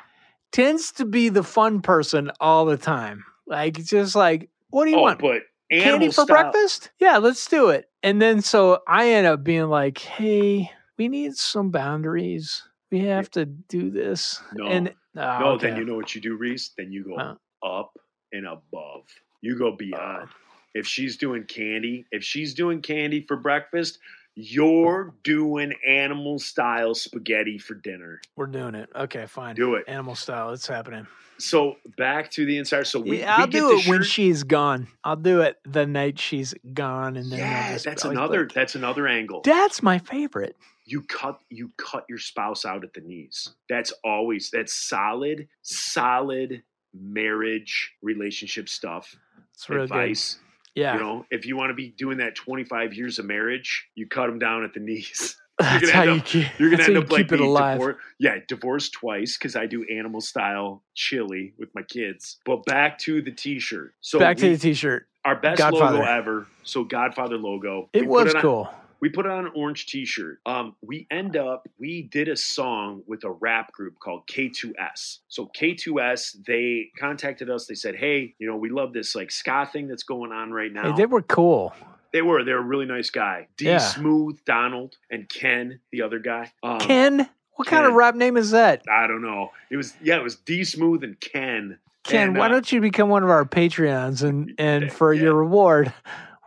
tends 0.52 0.92
to 0.92 1.04
be 1.04 1.28
the 1.28 1.42
fun 1.42 1.80
person 1.80 2.30
all 2.40 2.64
the 2.66 2.76
time. 2.76 3.24
Like 3.46 3.74
just 3.84 4.14
like, 4.14 4.50
what 4.70 4.84
do 4.84 4.90
you 4.90 4.98
Oh, 4.98 5.02
want? 5.02 5.20
but 5.20 5.42
Candy 5.70 6.06
for 6.08 6.12
style. 6.24 6.26
breakfast? 6.26 6.90
Yeah, 6.98 7.18
let's 7.18 7.46
do 7.48 7.68
it. 7.70 7.88
And 8.02 8.22
then 8.22 8.40
so 8.42 8.80
I 8.86 9.10
end 9.10 9.26
up 9.26 9.42
being 9.42 9.68
like, 9.68 9.98
hey, 9.98 10.70
we 10.96 11.08
need 11.08 11.34
some 11.34 11.70
boundaries. 11.70 12.62
We 12.90 13.00
have 13.00 13.30
to 13.32 13.44
do 13.44 13.90
this. 13.90 14.40
No. 14.54 14.66
And 14.66 14.88
oh, 15.16 15.38
No, 15.40 15.46
okay. 15.52 15.68
then 15.68 15.76
you 15.78 15.84
know 15.84 15.94
what 15.94 16.14
you 16.14 16.20
do, 16.20 16.36
Reese. 16.36 16.70
Then 16.76 16.90
you 16.92 17.04
go 17.04 17.16
Huh. 17.18 17.34
up 17.62 17.98
and 18.32 18.46
above. 18.46 19.04
You 19.40 19.56
go 19.58 19.72
beyond. 19.72 20.28
Ah. 20.30 20.34
if 20.74 20.86
she's 20.86 21.16
doing 21.16 21.44
candy, 21.44 22.04
if 22.12 22.22
she's 22.22 22.54
doing 22.54 22.80
candy 22.82 23.24
for 23.26 23.36
breakfast, 23.36 23.98
you're 24.34 25.14
doing 25.24 25.72
animal 25.86 26.38
style 26.38 26.94
spaghetti 26.94 27.58
for 27.58 27.74
dinner. 27.74 28.20
We're 28.36 28.46
doing 28.46 28.74
it. 28.76 28.88
Okay, 28.94 29.26
fine. 29.26 29.56
Do 29.56 29.74
it. 29.74 29.84
Animal 29.88 30.14
style. 30.14 30.52
It's 30.52 30.66
happening. 30.68 31.06
So 31.38 31.76
back 31.96 32.30
to 32.32 32.44
the 32.44 32.58
insider. 32.58 32.84
So 32.84 33.00
we, 33.00 33.20
yeah, 33.20 33.36
I'll 33.36 33.46
we 33.46 33.50
do 33.52 33.78
it 33.78 33.88
when 33.88 34.02
she's 34.04 34.42
gone. 34.44 34.86
I'll 35.02 35.16
do 35.16 35.40
it 35.40 35.56
the 35.64 35.86
night 35.86 36.18
she's 36.18 36.54
gone, 36.74 37.16
and 37.16 37.30
then 37.32 37.38
Yeah, 37.40 37.72
just 37.72 37.84
that's 37.84 38.04
another. 38.04 38.40
like, 38.42 38.52
That's 38.52 38.74
another 38.74 39.06
angle. 39.08 39.40
That's 39.44 39.82
my 39.82 39.98
favorite. 39.98 40.56
You 40.90 41.02
cut 41.02 41.38
you 41.50 41.70
cut 41.76 42.04
your 42.08 42.18
spouse 42.18 42.64
out 42.64 42.82
at 42.84 42.94
the 42.94 43.00
knees. 43.02 43.50
That's 43.68 43.92
always 44.04 44.50
that's 44.50 44.74
solid, 44.74 45.48
solid 45.62 46.62
marriage 46.94 47.92
relationship 48.02 48.68
stuff. 48.68 49.14
It's 49.54 49.68
real 49.68 49.82
advice. 49.84 50.34
good. 50.34 50.42
Yeah, 50.74 50.94
You 50.94 51.00
know, 51.00 51.26
if 51.30 51.44
you 51.44 51.56
want 51.56 51.70
to 51.70 51.74
be 51.74 51.88
doing 51.88 52.18
that 52.18 52.36
25 52.36 52.94
years 52.94 53.18
of 53.18 53.24
marriage, 53.24 53.86
you 53.96 54.06
cut 54.06 54.26
them 54.28 54.38
down 54.38 54.62
at 54.62 54.74
the 54.74 54.80
knees. 54.80 55.36
that's 55.58 55.90
how 55.90 56.02
end 56.02 56.14
you 56.14 56.20
keep. 56.20 56.46
You're 56.60 56.70
gonna 56.70 56.84
end 56.84 56.96
up 56.98 57.10
like 57.10 57.22
keep 57.22 57.32
it 57.32 57.40
alive. 57.40 57.80
divor- 57.80 57.96
yeah, 58.20 58.36
divorced 58.46 58.92
twice 58.92 59.36
because 59.36 59.56
I 59.56 59.66
do 59.66 59.84
animal 59.92 60.20
style 60.20 60.84
chili 60.94 61.52
with 61.58 61.68
my 61.74 61.82
kids. 61.82 62.38
But 62.44 62.64
back 62.64 62.96
to 63.00 63.20
the 63.20 63.32
T-shirt. 63.32 63.92
So 64.00 64.20
Back 64.20 64.36
to 64.36 64.50
the 64.50 64.56
T-shirt. 64.56 65.08
our 65.24 65.34
best 65.34 65.58
Godfather. 65.58 65.98
logo 65.98 66.08
ever. 66.08 66.46
So 66.62 66.84
Godfather 66.84 67.38
logo. 67.38 67.90
It 67.92 68.02
We 68.02 68.06
was 68.06 68.36
on- 68.36 68.40
cool. 68.40 68.70
We 69.00 69.08
put 69.08 69.26
on 69.26 69.46
an 69.46 69.52
orange 69.54 69.86
t-shirt. 69.86 70.40
Um, 70.46 70.74
we 70.82 71.06
end 71.10 71.36
up 71.36 71.68
we 71.78 72.02
did 72.02 72.28
a 72.28 72.36
song 72.36 73.02
with 73.06 73.24
a 73.24 73.30
rap 73.30 73.72
group 73.72 73.98
called 74.00 74.26
k2s 74.26 75.18
so 75.28 75.50
k2s 75.56 76.44
they 76.46 76.90
contacted 76.98 77.50
us. 77.50 77.66
They 77.66 77.74
said 77.74 77.94
hey 77.96 78.34
you 78.38 78.48
know 78.48 78.56
we 78.56 78.70
love 78.70 78.92
this 78.92 79.14
like 79.14 79.30
ska 79.30 79.66
thing 79.72 79.88
that's 79.88 80.02
going 80.02 80.32
on 80.32 80.50
right 80.52 80.72
now. 80.72 80.90
Hey, 80.90 80.96
they 80.96 81.06
were 81.06 81.22
cool. 81.22 81.72
they 82.12 82.22
were. 82.22 82.42
They 82.44 82.52
were 82.52 82.58
a 82.60 82.62
really 82.62 82.86
nice 82.86 83.10
guy. 83.10 83.48
D 83.56 83.66
Yeah. 83.66 83.78
smooth 83.78 84.38
donald 84.44 84.96
and 85.10 85.28
ken 85.28 85.80
the 85.92 86.02
other 86.02 86.18
guy. 86.18 86.52
Um, 86.62 86.78
Ken, 86.80 87.28
what 87.54 87.68
kind 87.68 87.86
of 87.86 87.94
rap 87.94 88.14
name 88.14 88.36
is 88.36 88.50
that? 88.52 88.82
i 88.90 89.06
don't 89.06 89.22
know. 89.22 89.50
It 89.70 89.76
was 89.76 89.94
yeah 90.02 90.16
it 90.16 90.22
was 90.22 90.36
d 90.36 90.64
smooth 90.64 91.04
and 91.04 91.18
ken. 91.20 91.78
Ken, 92.04 92.28
And, 92.28 92.38
why 92.38 92.46
uh, 92.46 92.48
don't 92.48 92.72
you 92.72 92.80
become 92.80 93.10
one 93.10 93.22
of 93.22 93.28
our 93.28 93.44
Patreons 93.44 94.22
and 94.22 94.54
and 94.58 94.90
for 94.90 95.12
Yeah. 95.12 95.24
your 95.24 95.34
reward, 95.34 95.92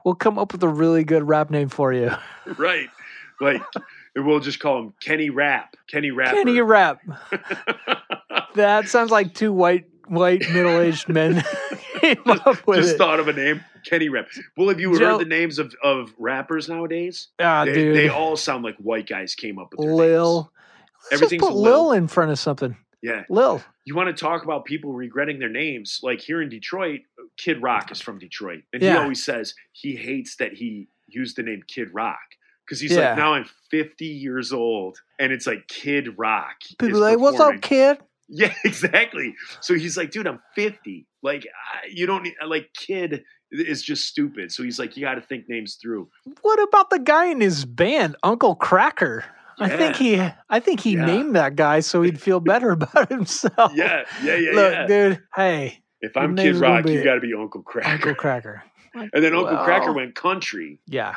we'll 0.06 0.16
come 0.16 0.38
up 0.40 0.52
with 0.52 0.64
a 0.64 0.68
really 0.70 1.04
good 1.04 1.28
rap 1.28 1.50
name 1.50 1.70
for 1.70 1.94
you. 1.94 2.12
right 2.58 2.90
like 3.40 3.62
we'll 4.16 4.40
just 4.40 4.60
call 4.60 4.80
him 4.80 4.94
kenny 5.02 5.30
rap 5.30 5.76
kenny 5.88 6.12
rap 6.12 6.34
Kenny 6.34 6.62
Rap. 6.62 7.00
That 8.56 8.90
sounds 8.90 9.12
like 9.12 9.34
two 9.34 9.54
white 9.54 9.86
white 10.08 10.42
middle 10.52 10.78
aged 10.80 11.08
men 11.08 11.42
came 12.02 12.18
up 12.28 12.66
with 12.68 12.80
just 12.82 12.96
it. 12.96 12.98
thought 12.98 13.20
of 13.22 13.28
a 13.30 13.34
name, 13.34 13.64
Kenny 13.86 14.10
Rap. 14.10 14.28
Well, 14.58 14.68
have 14.70 14.80
you 14.80 14.98
Joe- 15.00 15.12
heard 15.12 15.22
the 15.22 15.30
names 15.30 15.58
of, 15.58 15.74
of 15.82 16.14
rappers 16.18 16.68
nowadays? 16.68 17.30
Ah, 17.40 17.64
they, 17.64 17.74
dude, 17.74 17.96
they 17.96 18.10
all 18.10 18.36
sound 18.36 18.64
like 18.66 18.76
white 18.78 19.08
guys 19.08 19.36
came 19.36 19.58
up 19.58 19.72
with 19.72 19.86
their 19.86 19.96
Lil. 19.96 20.36
names. 20.42 20.48
Let's 21.04 21.14
Everything's 21.14 21.42
just 21.44 21.52
put 21.54 21.58
Lil. 21.58 21.84
Lil. 21.88 21.92
in 21.94 22.08
front 22.10 22.32
of 22.32 22.40
something. 22.40 22.76
Yeah, 23.02 23.24
Lil. 23.30 23.62
you 23.86 23.96
want 23.96 24.16
to 24.16 24.20
talk 24.20 24.44
about 24.44 24.66
people 24.66 24.94
regretting 24.94 25.40
their 25.40 25.50
names? 25.50 26.00
Like 26.04 26.22
here 26.22 26.42
in 26.42 26.50
Detroit, 26.50 27.02
Kid 27.38 27.62
Rock 27.62 27.92
is 27.92 28.00
from 28.02 28.20
Detroit, 28.20 28.62
and 28.74 28.82
he 28.82 28.90
always 28.90 29.24
says 29.26 29.56
he 29.72 29.96
hates 29.96 30.36
that 30.38 30.54
he 30.54 30.88
used 31.08 31.36
the 31.36 31.44
name 31.44 31.64
Kid 31.68 31.90
Rock 31.94 32.20
because 32.66 32.80
he's 32.80 32.92
Yeah. 32.92 33.10
like, 33.10 33.18
now 33.18 33.34
I'm 33.34 33.46
50 33.72 34.06
years 34.06 34.54
old, 34.54 34.98
and 35.20 35.32
it's 35.34 35.48
like 35.48 35.68
Kid 35.68 36.18
Rock. 36.18 36.56
People 36.80 37.00
like, 37.00 37.20
what's 37.20 37.40
up, 37.40 37.62
kid? 37.62 37.98
Yeah, 38.34 38.54
exactly. 38.64 39.36
So 39.60 39.74
he's 39.74 39.98
like, 39.98 40.12
dude, 40.12 40.26
I'm 40.26 40.40
50. 40.56 41.06
Like, 41.22 41.46
you 41.92 42.06
don't 42.06 42.24
need, 42.24 42.36
like, 42.48 42.70
kid 42.74 43.26
is 43.52 43.84
just 43.84 44.06
stupid. 44.08 44.54
So 44.54 44.64
he's 44.64 44.80
like, 44.80 44.96
you 44.96 45.02
got 45.02 45.16
to 45.16 45.22
think 45.22 45.50
names 45.50 45.76
through. 45.76 46.08
What 46.42 46.62
about 46.64 46.92
the 46.92 47.00
guy 47.00 47.26
in 47.26 47.42
his 47.42 47.66
band, 47.66 48.16
Uncle 48.24 48.56
Kracker? 48.56 49.26
I 49.62 49.78
think 49.78 49.96
he, 49.96 50.22
I 50.50 50.60
think 50.60 50.80
he 50.82 50.94
Yeah. 50.94 51.06
named 51.06 51.36
that 51.36 51.56
guy 51.56 51.80
so 51.82 52.02
he'd 52.02 52.20
feel 52.22 52.40
better 52.52 52.72
about 52.72 53.10
himself. 53.10 53.72
Yeah, 53.76 54.04
yeah, 54.24 54.36
yeah, 54.36 54.52
Look, 54.52 54.74
yeah. 54.74 54.88
dude. 54.88 55.24
Hey, 55.36 55.84
if 56.02 56.18
I'm 56.18 56.36
Kid 56.36 56.56
Rock, 56.56 56.88
you 56.88 57.04
got 57.04 57.16
to 57.16 57.22
be 57.22 57.34
Uncle 57.34 57.64
Kracker. 57.64 57.86
Uncle 57.88 58.16
Kracker. 58.16 58.62
and 58.94 59.10
then 59.14 59.34
Uncle 59.36 59.56
Well, 59.56 59.64
Cracker 59.64 59.94
went 59.94 60.16
country. 60.16 60.80
Yeah, 60.88 61.16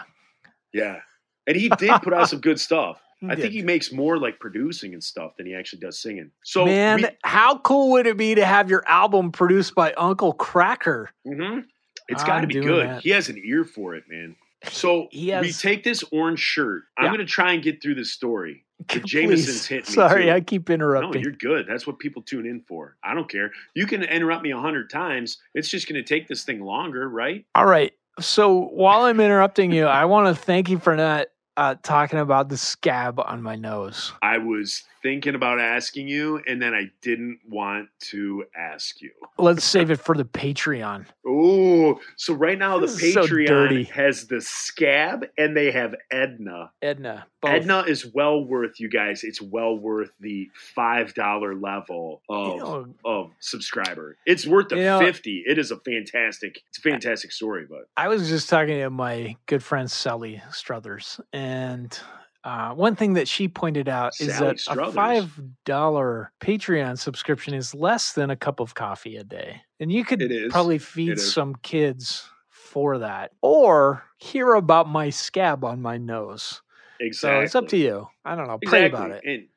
Yeah. 0.72 1.00
And 1.46 1.56
he 1.56 1.68
did 1.68 1.90
put 2.02 2.14
out 2.14 2.28
some 2.30 2.40
good 2.40 2.58
stuff. 2.58 3.00
he 3.20 3.28
I 3.28 3.34
think 3.36 3.52
he 3.52 3.62
makes 3.62 3.92
more 3.92 4.16
like 4.18 4.38
producing 4.40 4.94
and 4.94 5.02
stuff 5.04 5.36
than 5.36 5.46
he 5.46 5.54
actually 5.54 5.80
does 5.80 6.00
singing. 6.00 6.30
So, 6.42 6.64
man, 6.64 7.02
we, 7.02 7.08
how 7.22 7.58
cool 7.58 7.90
would 7.92 8.06
it 8.06 8.16
be 8.16 8.34
to 8.34 8.44
have 8.46 8.70
your 8.70 8.82
album 8.88 9.30
produced 9.32 9.74
by 9.74 9.92
Uncle 9.94 10.34
Kracker? 10.34 11.06
Mhm. 11.26 11.64
it's 12.08 12.22
I'm 12.22 12.26
got 12.26 12.40
to 12.42 12.46
be 12.46 12.60
good. 12.60 12.86
that. 12.88 13.02
He 13.02 13.10
has 13.10 13.28
an 13.28 13.40
ear 13.44 13.64
for 13.64 13.94
it, 13.94 14.04
man. 14.08 14.36
So 14.70 15.08
He 15.12 15.34
we 15.40 15.52
take 15.52 15.84
this 15.84 16.04
orange 16.12 16.40
shirt. 16.40 16.84
I'm 16.96 17.06
going 17.06 17.18
to 17.18 17.24
try 17.24 17.52
and 17.52 17.62
get 17.62 17.82
through 17.82 17.94
this 17.96 18.12
story. 18.12 18.64
Jamesons 18.88 19.66
hit 19.66 19.86
me. 19.88 19.94
Sorry, 19.94 20.24
too. 20.24 20.30
I 20.32 20.40
keep 20.40 20.68
No, 20.68 20.74
interrupting. 20.74 21.22
you're 21.22 21.32
good. 21.32 21.66
That's 21.66 21.86
what 21.86 21.98
people 21.98 22.22
tune 22.22 22.46
in 22.46 22.60
for. 22.62 22.96
I 23.04 23.14
don't 23.14 23.28
care. 23.28 23.52
You 23.74 23.86
can 23.86 24.02
interrupt 24.02 24.42
me 24.42 24.50
a 24.50 24.58
hundred 24.58 24.90
times. 24.90 25.38
It's 25.54 25.68
just 25.68 25.88
going 25.88 26.02
to 26.02 26.06
take 26.06 26.28
this 26.28 26.44
thing 26.44 26.60
longer, 26.60 27.08
right? 27.08 27.44
All 27.54 27.66
right. 27.66 27.92
So 28.20 28.66
while 28.72 29.02
I'm 29.02 29.20
interrupting 29.20 29.72
you, 29.72 29.86
I 29.86 30.04
want 30.04 30.34
to 30.34 30.40
thank 30.40 30.68
you 30.68 30.78
for 30.78 30.96
not 30.96 31.28
uh, 31.56 31.76
talking 31.82 32.18
about 32.18 32.48
the 32.48 32.56
scab 32.56 33.20
on 33.20 33.42
my 33.42 33.56
nose. 33.56 34.12
I 34.22 34.38
was 34.38 34.82
thinking 35.04 35.34
about 35.34 35.60
asking 35.60 36.08
you, 36.08 36.40
and 36.48 36.60
then 36.60 36.72
I 36.74 36.90
didn't 37.02 37.38
want 37.46 37.90
to 38.10 38.44
ask 38.56 39.02
you. 39.02 39.10
Let's 39.38 39.62
save 39.62 39.90
it 39.90 40.00
for 40.00 40.16
the 40.16 40.24
Patreon. 40.24 41.04
Oh, 41.26 42.00
so 42.16 42.32
right 42.34 42.58
now 42.58 42.78
the 42.78 42.86
This 42.86 43.12
so 43.12 43.22
Patreon 43.22 43.46
dirty. 43.46 43.84
has 43.84 44.26
the 44.26 44.40
scab, 44.40 45.26
and 45.38 45.54
they 45.56 45.70
have 45.70 45.94
Edna. 46.10 46.70
Edna. 46.82 47.26
Both. 47.42 47.50
Edna 47.52 47.80
is 47.86 48.06
well 48.14 48.42
worth 48.42 48.80
you 48.80 48.88
guys. 48.88 49.22
It's 49.22 49.42
well 49.42 49.76
worth 49.78 50.10
the 50.20 50.48
five 50.74 51.12
dollar 51.12 51.54
level 51.54 52.22
of 52.30 52.46
You 52.54 52.56
know, 52.58 52.94
of 53.04 53.30
subscriber. 53.40 54.16
It's 54.24 54.46
worth 54.46 54.70
the 54.70 54.76
You 54.76 54.82
know- 54.84 54.98
fifty. 55.00 55.44
It 55.46 55.58
is 55.58 55.70
a 55.70 55.76
fantastic. 55.76 56.62
It's 56.70 56.78
a 56.78 56.80
fantastic 56.80 57.30
story, 57.30 57.66
but 57.68 57.88
I 57.98 58.08
was 58.08 58.30
just 58.30 58.48
talking 58.48 58.78
to 58.78 58.88
my 58.88 59.36
good 59.44 59.62
friend 59.62 59.90
Sally 59.90 60.40
Struthers, 60.50 61.20
and 61.34 61.98
Uh, 62.44 62.74
one 62.74 62.94
thing 62.94 63.14
that 63.14 63.26
she 63.26 63.48
pointed 63.48 63.88
out 63.88 64.12
is 64.20 64.36
Sally 64.36 64.56
that 64.68 64.78
a 64.78 64.92
five 64.92 65.40
dollar 65.64 66.30
Patreon 66.40 66.98
subscription 66.98 67.54
is 67.54 67.74
less 67.74 68.12
than 68.12 68.30
a 68.30 68.36
cup 68.36 68.60
of 68.60 68.74
coffee 68.74 69.16
a 69.16 69.24
day, 69.24 69.62
and 69.80 69.90
you 69.90 70.04
could 70.04 70.22
probably 70.50 70.78
feed 70.78 71.18
some 71.18 71.54
kids 71.62 72.28
for 72.50 72.98
that, 72.98 73.32
or 73.40 74.04
hear 74.18 74.52
about 74.54 74.88
my 74.88 75.08
scab 75.08 75.64
on 75.64 75.80
my 75.80 75.96
nose. 75.96 76.60
Exactly. 77.00 77.38
So 77.38 77.44
it's 77.44 77.54
up 77.54 77.68
to 77.68 77.78
you. 77.78 78.08
I 78.26 78.36
don't 78.36 78.46
know. 78.46 78.58
Pray 78.62 78.86
about 78.86 79.10
it. 79.10 79.22
And- 79.24 79.48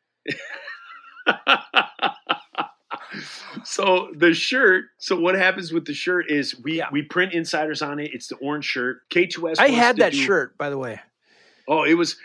so 3.64 4.10
the 4.16 4.34
shirt. 4.34 4.86
So 4.98 5.20
what 5.20 5.36
happens 5.36 5.72
with 5.72 5.86
the 5.86 5.94
shirt 5.94 6.30
is 6.32 6.60
we 6.64 6.78
Yeah. 6.78 6.88
we 6.92 7.02
print 7.02 7.34
Insyderz 7.34 7.86
on 7.86 8.00
it. 8.00 8.12
It's 8.14 8.28
the 8.28 8.36
orange 8.38 8.66
shirt. 8.66 9.08
K2S. 9.10 9.60
I 9.60 9.70
had 9.70 9.98
that 9.98 10.12
do- 10.14 10.18
shirt, 10.18 10.58
by 10.58 10.70
the 10.70 10.78
way. 10.78 11.00
Oh, 11.68 11.84
it 11.84 11.96
was. 11.96 12.18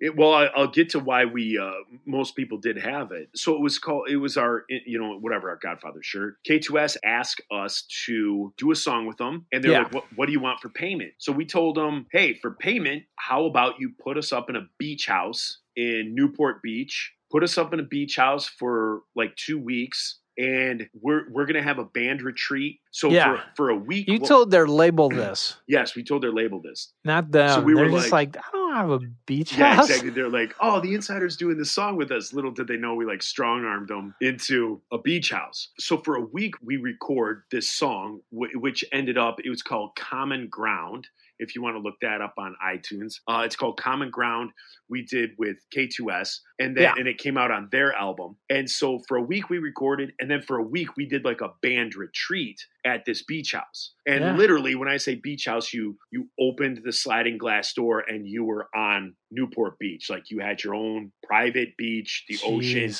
It, 0.00 0.16
well, 0.16 0.32
I, 0.32 0.46
I'll 0.46 0.66
get 0.70 0.90
to 0.90 0.98
why 0.98 1.26
we 1.26 1.58
uh, 1.58 1.72
most 2.06 2.34
people 2.34 2.56
did 2.58 2.78
have 2.78 3.12
it. 3.12 3.28
So 3.34 3.54
it 3.54 3.60
was 3.60 3.78
called. 3.78 4.08
It 4.08 4.16
was 4.16 4.36
our 4.36 4.64
you 4.68 4.98
know 4.98 5.18
whatever 5.18 5.50
our 5.50 5.56
Godfather 5.62 6.02
shirt. 6.02 6.36
K2S 6.48 6.96
asked 7.04 7.42
us 7.50 7.82
to 8.06 8.52
do 8.56 8.70
a 8.70 8.76
song 8.76 9.06
with 9.06 9.18
them, 9.18 9.46
and 9.52 9.62
they're 9.62 9.72
Yeah. 9.72 9.82
like, 9.82 9.94
what, 9.94 10.04
"What 10.16 10.26
do 10.26 10.32
you 10.32 10.40
want 10.40 10.60
for 10.60 10.70
payment?" 10.70 11.12
So 11.18 11.32
we 11.32 11.44
told 11.44 11.76
them, 11.76 12.06
"Hey, 12.12 12.34
for 12.34 12.52
payment, 12.52 13.04
how 13.16 13.44
about 13.44 13.74
you 13.78 13.92
put 14.02 14.16
us 14.16 14.32
up 14.32 14.48
in 14.48 14.56
a 14.56 14.68
beach 14.78 15.06
house 15.06 15.58
in 15.76 16.14
Newport 16.14 16.62
Beach? 16.62 17.12
Put 17.30 17.42
us 17.44 17.58
up 17.58 17.72
in 17.74 17.80
a 17.80 17.84
beach 17.84 18.16
house 18.16 18.48
for 18.48 19.02
like 19.14 19.36
two 19.36 19.58
weeks." 19.58 20.19
And 20.40 20.88
we're 21.02 21.30
we're 21.30 21.44
gonna 21.44 21.62
have 21.62 21.78
a 21.78 21.84
band 21.84 22.22
retreat. 22.22 22.80
So 22.92 23.10
Yeah. 23.10 23.36
for, 23.36 23.42
for 23.56 23.70
a 23.70 23.76
week, 23.76 24.08
You 24.08 24.18
we'll- 24.20 24.28
told 24.28 24.50
their 24.50 24.66
label 24.66 25.08
this, 25.22 25.56
yes, 25.68 25.94
we 25.94 26.02
told 26.02 26.22
their 26.22 26.32
label 26.32 26.60
this. 26.62 26.92
not 27.04 27.30
them. 27.30 27.50
So 27.50 27.60
we 27.60 27.74
were 27.74 27.82
They're 27.88 27.98
just 27.98 28.10
like- 28.12 28.34
like, 28.36 28.44
I 28.46 28.50
don't 28.52 28.74
have 28.74 28.90
a 28.90 29.00
beach 29.26 29.56
Yeah, 29.58 29.74
house. 29.74 29.88
exactly. 29.90 30.10
They're 30.10 30.28
like, 30.30 30.54
oh, 30.60 30.80
the 30.80 30.94
insider's 30.94 31.36
doing 31.36 31.58
this 31.58 31.72
song 31.72 31.96
with 31.96 32.10
us. 32.10 32.32
Little 32.32 32.52
did 32.52 32.68
they 32.68 32.76
know 32.76 32.94
we 32.94 33.04
like 33.04 33.22
strong 33.22 33.64
armed 33.64 33.88
them 33.88 34.14
into 34.20 34.80
a 34.92 34.98
beach 34.98 35.30
house. 35.30 35.68
So 35.78 35.98
for 35.98 36.16
a 36.16 36.20
week, 36.20 36.54
we 36.62 36.76
record 36.78 37.42
this 37.50 37.68
song, 37.68 38.20
wh- 38.30 38.54
which 38.56 38.84
ended 38.92 39.18
up, 39.18 39.40
it 39.44 39.50
was 39.50 39.62
called 39.62 39.94
Common 39.96 40.48
Ground. 40.48 41.06
If 41.40 41.54
you 41.56 41.62
want 41.62 41.74
to 41.76 41.80
look 41.80 41.96
that 42.02 42.20
up 42.20 42.34
on 42.38 42.54
iTunes, 42.64 43.14
uh, 43.26 43.42
it's 43.44 43.56
called 43.56 43.78
Common 43.80 44.10
Ground. 44.10 44.50
We 44.88 45.04
did 45.04 45.30
with 45.38 45.56
K2S, 45.74 46.40
and 46.58 46.76
then 46.76 46.84
Yeah. 46.84 46.94
and 46.96 47.08
it 47.08 47.18
came 47.18 47.36
out 47.36 47.50
on 47.50 47.68
their 47.72 47.92
album. 47.94 48.36
And 48.48 48.68
so 48.70 49.00
for 49.08 49.16
a 49.16 49.22
week 49.22 49.50
we 49.50 49.58
recorded, 49.58 50.12
and 50.20 50.30
then 50.30 50.42
for 50.42 50.58
a 50.58 50.62
week 50.62 50.96
we 50.96 51.06
did 51.06 51.24
like 51.24 51.40
a 51.40 51.50
band 51.62 51.96
retreat 51.96 52.60
at 52.84 53.04
this 53.04 53.22
beach 53.24 53.52
house. 53.52 53.94
And 54.06 54.20
Yeah. 54.22 54.36
literally, 54.36 54.74
when 54.74 54.88
I 54.88 54.98
say 54.98 55.14
beach 55.16 55.46
house, 55.46 55.72
you 55.72 55.98
you 56.12 56.28
opened 56.38 56.82
the 56.84 56.92
sliding 56.92 57.38
glass 57.38 57.72
door 57.72 58.00
and 58.00 58.28
you 58.28 58.44
were 58.44 58.68
on 58.74 59.16
Newport 59.30 59.78
Beach. 59.78 60.10
Like 60.10 60.30
you 60.30 60.40
had 60.40 60.62
your 60.62 60.74
own 60.74 61.12
private 61.24 61.76
beach, 61.76 62.24
the 62.28 62.38
ocean. 62.44 62.92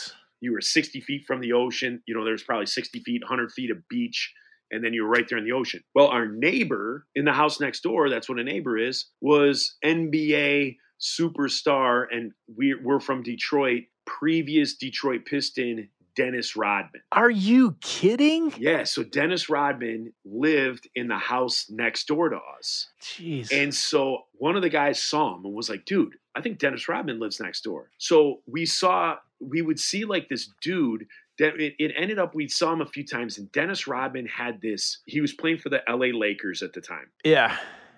You 0.42 0.52
were 0.52 0.62
60 0.62 1.02
feet 1.02 1.24
from 1.26 1.40
the 1.40 1.52
ocean. 1.52 2.02
You 2.06 2.14
know, 2.14 2.24
there's 2.24 2.42
probably 2.42 2.64
60 2.64 3.00
feet, 3.00 3.22
100 3.22 3.52
feet 3.52 3.70
of 3.70 3.86
beach. 3.88 4.32
And 4.70 4.84
then 4.84 4.94
you 4.94 5.02
were 5.04 5.08
right 5.08 5.28
there 5.28 5.38
in 5.38 5.44
the 5.44 5.52
ocean. 5.52 5.82
Well, 5.94 6.08
our 6.08 6.26
neighbor 6.26 7.06
in 7.14 7.24
the 7.24 7.32
house 7.32 7.60
next 7.60 7.82
door, 7.82 8.08
that's 8.08 8.28
what 8.28 8.38
a 8.38 8.44
neighbor 8.44 8.78
is, 8.78 9.06
was 9.20 9.76
NBA 9.84 10.76
superstar. 11.00 12.04
And 12.10 12.32
we, 12.56 12.74
we're 12.74 13.00
from 13.00 13.22
Detroit, 13.22 13.84
previous 14.04 14.74
Detroit 14.74 15.24
Piston, 15.24 15.88
Dennis 16.16 16.56
Rodman. 16.56 17.02
Are 17.12 17.30
you 17.30 17.76
kidding? 17.80 18.52
Yeah, 18.58 18.84
so 18.84 19.02
Dennis 19.02 19.48
Rodman 19.48 20.12
lived 20.24 20.88
in 20.94 21.08
the 21.08 21.18
house 21.18 21.66
next 21.70 22.06
door 22.06 22.28
to 22.28 22.38
us. 22.58 22.88
Jeez. 23.02 23.52
And 23.52 23.74
so 23.74 24.24
one 24.34 24.56
of 24.56 24.62
the 24.62 24.68
guys 24.68 25.02
saw 25.02 25.36
him 25.36 25.44
and 25.44 25.54
was 25.54 25.70
like, 25.70 25.84
dude, 25.84 26.14
I 26.34 26.40
think 26.40 26.58
Dennis 26.58 26.88
Rodman 26.88 27.20
lives 27.20 27.40
next 27.40 27.62
door. 27.62 27.90
So 27.98 28.40
we 28.46 28.66
saw, 28.66 29.16
we 29.40 29.62
would 29.62 29.80
see 29.80 30.04
like 30.04 30.28
this 30.28 30.50
dude 30.60 31.06
it, 31.40 31.74
it 31.78 31.92
ended 31.96 32.18
up, 32.18 32.34
we 32.34 32.48
saw 32.48 32.72
him 32.72 32.80
a 32.80 32.86
few 32.86 33.04
times 33.06 33.38
and 33.38 33.50
Dennis 33.52 33.86
Rodman 33.86 34.26
had 34.26 34.60
this, 34.60 35.00
he 35.06 35.20
was 35.20 35.32
playing 35.32 35.58
for 35.58 35.68
the 35.68 35.80
LA 35.88 36.16
Lakers 36.18 36.62
at 36.62 36.72
the 36.72 36.80
time. 36.80 37.10
yeah. 37.24 37.56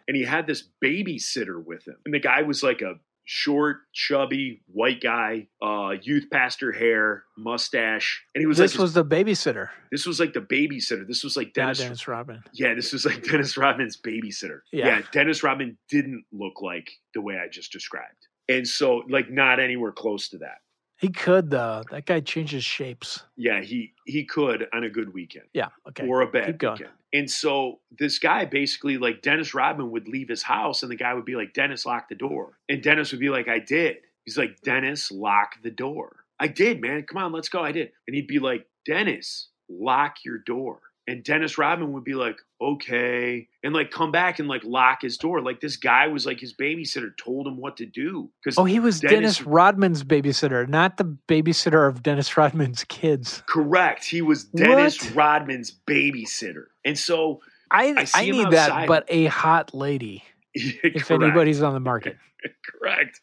And 0.09 0.17
he 0.17 0.25
had 0.25 0.49
this 0.49 0.65
babysitter 0.85 1.65
with 1.65 1.87
him. 1.87 1.95
And 2.05 2.13
the 2.13 2.19
guy 2.19 2.43
was 2.43 2.63
like 2.65 2.81
a 2.83 2.95
short, 3.25 3.77
chubby, 3.95 4.61
white 4.67 5.01
guy, 5.01 5.47
uh, 5.63 5.91
youth 6.03 6.25
pastor 6.33 6.73
hair, 6.73 7.23
mustache. 7.39 8.25
And 8.35 8.43
he 8.43 8.47
was 8.47 8.59
This 8.59 8.75
like, 8.75 8.81
was 8.83 8.95
the 8.95 9.05
babysitter, 9.05 9.69
this 9.93 10.05
was 10.07 10.19
like 10.19 10.33
the 10.33 10.41
babysitter. 10.41 11.07
This 11.07 11.23
was 11.23 11.37
like 11.37 11.49
not 11.49 11.55
Dennis 11.55 11.79
Dennis 11.79 12.09
Rodman. 12.09 12.43
yeah, 12.53 12.75
this 12.75 12.93
was 12.93 13.07
like 13.07 13.23
Dennis 13.31 13.57
Rodman's 13.57 13.97
babysitter. 13.97 14.61
Yeah. 14.73 15.03
Dennis 15.13 15.43
Rodman 15.45 15.79
didn't 15.89 16.25
look 16.33 16.61
like 16.61 16.91
the 17.15 17.21
way 17.21 17.37
I 17.39 17.49
just 17.49 17.71
described. 17.71 18.27
And 18.49 18.67
so, 18.67 19.03
like, 19.09 19.31
not 19.31 19.61
anywhere 19.61 19.93
close 19.93 20.29
to 20.31 20.39
that. 20.39 20.59
He 21.03 21.09
could 21.11 21.51
though. 21.51 21.83
That 21.91 22.07
guy 22.07 22.21
changes 22.21 22.63
shapes. 22.63 23.25
Yeah, 23.37 23.61
he 23.61 23.93
he 24.07 24.25
could 24.25 24.69
on 24.73 24.85
a 24.85 24.89
good 24.89 25.13
weekend 25.13 25.47
Yeah. 25.53 25.71
Okay. 25.89 26.07
or 26.07 26.21
a 26.21 26.29
bad 26.29 26.63
weekend. 26.63 26.91
And 27.13 27.29
so 27.29 27.81
this 27.99 28.21
guy 28.21 28.45
basically, 28.45 28.99
like 28.99 29.21
Dennis 29.21 29.53
Rodman, 29.53 29.91
would 29.91 30.07
leave 30.07 30.29
his 30.29 30.45
house, 30.45 30.85
and 30.85 30.91
the 30.93 30.97
guy 30.97 31.13
would 31.13 31.25
be 31.25 31.35
like, 31.35 31.55
"Dennis, 31.55 31.85
lock 31.85 32.09
the 32.09 32.15
door." 32.15 32.61
And 32.69 32.81
Dennis 32.81 33.11
would 33.11 33.21
be 33.21 33.31
like, 33.31 33.49
"I 33.49 33.59
did." 33.59 33.97
He's 34.25 34.39
like, 34.39 34.61
"Dennis, 34.63 35.11
lock 35.11 35.61
the 35.63 35.73
door." 35.73 36.25
I 36.39 36.47
did, 36.47 36.81
man. 36.81 37.03
Come 37.03 37.21
on, 37.21 37.33
let's 37.33 37.49
go. 37.49 37.61
I 37.65 37.73
did. 37.73 37.91
And 38.07 38.15
he'd 38.15 38.29
be 38.29 38.39
like, 38.39 38.69
"Dennis, 38.87 39.49
lock 39.69 40.25
your 40.25 40.39
door." 40.39 40.81
And 41.09 41.25
Dennis 41.25 41.59
Rodman 41.59 41.93
would 41.93 42.05
be 42.05 42.15
like, 42.15 42.37
okay, 42.61 43.49
and 43.65 43.75
like 43.75 43.91
come 43.91 44.13
back 44.13 44.39
and 44.39 44.47
like 44.49 44.63
lock 44.65 45.03
his 45.03 45.17
door. 45.17 45.41
Like 45.41 45.61
this 45.61 45.77
guy 45.77 46.07
was 46.07 46.25
like 46.27 46.39
his 46.39 46.55
babysitter 46.55 47.11
told 47.17 47.47
him 47.49 47.57
what 47.57 47.77
to 47.79 47.87
do. 47.87 48.31
Because 48.43 48.57
Oh, 48.57 48.65
he 48.65 48.79
was 48.79 49.01
Dennis- 49.01 49.15
Dennis, 49.39 49.43
Rodman's 49.43 50.05
babysitter, 50.05 50.69
not 50.69 50.99
the 50.99 51.17
babysitter 51.29 51.89
of 51.89 52.03
Dennis 52.05 52.37
Rodman's 52.37 52.85
kids. 52.85 53.43
correct, 53.49 54.05
he 54.05 54.23
was 54.23 54.45
Dennis 54.45 55.03
What? 55.07 55.15
Rodman's 55.15 55.73
babysitter. 55.89 56.67
And 56.85 56.97
so 56.99 57.41
I 57.71 57.87
I 57.97 58.07
I, 58.15 58.31
need 58.31 58.51
that, 58.51 58.87
but 58.87 59.05
a 59.09 59.27
hot 59.27 59.75
lady. 59.75 60.23
If 60.55 61.11
anybody's 61.11 61.63
on 61.63 61.73
the 61.75 61.81
market, 61.81 62.17
correct. 62.79 63.21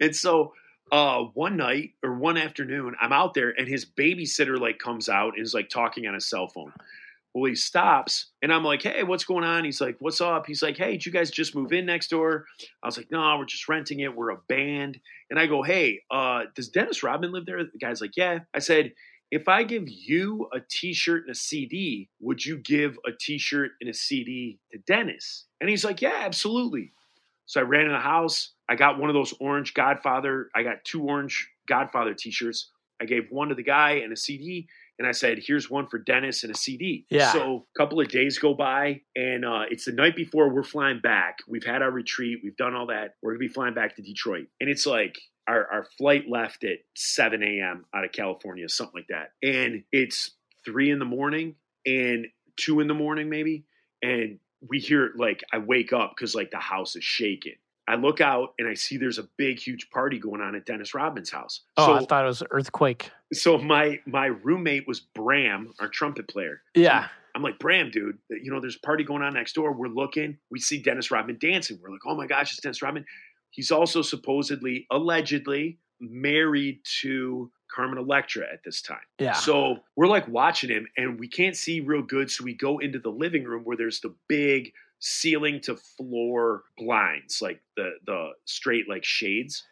And 0.00 0.14
so 0.16 0.54
uh 0.92 1.22
one 1.34 1.56
night 1.56 1.90
or 2.02 2.14
one 2.14 2.36
afternoon, 2.36 2.94
I'm 3.00 3.12
out 3.12 3.34
there 3.34 3.50
and 3.50 3.68
his 3.68 3.84
babysitter 3.84 4.58
like 4.58 4.78
comes 4.78 5.08
out 5.08 5.34
and 5.36 5.44
is 5.44 5.52
like 5.52 5.68
talking 5.68 6.06
on 6.06 6.14
his 6.14 6.26
cell 6.30 6.46
phone. 6.48 6.72
Well, 7.34 7.48
he 7.48 7.54
stops 7.54 8.30
and 8.42 8.52
I'm 8.52 8.64
like, 8.64 8.82
hey, 8.82 9.04
what's 9.04 9.24
going 9.24 9.44
on? 9.44 9.64
He's 9.64 9.80
like, 9.80 9.96
what's 10.00 10.20
up? 10.20 10.46
He's 10.46 10.62
like, 10.62 10.76
hey, 10.76 10.92
did 10.92 11.06
you 11.06 11.12
guys 11.12 11.30
just 11.30 11.54
move 11.54 11.72
in 11.72 11.86
next 11.86 12.08
door? 12.08 12.46
I 12.82 12.86
was 12.86 12.96
like, 12.96 13.10
no, 13.10 13.36
we're 13.38 13.44
just 13.44 13.68
renting 13.68 14.00
it. 14.00 14.14
We're 14.14 14.30
a 14.30 14.40
band. 14.48 14.98
And 15.30 15.38
I 15.38 15.46
go, 15.46 15.62
hey, 15.62 16.02
uh, 16.10 16.44
does 16.54 16.68
Dennis 16.68 17.02
Rodman 17.02 17.32
live 17.32 17.46
there? 17.46 17.62
The 17.62 17.78
guy's 17.78 18.00
like, 18.00 18.16
yeah. 18.16 18.40
I 18.52 18.58
said, 18.58 18.92
if 19.30 19.48
I 19.48 19.62
give 19.62 19.88
you 19.88 20.48
a 20.52 20.58
t-shirt 20.58 21.22
and 21.22 21.30
a 21.30 21.38
CD, 21.38 22.08
would 22.20 22.44
you 22.44 22.58
give 22.58 22.98
a 23.06 23.12
t-shirt 23.12 23.72
and 23.80 23.88
a 23.88 23.94
CD 23.94 24.58
to 24.72 24.78
Dennis? 24.78 25.44
And 25.60 25.70
he's 25.70 25.84
like, 25.84 26.02
yeah, 26.02 26.22
absolutely. 26.22 26.92
So 27.46 27.60
I 27.60 27.64
ran 27.64 27.86
in 27.86 27.92
the 27.92 27.98
house. 27.98 28.50
I 28.68 28.74
got 28.74 28.98
one 28.98 29.08
of 29.08 29.14
those 29.14 29.34
orange 29.40 29.74
Godfather. 29.74 30.50
I 30.54 30.64
got 30.64 30.84
two 30.84 31.04
orange 31.04 31.48
Godfather 31.68 32.14
t-shirts. 32.14 32.70
I 33.00 33.04
gave 33.04 33.28
one 33.30 33.48
to 33.48 33.54
the 33.54 33.62
guy 33.62 33.92
and 34.02 34.12
a 34.12 34.16
CD, 34.16 34.68
and 34.98 35.08
I 35.08 35.12
said, 35.12 35.38
"Here's 35.44 35.70
one 35.70 35.86
for 35.86 35.98
Dennis 35.98 36.44
and 36.44 36.54
a 36.54 36.56
CD." 36.56 37.06
Yeah. 37.10 37.32
So 37.32 37.66
a 37.74 37.78
couple 37.78 38.00
of 38.00 38.08
days 38.08 38.38
go 38.38 38.54
by, 38.54 39.00
and 39.16 39.44
uh, 39.44 39.64
it's 39.70 39.86
the 39.86 39.92
night 39.92 40.16
before 40.16 40.48
we're 40.52 40.62
flying 40.62 41.00
back. 41.00 41.38
We've 41.48 41.64
had 41.64 41.82
our 41.82 41.90
retreat. 41.90 42.40
We've 42.42 42.56
done 42.56 42.74
all 42.74 42.86
that. 42.86 43.14
We're 43.22 43.32
gonna 43.32 43.40
be 43.40 43.48
flying 43.48 43.74
back 43.74 43.96
to 43.96 44.02
Detroit, 44.02 44.46
and 44.60 44.68
it's 44.68 44.86
like 44.86 45.18
our, 45.50 45.66
our 45.72 45.86
flight 45.98 46.24
left 46.28 46.64
at 46.64 46.78
7 46.96 47.42
a.m. 47.42 47.84
out 47.92 48.04
of 48.04 48.12
California, 48.12 48.68
something 48.68 49.00
like 49.00 49.08
that. 49.08 49.32
And 49.42 49.82
it's 49.90 50.30
three 50.64 50.90
in 50.90 51.00
the 51.00 51.04
morning 51.04 51.56
and 51.84 52.26
two 52.56 52.80
in 52.80 52.86
the 52.86 52.94
morning, 52.94 53.28
maybe. 53.28 53.64
And 54.02 54.38
we 54.66 54.78
hear 54.78 55.10
like 55.16 55.42
I 55.52 55.58
wake 55.58 55.92
up 55.92 56.12
because 56.14 56.34
like 56.34 56.50
the 56.50 56.58
house 56.58 56.94
is 56.96 57.04
shaking. 57.04 57.56
I 57.90 57.96
look 57.96 58.20
out 58.20 58.54
and 58.58 58.68
I 58.68 58.74
see 58.74 58.96
there's 58.96 59.18
a 59.18 59.28
big, 59.36 59.58
huge 59.58 59.90
party 59.90 60.18
going 60.18 60.40
on 60.40 60.54
at 60.54 60.64
Dennis 60.64 60.94
Rodman's 60.94 61.30
house. 61.30 61.62
oh, 61.76 61.86
so, 61.86 61.94
I 61.94 62.04
thought 62.06 62.24
it 62.24 62.28
was 62.28 62.40
an 62.40 62.48
earthquake. 62.50 63.10
so 63.32 63.58
my 63.58 64.00
my 64.06 64.26
roommate 64.26 64.86
was 64.86 65.00
Bram, 65.00 65.72
our 65.80 65.88
trumpet 65.88 66.28
player. 66.28 66.62
Yeah, 66.74 67.08
I'm 67.34 67.42
like, 67.42 67.58
Bram, 67.58 67.90
dude, 67.90 68.18
you 68.28 68.50
know, 68.50 68.60
there's 68.60 68.76
a 68.76 68.80
party 68.80 69.04
going 69.04 69.22
on 69.22 69.34
next 69.34 69.54
door. 69.54 69.72
We're 69.72 69.88
looking, 69.88 70.38
we 70.50 70.60
see 70.60 70.80
Dennis 70.80 71.10
Rodman 71.10 71.38
dancing. 71.40 71.78
We're 71.82 71.90
like, 71.90 72.06
oh 72.06 72.16
my 72.16 72.26
gosh, 72.26 72.52
it's 72.52 72.60
Dennis 72.60 72.82
Rodman. 72.82 73.04
He's 73.50 73.70
also 73.70 74.02
supposedly, 74.02 74.86
allegedly 74.90 75.78
married 76.00 76.80
to 77.02 77.50
Carmen 77.74 77.98
Electra 77.98 78.44
at 78.52 78.64
this 78.64 78.82
time. 78.82 78.98
yeah. 79.18 79.32
So 79.32 79.78
we're 79.96 80.06
like 80.06 80.26
watching 80.28 80.70
him 80.70 80.86
and 80.96 81.18
we 81.20 81.28
can't 81.28 81.56
see 81.56 81.80
real 81.80 82.02
good. 82.02 82.30
So 82.30 82.44
we 82.44 82.54
go 82.54 82.78
into 82.78 82.98
the 82.98 83.10
living 83.10 83.44
room 83.44 83.62
where 83.64 83.76
there's 83.76 84.00
the 84.00 84.14
big 84.28 84.72
ceiling 85.00 85.60
to 85.62 85.76
floor 85.76 86.62
blinds, 86.78 87.42
like 87.42 87.60
the 87.76 87.94
the 88.06 88.30
straight 88.44 88.88
like 88.88 89.04
shades. 89.04 89.64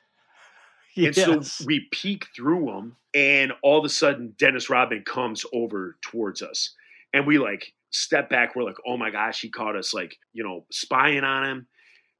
And 0.97 1.14
so 1.14 1.64
we 1.64 1.87
peek 1.93 2.26
through 2.35 2.66
them, 2.66 2.97
and 3.14 3.53
all 3.62 3.79
of 3.79 3.85
a 3.85 3.89
sudden, 3.89 4.35
Dennis 4.37 4.68
Rodman 4.68 5.05
comes 5.05 5.47
over 5.53 5.97
towards 6.03 6.43
us. 6.43 6.74
And 7.14 7.24
we 7.24 7.39
like 7.39 7.72
step 7.91 8.29
back. 8.29 8.57
We're 8.57 8.64
like, 8.64 8.79
oh 8.85 8.97
my 8.97 9.11
gosh, 9.11 9.41
he 9.41 9.49
caught 9.49 9.76
us 9.76 9.95
like, 9.95 10.18
you 10.33 10.43
know, 10.43 10.64
spying 10.72 11.22
on 11.22 11.45
him. 11.45 11.66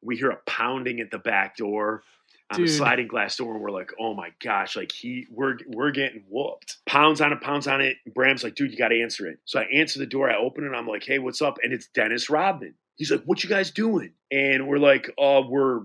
We 0.01 0.17
hear 0.17 0.31
a 0.31 0.39
pounding 0.47 1.01
at 1.01 1.11
the 1.11 1.19
back 1.19 1.57
door. 1.57 2.05
on 2.51 2.63
the 2.63 2.69
sliding 2.69 3.09
glass 3.09 3.37
door. 3.37 3.53
And 3.53 3.61
we're 3.63 3.71
like, 3.71 3.93
oh 4.01 4.15
my 4.15 4.31
gosh, 4.43 4.77
like 4.77 4.93
he, 4.93 5.27
we're 5.31 5.59
we're 5.67 5.91
getting 5.91 6.25
whooped. 6.29 6.79
Pounds 6.87 7.21
on 7.21 7.33
it, 7.33 7.41
pounds 7.41 7.67
on 7.67 7.81
it. 7.81 7.97
Bram's 8.15 8.43
like, 8.43 8.55
dude, 8.55 8.71
you 8.71 8.79
got 8.79 8.89
to 8.89 9.01
answer 9.01 9.27
it. 9.27 9.39
So 9.45 9.61
I 9.61 9.65
answer 9.65 9.99
the 9.99 10.07
door. 10.07 10.31
I 10.31 10.37
open 10.37 10.65
it. 10.65 10.75
I'm 10.75 10.87
like, 10.87 11.05
hey, 11.05 11.19
what's 11.19 11.43
up? 11.43 11.59
And 11.63 11.73
it's 11.73 11.89
Dennis 11.89 12.31
Rodman. 12.31 12.75
He's 12.99 13.11
like, 13.11 13.23
what 13.25 13.43
you 13.43 13.49
guys 13.49 13.71
doing? 13.71 14.13
And 14.31 14.69
we're 14.69 14.79
like, 14.79 15.11
uh, 15.19 15.41
we're 15.49 15.81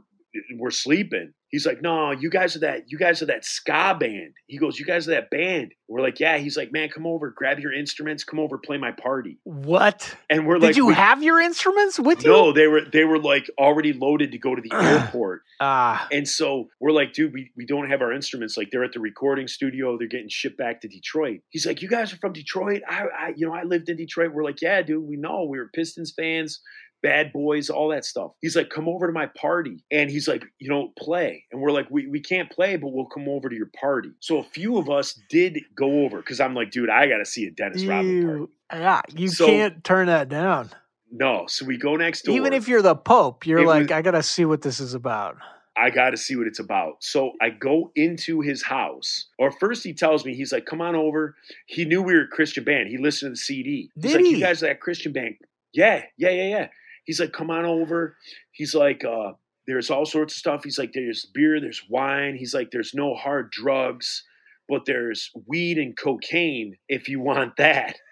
we're 0.57 0.72
sleeping. 0.72 1.34
He's 1.49 1.68
like, 1.68 1.84
no, 1.84 2.09
you 2.09 2.32
guys 2.32 2.55
are 2.55 2.61
that, 2.61 2.86
you 2.88 2.97
guys 2.97 3.22
are 3.22 3.28
that 3.28 3.45
ska 3.45 3.95
band. 3.99 4.34
He 4.47 4.57
goes, 4.57 4.80
you 4.80 4.88
guys 4.88 5.07
are 5.07 5.11
that 5.11 5.30
band. 5.30 5.74
We're 5.88 6.01
like, 6.01 6.20
yeah. 6.20 6.39
He's 6.39 6.57
like, 6.57 6.72
man, 6.72 6.89
come 6.89 7.05
over, 7.05 7.30
grab 7.30 7.59
your 7.59 7.72
instruments, 7.72 8.24
come 8.24 8.39
over, 8.39 8.57
play 8.57 8.78
my 8.78 8.89
party. 8.91 9.38
What? 9.43 10.16
And 10.32 10.47
we're 10.47 10.55
Did 10.55 10.61
like, 10.64 10.70
"Did 10.70 10.78
you 10.78 10.88
"We- 10.88 10.95
have 10.95 11.22
your 11.22 11.39
instruments 11.39 11.99
with 11.99 12.24
you? 12.24 12.32
No, 12.32 12.51
they 12.53 12.66
were 12.66 12.82
they 12.91 13.03
were 13.03 13.20
like 13.20 13.47
already 13.59 13.93
loaded 13.93 14.32
to 14.32 14.39
go 14.39 14.55
to 14.55 14.61
the 14.64 14.74
airport. 14.76 15.43
Ah, 15.59 16.07
And 16.11 16.28
so 16.28 16.70
we're 16.80 16.91
like, 16.91 17.14
dude, 17.14 17.32
we, 17.32 17.51
we 17.55 17.68
don't 17.68 17.88
have 17.88 18.01
our 18.01 18.11
instruments. 18.11 18.57
Like 18.57 18.70
they're 18.72 18.84
at 18.84 18.93
the 18.93 18.99
recording 18.99 19.47
studio. 19.47 19.95
They're 19.99 20.07
getting 20.07 20.30
shipped 20.30 20.57
back 20.57 20.82
to 20.82 20.88
Detroit. 20.88 21.41
He's 21.49 21.68
like, 21.68 21.84
you 21.84 21.88
guys 21.88 22.11
are 22.11 22.18
from 22.18 22.34
Detroit? 22.34 22.82
I, 22.89 23.03
I 23.16 23.34
you 23.38 23.45
know, 23.45 23.53
I 23.53 23.61
lived 23.61 23.89
in 23.89 23.97
Detroit. 23.97 24.34
We're 24.34 24.43
like, 24.43 24.64
yeah, 24.64 24.82
dude, 24.82 25.07
we 25.07 25.18
know. 25.18 25.43
We 25.43 25.59
were 25.59 25.70
Pistons 25.72 26.11
fans, 26.18 26.61
bad 27.04 27.32
boys, 27.32 27.70
all 27.70 27.89
that 27.89 28.06
stuff. 28.06 28.32
He's 28.41 28.56
like, 28.56 28.70
come 28.72 28.89
over 28.89 29.06
to 29.06 29.14
my 29.14 29.28
party. 29.38 29.84
And 29.91 30.10
he's 30.10 30.28
like, 30.28 30.43
you 30.58 30.70
know, 30.70 30.91
play. 30.97 31.43
And 31.51 31.62
we're 31.62 31.72
like, 31.72 31.91
we, 31.91 32.08
we 32.08 32.20
can't 32.22 32.49
play, 32.49 32.78
but 32.78 32.88
we'll 32.91 33.06
come 33.06 33.28
over 33.30 33.49
to 33.49 33.56
your 33.56 33.70
party. 33.80 34.10
So 34.22 34.39
a 34.39 34.43
few 34.43 34.78
of 34.78 34.89
us 34.89 35.20
did 35.30 35.60
go 35.76 36.04
over 36.06 36.18
because 36.18 36.39
I'm 36.39 36.56
like, 36.56 36.72
dude, 36.72 36.89
I 36.89 37.08
got 37.08 37.18
to 37.20 37.26
see 37.26 37.45
a 37.45 37.51
Dennis 37.51 37.86
Rodman 37.86 38.26
party. 38.26 38.39
you, 38.39 38.49
yeah, 38.72 39.01
you 39.16 39.28
So- 39.28 39.45
can't 39.45 39.84
turn 39.84 40.08
that 40.08 40.30
down. 40.30 40.72
No. 41.12 41.43
So 41.47 41.66
we 41.66 41.78
go 41.78 41.95
next 41.95 42.24
door. 42.24 42.34
Even 42.36 42.54
if 42.54 42.68
you're 42.68 42.82
the 42.82 42.95
Pope, 42.95 43.45
you're 43.45 43.60
It 43.60 43.68
like, 43.68 43.82
was- 43.84 43.91
I 43.91 44.01
gotta 44.01 44.24
see 44.24 44.45
what 44.45 44.64
this 44.64 44.80
is 44.80 44.95
about. 44.95 45.38
I 45.76 45.89
got 45.89 46.12
to 46.12 46.18
see 46.18 46.36
what 46.36 46.45
it's 46.45 46.60
about. 46.60 46.97
So 46.99 47.32
I 47.41 47.49
go 47.49 47.91
into 47.95 48.41
his 48.41 48.62
house. 48.62 49.26
Or 49.39 49.51
first 49.51 49.84
he 49.84 49.91
tells 49.93 50.24
me, 50.24 50.36
he's 50.36 50.54
like, 50.54 50.68
come 50.68 50.82
on 50.82 50.95
over. 50.95 51.36
He 51.66 51.84
knew 51.84 52.01
we 52.04 52.14
were 52.14 52.22
a 52.26 52.28
Christian 52.28 52.64
band. 52.64 52.89
He 52.89 52.97
listened 52.99 53.30
to 53.30 53.32
the 53.32 53.38
CD. 53.38 53.89
He's 53.99 54.14
like, 54.14 54.24
he? 54.24 54.32
you 54.36 54.39
guys 54.39 54.62
are 54.62 54.68
that 54.68 54.82
Christian 54.82 55.14
band. 55.14 55.36
Yeah, 55.74 56.04
yeah, 56.16 56.30
yeah, 56.30 56.47
yeah. 56.47 56.68
He's 57.06 57.20
like, 57.20 57.34
come 57.34 57.49
on 57.49 57.66
over. 57.66 58.16
He's 58.51 58.74
like, 58.74 59.04
uh, 59.04 59.34
there's 59.68 59.89
all 59.89 60.06
sorts 60.06 60.34
of 60.34 60.38
stuff. 60.38 60.64
He's 60.64 60.78
like, 60.78 60.91
there's 60.93 61.26
beer, 61.26 61.60
there's 61.60 61.84
wine. 61.89 62.36
He's 62.36 62.54
like, 62.54 62.72
there's 62.72 62.93
no 62.93 63.16
hard 63.16 63.51
drugs, 63.51 64.24
but 64.68 64.86
there's 64.86 65.32
weed 65.47 65.78
and 65.78 65.97
cocaine 65.97 66.78
if 66.88 67.10
you 67.10 67.20
want 67.20 67.58
that. 67.58 67.97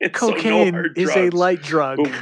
And 0.00 0.16
so 0.16 0.28
no 0.28 0.34
Cocaine 0.34 0.92
is 0.94 1.10
a 1.16 1.30
light 1.30 1.60
drug. 1.60 1.96
But, 1.96 2.12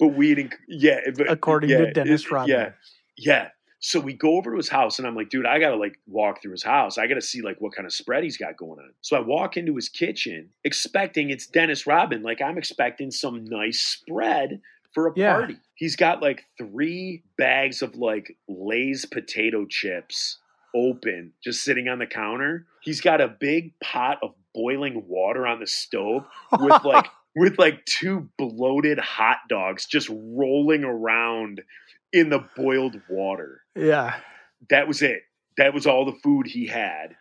but 0.00 0.08
weed 0.08 0.40
and 0.40 0.52
yeah, 0.66 0.98
but, 1.16 1.30
According 1.30 1.70
yeah, 1.70 1.78
to 1.78 1.92
Dennis 1.92 2.28
Rodman. 2.28 2.56
Yeah, 2.56 2.70
yeah. 3.16 3.48
So 3.78 4.00
we 4.00 4.12
go 4.12 4.36
over 4.38 4.50
to 4.50 4.56
his 4.56 4.68
house, 4.68 4.98
and 4.98 5.06
I'm 5.06 5.14
like, 5.14 5.28
dude, 5.28 5.46
I 5.46 5.60
gotta 5.60 5.76
like 5.76 6.00
walk 6.08 6.42
through 6.42 6.50
his 6.50 6.64
house. 6.64 6.98
I 6.98 7.06
gotta 7.06 7.20
see 7.20 7.40
like 7.40 7.60
what 7.60 7.76
kind 7.76 7.86
of 7.86 7.92
spread 7.92 8.24
he's 8.24 8.36
got 8.36 8.56
going 8.56 8.80
on. 8.80 8.90
So 9.02 9.16
I 9.16 9.20
walk 9.20 9.56
into 9.56 9.76
his 9.76 9.88
kitchen, 9.88 10.48
expecting 10.64 11.30
it's 11.30 11.46
Dennis 11.46 11.86
Rodman. 11.86 12.24
Like 12.24 12.42
I'm 12.42 12.58
expecting 12.58 13.12
some 13.12 13.44
nice 13.44 13.78
spread 13.78 14.60
for 14.94 15.08
a 15.08 15.12
Yeah. 15.16 15.34
party. 15.34 15.56
He's 15.74 15.96
got 15.96 16.22
like 16.22 16.44
three 16.58 17.22
bags 17.36 17.82
of 17.82 17.96
like 17.96 18.36
Lay's 18.48 19.04
potato 19.04 19.66
chips 19.66 20.38
open, 20.74 21.32
just 21.42 21.62
sitting 21.64 21.88
on 21.88 21.98
the 21.98 22.06
counter. 22.06 22.66
He's 22.82 23.00
got 23.00 23.20
a 23.20 23.28
big 23.28 23.78
pot 23.80 24.18
of 24.22 24.34
boiling 24.54 25.04
water 25.06 25.46
on 25.46 25.60
the 25.60 25.66
stove 25.66 26.24
with 26.58 26.72
like 26.84 27.06
with 27.34 27.58
like 27.58 27.84
two 27.86 28.28
bloated 28.38 28.98
hot 28.98 29.38
dogs 29.48 29.86
just 29.86 30.08
rolling 30.10 30.84
around 30.84 31.62
in 32.12 32.28
the 32.28 32.44
boiled 32.56 33.00
water. 33.08 33.62
yeah, 33.74 34.16
That 34.68 34.86
was 34.86 35.00
it. 35.02 35.22
That 35.56 35.72
was 35.74 35.86
all 35.86 36.04
the 36.04 36.18
food 36.22 36.46
he 36.46 36.66
had. 36.66 37.16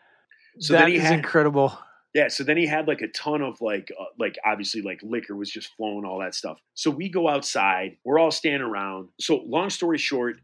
So 0.59 0.73
that 0.73 0.79
then 0.81 0.89
he 0.89 0.95
is 0.97 1.03
had 1.03 1.13
incredible. 1.13 1.77
Yeah, 2.13 2.27
so 2.27 2.43
then 2.43 2.57
he 2.57 2.65
had 2.65 2.87
like 2.87 3.01
a 3.01 3.07
ton 3.07 3.41
of 3.41 3.61
like 3.61 3.89
uh, 3.97 4.05
like 4.19 4.37
obviously 4.45 4.81
like 4.81 4.99
liquor 5.01 5.35
was 5.35 5.49
just 5.49 5.73
flowing 5.75 6.03
all 6.03 6.19
that 6.19 6.35
stuff. 6.35 6.59
So 6.73 6.91
we 6.91 7.07
go 7.09 7.29
outside, 7.29 7.97
we're 8.03 8.19
all 8.19 8.31
standing 8.31 8.61
around. 8.61 9.09
So 9.19 9.37
long 9.45 9.69
story 9.69 9.97
short, 9.97 10.37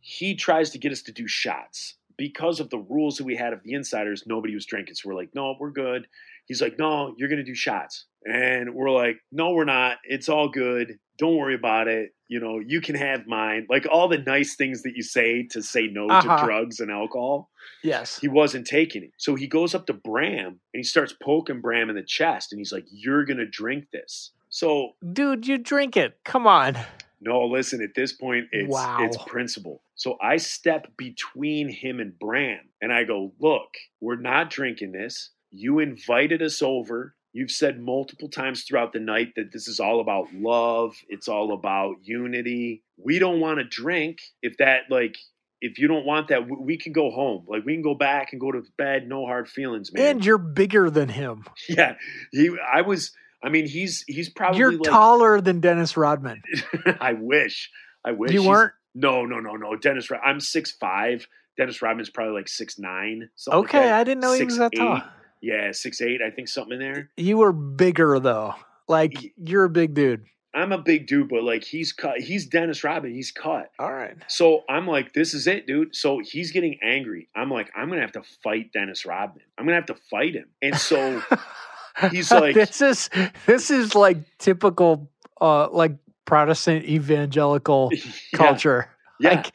he 0.00 0.34
tries 0.34 0.70
to 0.70 0.78
get 0.78 0.92
us 0.92 1.02
to 1.02 1.12
do 1.12 1.28
shots. 1.28 1.96
Because 2.18 2.60
of 2.60 2.70
the 2.70 2.78
rules 2.78 3.18
that 3.18 3.24
we 3.24 3.36
had 3.36 3.52
of 3.52 3.62
the 3.62 3.74
Insyderz, 3.74 4.26
nobody 4.26 4.54
was 4.54 4.64
drinking. 4.64 4.94
So 4.94 5.10
we're 5.10 5.16
like, 5.16 5.34
"No, 5.34 5.54
we're 5.60 5.70
good." 5.70 6.06
He's 6.46 6.62
like, 6.62 6.78
"No, 6.78 7.14
you're 7.18 7.28
going 7.28 7.38
to 7.38 7.44
do 7.44 7.54
shots." 7.54 8.06
And 8.24 8.74
we're 8.74 8.90
like, 8.90 9.18
"No, 9.32 9.50
we're 9.52 9.64
not. 9.64 9.98
It's 10.04 10.28
all 10.28 10.48
good. 10.48 10.98
Don't 11.18 11.36
worry 11.36 11.54
about 11.54 11.88
it. 11.88 12.10
You 12.28 12.40
know, 12.40 12.58
you 12.58 12.80
can 12.80 12.94
have 12.94 13.26
mine." 13.26 13.66
Like 13.68 13.86
all 13.90 14.08
the 14.08 14.18
nice 14.18 14.56
things 14.56 14.82
that 14.82 14.94
you 14.96 15.02
say 15.02 15.44
to 15.52 15.62
say 15.62 15.86
no 15.86 16.08
Uh-huh. 16.08 16.36
to 16.38 16.44
drugs 16.44 16.80
and 16.80 16.90
alcohol 16.90 17.50
Yes. 17.82 18.18
he 18.20 18.28
wasn't 18.28 18.66
taking 18.66 19.02
it. 19.04 19.12
So 19.16 19.34
he 19.34 19.46
goes 19.46 19.74
up 19.74 19.86
to 19.86 19.92
Bram 19.92 20.46
and 20.46 20.58
he 20.74 20.82
starts 20.82 21.12
poking 21.22 21.60
Bram 21.60 21.88
in 21.90 21.96
the 21.96 22.02
chest 22.02 22.52
and 22.52 22.58
he's 22.60 22.72
like, 22.72 22.84
You're 22.90 23.24
gonna 23.24 23.46
drink 23.46 23.86
this. 23.92 24.32
So 24.48 24.92
Dude, 25.12 25.46
you 25.46 25.58
drink 25.58 25.96
it. 25.96 26.18
Come 26.24 26.46
on. 26.46 26.76
no, 27.20 27.44
listen, 27.46 27.82
at 27.82 27.94
this 27.94 28.12
point 28.12 28.46
it's 28.52 28.68
Wow. 28.72 28.98
it's 29.02 29.16
principle. 29.26 29.82
So 29.94 30.16
I 30.20 30.36
step 30.36 30.86
between 30.96 31.68
him 31.70 32.00
and 32.00 32.18
Bram 32.18 32.60
and 32.82 32.92
I 32.92 33.04
go, 33.04 33.32
Look, 33.40 33.74
we're 34.00 34.16
not 34.20 34.50
drinking 34.50 34.92
this. 34.92 35.30
You 35.50 35.78
invited 35.78 36.42
us 36.42 36.62
over. 36.62 37.14
You've 37.32 37.50
said 37.50 37.80
multiple 37.80 38.28
times 38.28 38.62
throughout 38.64 38.92
the 38.92 39.00
night 39.00 39.32
that 39.36 39.52
this 39.52 39.68
is 39.68 39.78
all 39.78 40.00
about 40.00 40.32
love. 40.32 40.94
It's 41.08 41.28
all 41.28 41.52
about 41.52 41.96
unity. 42.02 42.82
We 42.96 43.18
don't 43.18 43.40
want 43.40 43.58
to 43.58 43.64
drink 43.64 44.18
if 44.42 44.56
that 44.58 44.82
like 44.90 45.16
if 45.60 45.78
you 45.78 45.88
don't 45.88 46.04
want 46.06 46.28
that, 46.28 46.46
we- 46.48 46.76
can 46.78 46.92
go 46.92 47.10
home. 47.10 47.44
Like 47.48 47.64
we 47.64 47.74
can 47.74 47.82
go 47.82 47.94
back 47.94 48.32
and 48.32 48.40
go 48.40 48.52
to 48.52 48.62
bed. 48.78 49.06
No 49.08 49.26
hard 49.26 49.48
feelings, 49.48 49.92
man. 49.92 50.06
And 50.16 50.24
you're 50.24 50.38
bigger 50.38 50.88
than 50.90 51.08
him. 51.08 51.44
yeah, 51.68 51.96
he. 52.32 52.50
I 52.72 52.82
was. 52.82 53.12
I 53.42 53.48
mean, 53.50 53.66
he's 53.66 54.02
he's 54.06 54.28
probably 54.30 54.58
you're 54.58 54.72
like. 54.72 54.82
taller 54.90 55.40
than 55.40 55.60
Dennis 55.60 55.96
Rodman. 55.96 56.42
I 57.00 57.12
wish. 57.14 57.70
I 58.04 58.12
wish 58.12 58.32
You 58.32 58.40
He's- 58.40 58.48
weren't? 58.48 58.72
No, 58.94 59.26
no, 59.26 59.40
no, 59.40 59.52
no. 59.56 59.76
Dennis. 59.76 60.08
I'm 60.24 60.40
six 60.40 60.72
five. 60.72 61.26
Dennis 61.58 61.82
Rodman's 61.82 62.08
probably 62.10 62.32
like 62.34 62.48
six 62.48 62.78
nine. 62.78 63.28
Okay, 63.46 63.90
I 63.90 64.04
didn't 64.04 64.20
know 64.22 64.32
he 64.32 64.44
was 64.44 64.56
that 64.58 64.72
tall. 64.74 65.02
Yeah, 65.46 65.72
six 65.72 66.00
eight. 66.00 66.20
I 66.22 66.30
think 66.30 66.48
something 66.48 66.72
in 66.74 66.80
there. 66.80 67.10
You 67.16 67.38
were 67.38 67.52
bigger 67.52 68.18
though. 68.20 68.54
Like 68.88 69.22
Ye- 69.22 69.32
you're 69.36 69.64
a 69.64 69.70
big 69.70 69.94
dude. 69.94 70.24
I'm 70.54 70.72
a 70.72 70.78
big 70.78 71.06
dude, 71.06 71.28
but 71.28 71.42
like 71.42 71.64
he's 71.64 71.92
cut. 71.92 72.18
He's 72.18 72.46
Dennis 72.46 72.82
Rodman. 72.82 73.12
He's 73.12 73.30
cut. 73.30 73.70
All 73.78 73.92
right. 73.92 74.16
So 74.28 74.62
I'm 74.70 74.86
like, 74.86 75.12
this 75.12 75.34
is 75.34 75.46
it, 75.46 75.66
dude. 75.66 75.94
So 75.94 76.18
he's 76.24 76.50
getting 76.50 76.78
angry. 76.82 77.28
I'm 77.36 77.50
like, 77.50 77.70
I'm 77.76 77.88
gonna 77.90 78.00
have 78.00 78.12
to 78.12 78.22
fight 78.42 78.72
Dennis 78.72 79.04
Rodman. 79.04 79.42
I'm 79.58 79.66
gonna 79.66 79.76
have 79.76 79.86
to 79.86 79.96
fight 80.10 80.34
him. 80.34 80.48
And 80.62 80.76
so 80.76 81.22
He's 82.10 82.30
like- 82.30 82.54
this 82.54 82.80
is 82.80 83.10
this 83.46 83.70
is 83.70 83.94
like 83.94 84.18
typical 84.38 85.10
uh 85.40 85.68
like 85.70 85.92
Protestant 86.24 86.84
evangelical 86.86 87.90
yeah, 87.92 88.02
culture. 88.34 88.88
yeah, 89.20 89.30
Like 89.30 89.52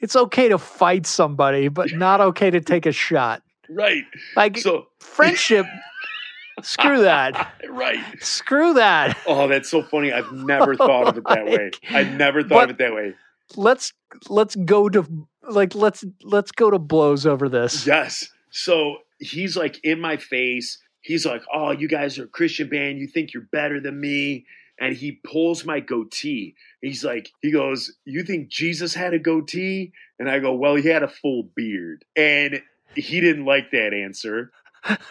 it's 0.00 0.16
okay 0.16 0.48
to 0.48 0.58
fight 0.58 1.06
somebody, 1.06 1.68
but 1.68 1.92
not 1.92 2.20
okay 2.20 2.50
to 2.50 2.60
take 2.60 2.86
a 2.86 2.92
shot. 2.92 3.42
Right. 3.68 4.04
Like 4.36 4.58
So 4.58 4.86
friendship, 5.00 5.66
screw 6.62 7.02
that. 7.02 7.54
right. 7.68 8.00
Screw 8.22 8.74
that. 8.74 9.18
Oh, 9.26 9.48
that's 9.48 9.70
so 9.70 9.82
funny. 9.82 10.12
I've 10.12 10.32
never 10.32 10.74
thought 10.76 11.08
of 11.08 11.18
it 11.18 11.24
that 11.28 11.46
way. 11.46 11.70
I 11.90 12.04
never 12.04 12.42
thought 12.42 12.48
but- 12.50 12.64
of 12.64 12.70
it 12.70 12.78
that 12.78 12.94
way. 12.94 13.14
Let's 13.54 13.92
let's 14.30 14.56
go 14.56 14.88
to 14.88 15.06
like 15.48 15.74
let's 15.74 16.04
let's 16.22 16.52
go 16.52 16.70
to 16.70 16.78
blows 16.78 17.26
over 17.26 17.48
this. 17.50 17.86
Yes. 17.86 18.28
So 18.50 18.98
he's 19.18 19.56
like 19.56 19.78
in 19.84 20.00
my 20.00 20.16
face. 20.16 20.78
He's 21.02 21.26
like, 21.26 21.42
"Oh, 21.52 21.70
you 21.72 21.86
guys 21.88 22.18
are 22.18 22.24
a 22.24 22.28
Christian 22.28 22.68
band. 22.68 22.98
You 22.98 23.08
think 23.08 23.34
you're 23.34 23.48
better 23.52 23.78
than 23.80 24.00
me?" 24.00 24.46
And 24.80 24.96
he 24.96 25.20
pulls 25.30 25.64
my 25.66 25.80
goatee. 25.80 26.54
He's 26.80 27.04
like, 27.04 27.30
he 27.42 27.50
goes, 27.50 27.92
"You 28.06 28.22
think 28.22 28.48
Jesus 28.48 28.94
had 28.94 29.12
a 29.12 29.18
goatee?" 29.18 29.92
And 30.18 30.30
I 30.30 30.38
go, 30.38 30.54
"Well, 30.54 30.76
he 30.76 30.88
had 30.88 31.02
a 31.02 31.08
full 31.08 31.42
beard." 31.54 32.04
And 32.16 32.62
he 32.94 33.20
didn't 33.20 33.44
like 33.44 33.70
that 33.72 33.92
answer. 33.94 34.50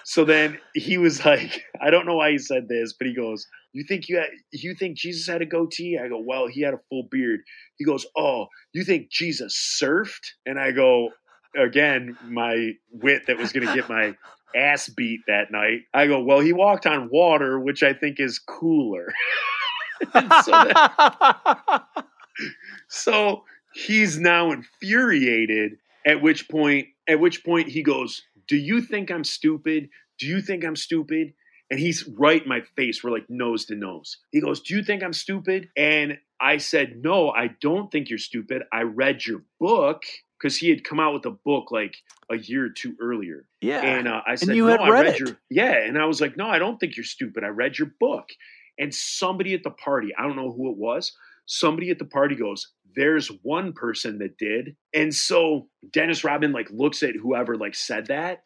So 0.03 0.25
then 0.25 0.59
he 0.73 0.97
was 0.97 1.23
like, 1.25 1.63
I 1.81 1.89
don't 1.89 2.05
know 2.05 2.15
why 2.15 2.31
he 2.31 2.37
said 2.37 2.67
this, 2.67 2.93
but 2.93 3.07
he 3.07 3.15
goes, 3.15 3.47
"You 3.73 3.83
think 3.87 4.09
you 4.09 4.17
had, 4.17 4.27
you 4.51 4.75
think 4.75 4.97
Jesus 4.97 5.27
had 5.27 5.41
a 5.41 5.45
goatee?" 5.45 5.97
I 5.97 6.07
go, 6.09 6.19
"Well, 6.19 6.47
he 6.47 6.61
had 6.61 6.73
a 6.73 6.79
full 6.89 7.07
beard." 7.09 7.39
He 7.77 7.85
goes, 7.85 8.05
"Oh, 8.17 8.47
you 8.73 8.83
think 8.83 9.09
Jesus 9.09 9.79
surfed?" 9.81 10.25
And 10.45 10.59
I 10.59 10.71
go, 10.71 11.09
again, 11.55 12.17
my 12.23 12.71
wit 12.91 13.23
that 13.27 13.37
was 13.37 13.51
going 13.53 13.65
to 13.67 13.73
get 13.73 13.87
my 13.89 14.13
ass 14.55 14.89
beat 14.89 15.21
that 15.27 15.51
night. 15.51 15.81
I 15.93 16.07
go, 16.07 16.21
"Well, 16.21 16.41
he 16.41 16.51
walked 16.53 16.85
on 16.85 17.09
water, 17.09 17.57
which 17.59 17.81
I 17.83 17.93
think 17.93 18.19
is 18.19 18.39
cooler." 18.39 19.07
So, 20.43 20.51
that- 20.51 21.83
so 22.89 23.43
he's 23.73 24.17
now 24.19 24.51
infuriated. 24.51 25.73
At 26.05 26.21
which 26.21 26.49
point, 26.49 26.87
at 27.07 27.19
which 27.19 27.43
point 27.43 27.69
he 27.69 27.83
goes, 27.83 28.23
"Do 28.47 28.57
you 28.57 28.81
think 28.81 29.11
I'm 29.11 29.23
stupid? 29.23 29.89
Do 30.17 30.27
you 30.27 30.41
think 30.41 30.63
I'm 30.63 30.75
stupid?" 30.75 31.33
And 31.69 31.79
he's 31.79 32.07
right 32.07 32.41
in 32.41 32.49
my 32.49 32.61
face. 32.75 33.03
We're 33.03 33.11
like 33.11 33.29
nose 33.29 33.65
to 33.65 33.75
nose. 33.75 34.17
He 34.31 34.41
goes, 34.41 34.61
"Do 34.61 34.75
you 34.75 34.83
think 34.83 35.03
I'm 35.03 35.13
stupid?" 35.13 35.69
And 35.77 36.19
I 36.39 36.57
said, 36.57 37.03
"No, 37.03 37.29
I 37.29 37.47
don't 37.61 37.91
think 37.91 38.09
you're 38.09 38.19
stupid. 38.19 38.63
I 38.71 38.81
read 38.81 39.25
your 39.25 39.43
book." 39.59 40.03
because 40.41 40.57
he 40.57 40.69
had 40.69 40.83
come 40.83 40.99
out 40.99 41.13
with 41.13 41.25
a 41.25 41.31
book 41.31 41.71
like 41.71 41.95
a 42.31 42.37
year 42.37 42.65
or 42.65 42.69
two 42.69 42.95
earlier. 42.99 43.45
Yeah. 43.61 43.81
And 43.81 44.07
uh, 44.07 44.21
I 44.25 44.35
said, 44.35 44.55
you 44.55 44.65
no, 44.65 44.71
had 44.71 44.79
I 44.81 44.89
read 44.89 45.05
read 45.05 45.13
it. 45.13 45.19
your 45.19 45.37
yeah, 45.49 45.77
and 45.83 45.97
I 45.97 46.05
was 46.05 46.19
like, 46.19 46.35
no, 46.35 46.47
I 46.47 46.57
don't 46.57 46.79
think 46.79 46.97
you're 46.97 47.03
stupid. 47.03 47.43
I 47.43 47.49
read 47.49 47.77
your 47.77 47.91
book. 47.99 48.29
And 48.79 48.93
somebody 48.93 49.53
at 49.53 49.63
the 49.63 49.69
party, 49.69 50.09
I 50.17 50.23
don't 50.23 50.35
know 50.35 50.51
who 50.51 50.71
it 50.71 50.77
was, 50.77 51.15
somebody 51.51 51.89
at 51.91 51.99
the 51.99 52.05
party 52.05 52.35
goes, 52.35 52.71
there's 52.95 53.27
one 53.43 53.73
person 53.73 54.19
that 54.19 54.37
did. 54.37 54.75
And 54.93 55.13
so 55.13 55.67
Dennis 55.91 56.23
Rodman 56.23 56.53
like 56.53 56.69
looks 56.71 57.03
at 57.03 57.15
whoever 57.15 57.55
like 57.55 57.75
said 57.75 58.07
that 58.07 58.43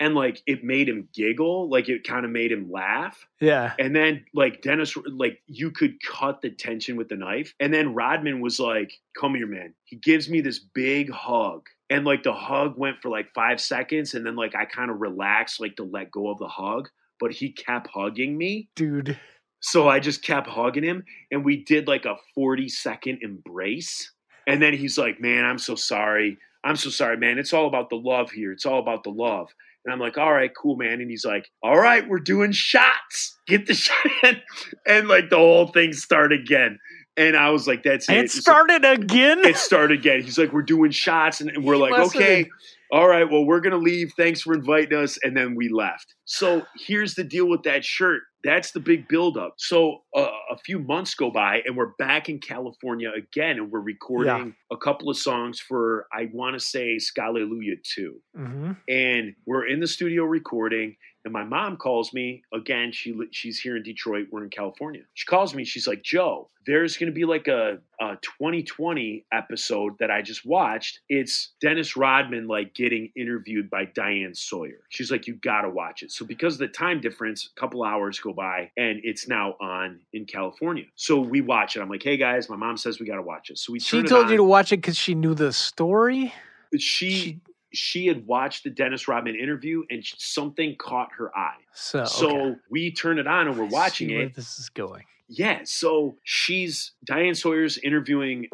and 0.00 0.14
like 0.14 0.42
it 0.46 0.64
made 0.64 0.88
him 0.88 1.08
giggle, 1.14 1.68
like 1.70 1.88
it 1.88 2.06
kind 2.06 2.24
of 2.24 2.30
made 2.30 2.52
him 2.52 2.70
laugh. 2.70 3.26
yeah. 3.40 3.74
And 3.78 3.94
then 3.94 4.24
like 4.34 4.62
Dennis, 4.62 4.96
like 5.06 5.40
you 5.46 5.70
could 5.70 5.96
cut 6.02 6.40
the 6.40 6.50
tension 6.50 6.96
with 6.96 7.08
the 7.08 7.16
knife. 7.16 7.54
And 7.60 7.72
then 7.72 7.94
Rodman 7.94 8.40
was 8.40 8.58
like, 8.58 8.92
"Come 9.18 9.34
here, 9.34 9.46
man." 9.46 9.74
He 9.84 9.96
gives 9.96 10.28
me 10.28 10.40
this 10.40 10.58
big 10.58 11.10
hug, 11.10 11.66
and 11.88 12.04
like 12.04 12.22
the 12.22 12.34
hug 12.34 12.76
went 12.76 12.96
for 13.00 13.10
like 13.10 13.28
five 13.34 13.60
seconds, 13.60 14.14
and 14.14 14.26
then 14.26 14.36
like 14.36 14.54
I 14.54 14.64
kind 14.64 14.90
of 14.90 15.00
relaxed, 15.00 15.60
like 15.60 15.76
to 15.76 15.84
let 15.84 16.10
go 16.10 16.30
of 16.30 16.38
the 16.38 16.48
hug, 16.48 16.88
but 17.18 17.32
he 17.32 17.52
kept 17.52 17.88
hugging 17.88 18.36
me. 18.36 18.68
Dude. 18.76 19.18
So 19.60 19.88
I 19.88 20.00
just 20.00 20.22
kept 20.22 20.46
hugging 20.48 20.84
him, 20.84 21.04
and 21.30 21.44
we 21.44 21.64
did 21.64 21.88
like 21.88 22.04
a 22.04 22.16
forty 22.34 22.68
second 22.68 23.18
embrace. 23.22 24.12
And 24.46 24.62
then 24.62 24.74
he's 24.74 24.96
like, 24.98 25.20
"Man, 25.20 25.44
I'm 25.44 25.58
so 25.58 25.74
sorry. 25.74 26.38
I'm 26.64 26.76
so 26.76 26.90
sorry, 26.90 27.16
man. 27.16 27.38
It's 27.38 27.52
all 27.52 27.66
about 27.66 27.90
the 27.90 27.96
love 27.96 28.30
here. 28.30 28.52
It's 28.52 28.66
all 28.66 28.78
about 28.78 29.02
the 29.04 29.10
love." 29.10 29.48
And 29.84 29.92
I'm 29.92 30.00
like, 30.00 30.18
all 30.18 30.32
right, 30.32 30.50
cool, 30.60 30.74
man. 30.76 31.00
And 31.00 31.08
he's 31.08 31.24
like, 31.24 31.48
all 31.62 31.78
right, 31.78 32.08
we're 32.08 32.18
doing 32.18 32.50
shots. 32.50 33.38
Get 33.46 33.66
the 33.66 33.74
shot. 33.86 33.96
in." 34.24 34.40
And 34.86 35.06
like 35.08 35.30
the 35.30 35.36
whole 35.36 35.68
thing 35.68 35.92
started 35.92 36.40
again. 36.40 36.78
And 37.16 37.36
I 37.36 37.50
was 37.50 37.66
like, 37.68 37.82
that's 37.84 38.08
it. 38.08 38.12
It 38.12 38.18
It's- 38.24 38.34
started 38.34 38.84
again. 38.84 39.38
It 39.44 39.56
started 39.56 39.98
again. 40.00 40.22
He's 40.22 40.38
like, 40.38 40.52
we're 40.52 40.62
doing 40.62 40.90
shots. 40.90 41.40
And 41.40 41.64
we're 41.64 41.74
He 41.76 41.80
like, 41.80 41.92
must 41.92 42.14
okay, 42.16 42.48
all 42.90 43.08
right, 43.08 43.30
well, 43.30 43.44
we're 43.46 43.60
going 43.60 43.72
to 43.72 43.78
leave. 43.78 44.12
Thanks 44.18 44.42
for 44.42 44.52
inviting 44.54 44.98
us. 44.98 45.18
And 45.22 45.36
then 45.36 45.54
we 45.54 45.68
left. 45.70 46.14
So 46.26 46.66
here's 46.78 47.14
the 47.14 47.24
deal 47.24 47.48
with 47.48 47.62
that 47.62 47.84
shirt. 47.84 48.22
That's 48.46 48.70
the 48.70 48.78
big 48.78 49.08
buildup. 49.08 49.54
So 49.58 50.02
uh, 50.16 50.28
a 50.52 50.56
few 50.64 50.78
months 50.78 51.14
go 51.16 51.32
by, 51.32 51.62
and 51.66 51.76
we're 51.76 51.94
back 51.98 52.28
in 52.28 52.38
California 52.38 53.10
again, 53.10 53.56
and 53.58 53.72
we're 53.72 53.80
recording 53.80 54.54
a 54.70 54.76
couple 54.76 55.10
of 55.10 55.16
songs 55.16 55.58
for, 55.58 56.06
I 56.12 56.28
want 56.32 56.54
to 56.54 56.60
say, 56.60 56.96
Scalleluja 56.96 57.76
2 57.94 58.14
hmm 58.36 58.72
and 58.88 59.34
we're 59.46 59.66
in 59.66 59.80
the 59.80 59.86
studio 59.86 60.24
recording 60.24 60.96
and 61.26 61.32
my 61.32 61.42
mom 61.44 61.76
calls 61.76 62.14
me 62.14 62.42
again 62.54 62.92
she 62.92 63.14
she's 63.32 63.58
here 63.58 63.76
in 63.76 63.82
detroit 63.82 64.28
we're 64.30 64.44
in 64.44 64.48
california. 64.48 65.02
She 65.12 65.26
calls 65.26 65.54
me 65.54 65.64
she's 65.64 65.86
like 65.86 66.02
joe 66.02 66.48
there's 66.64 66.96
going 66.96 67.06
to 67.08 67.14
be 67.14 67.24
like 67.24 67.46
a, 67.46 67.78
a 68.00 68.16
2020 68.22 69.24
episode 69.32 69.96
that 70.00 70.10
i 70.10 70.22
just 70.22 70.46
watched. 70.46 71.00
It's 71.08 71.52
dennis 71.60 71.96
rodman 71.96 72.46
like 72.46 72.74
getting 72.74 73.10
interviewed 73.16 73.68
by 73.68 73.86
diane 73.86 74.34
sawyer. 74.34 74.80
She's 74.88 75.10
like 75.10 75.26
you 75.26 75.34
gotta 75.34 75.68
watch 75.68 76.02
it. 76.02 76.12
So 76.12 76.24
because 76.24 76.54
of 76.54 76.58
the 76.60 76.68
time 76.68 77.00
difference 77.00 77.50
a 77.54 77.60
couple 77.60 77.82
hours 77.84 78.18
go 78.20 78.32
by 78.32 78.70
and 78.76 79.00
it's 79.02 79.26
now 79.28 79.54
on 79.60 80.00
in 80.12 80.26
california. 80.26 80.84
So 80.94 81.18
we 81.20 81.40
watch 81.40 81.76
it. 81.76 81.80
I'm 81.80 81.88
like 81.90 82.02
hey 82.04 82.16
guys 82.16 82.48
my 82.48 82.56
mom 82.56 82.76
says 82.76 83.00
we 83.00 83.06
gotta 83.06 83.22
watch 83.22 83.50
it. 83.50 83.58
So 83.58 83.72
we 83.72 83.80
She 83.80 84.02
told 84.04 84.30
you 84.30 84.36
to 84.36 84.44
watch 84.44 84.72
it 84.72 84.76
because 84.78 84.96
she 84.96 85.14
knew 85.16 85.34
the 85.34 85.52
story. 85.52 86.32
she 86.78 87.10
She- 87.10 87.40
she 87.76 88.06
had 88.06 88.26
watched 88.26 88.64
the 88.64 88.70
Dennis 88.70 89.08
Rodman 89.08 89.36
interview 89.36 89.82
and 89.90 90.04
something 90.04 90.76
caught 90.76 91.10
her 91.18 91.36
eye. 91.36 91.58
So, 91.72 92.04
So 92.04 92.28
okay. 92.28 92.60
we 92.70 92.92
turn 92.92 93.18
it 93.18 93.26
on 93.26 93.48
and 93.48 93.58
we're 93.58 93.66
watching 93.66 94.10
it. 94.10 94.34
This 94.34 94.58
is 94.58 94.68
going. 94.68 95.04
Yeah, 95.28 95.62
so 95.64 96.16
she's 96.22 96.92
Diane 97.04 97.34
Sawyer's 97.34 97.78
interviewing 97.78 98.46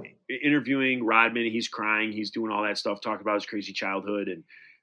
interviewing 0.42 1.04
Rodman. 1.04 1.44
He's 1.50 1.68
crying. 1.68 2.12
He's 2.12 2.30
doing 2.30 2.50
all 2.50 2.62
that 2.62 2.78
stuff, 2.78 3.00
talking 3.02 3.20
about 3.20 3.34
his 3.34 3.46
crazy 3.46 3.74
childhood 3.74 4.28
and 4.28 4.42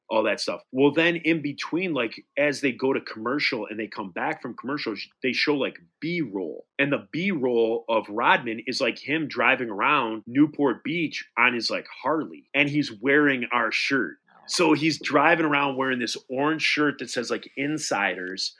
all 0.09 0.23
that 0.23 0.39
stuff. 0.39 0.61
Well, 0.71 0.91
then 0.91 1.17
in 1.17 1.41
between, 1.41 1.93
like 1.93 2.25
as 2.37 2.61
they 2.61 2.71
go 2.71 2.93
to 2.93 3.01
commercial 3.01 3.67
and 3.67 3.79
they 3.79 3.87
come 3.87 4.11
back 4.11 4.41
from 4.41 4.55
commercials, 4.55 4.99
they 5.23 5.33
show 5.33 5.55
like 5.55 5.79
B 5.99 6.21
roll, 6.21 6.65
and 6.77 6.91
the 6.91 7.07
B 7.11 7.31
roll 7.31 7.85
of 7.89 8.05
Rodman 8.09 8.61
is 8.67 8.81
like 8.81 8.99
him 8.99 9.27
driving 9.27 9.69
around 9.69 10.23
Newport 10.27 10.83
Beach 10.83 11.25
on 11.37 11.53
his 11.53 11.69
like 11.69 11.87
Harley, 12.03 12.49
and 12.53 12.69
he's 12.69 12.91
wearing 12.91 13.45
our 13.51 13.71
shirt. 13.71 14.17
So 14.49 14.73
he's 14.73 14.99
driving 14.99 15.45
around 15.45 15.77
wearing 15.77 15.99
this 15.99 16.17
orange 16.29 16.61
shirt 16.63 16.99
that 16.99 17.09
says 17.09 17.29
like 17.29 17.49
Insyderz, 17.57 18.51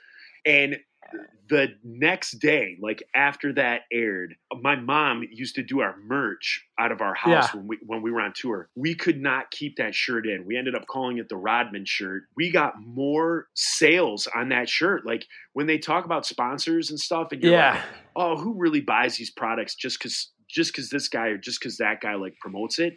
and 0.46 0.78
the 1.48 1.74
next 1.82 2.38
day, 2.38 2.76
like 2.80 3.02
after 3.16 3.52
that 3.54 3.80
aired, 3.92 4.36
my 4.62 4.76
mom 4.76 5.24
used 5.32 5.56
to 5.56 5.62
do 5.64 5.80
our 5.80 5.96
merch 6.04 6.64
out 6.78 6.92
of 6.92 7.00
our 7.00 7.14
house 7.14 7.48
Yeah. 7.52 7.56
when 7.58 7.66
we 7.66 7.78
when 7.84 8.02
we 8.02 8.12
were 8.12 8.20
on 8.20 8.32
tour. 8.32 8.68
We 8.76 8.94
could 8.94 9.20
not 9.20 9.50
keep 9.50 9.76
that 9.76 9.92
shirt 9.94 10.26
in. 10.28 10.44
We 10.46 10.56
ended 10.56 10.76
up 10.76 10.86
calling 10.86 11.18
it 11.18 11.28
the 11.28 11.36
Rodman 11.36 11.84
shirt. 11.84 12.24
We 12.36 12.52
got 12.52 12.74
more 12.80 13.48
sales 13.54 14.28
on 14.32 14.50
that 14.50 14.68
shirt. 14.68 15.04
Like 15.04 15.26
when 15.52 15.66
they 15.66 15.78
talk 15.78 16.04
about 16.04 16.24
sponsors 16.24 16.90
and 16.90 17.00
stuff, 17.00 17.32
and 17.32 17.42
you're 17.42 17.52
Yeah. 17.52 17.72
like, 17.72 17.82
oh, 18.14 18.36
who 18.36 18.54
really 18.54 18.80
buys 18.80 19.16
these 19.16 19.30
products 19.30 19.74
just 19.74 19.98
because 19.98 20.30
just 20.48 20.72
because 20.72 20.90
this 20.90 21.08
guy 21.08 21.28
or 21.28 21.38
just 21.38 21.58
because 21.60 21.78
that 21.78 22.00
guy 22.00 22.14
like 22.14 22.36
promotes 22.40 22.78
it? 22.78 22.94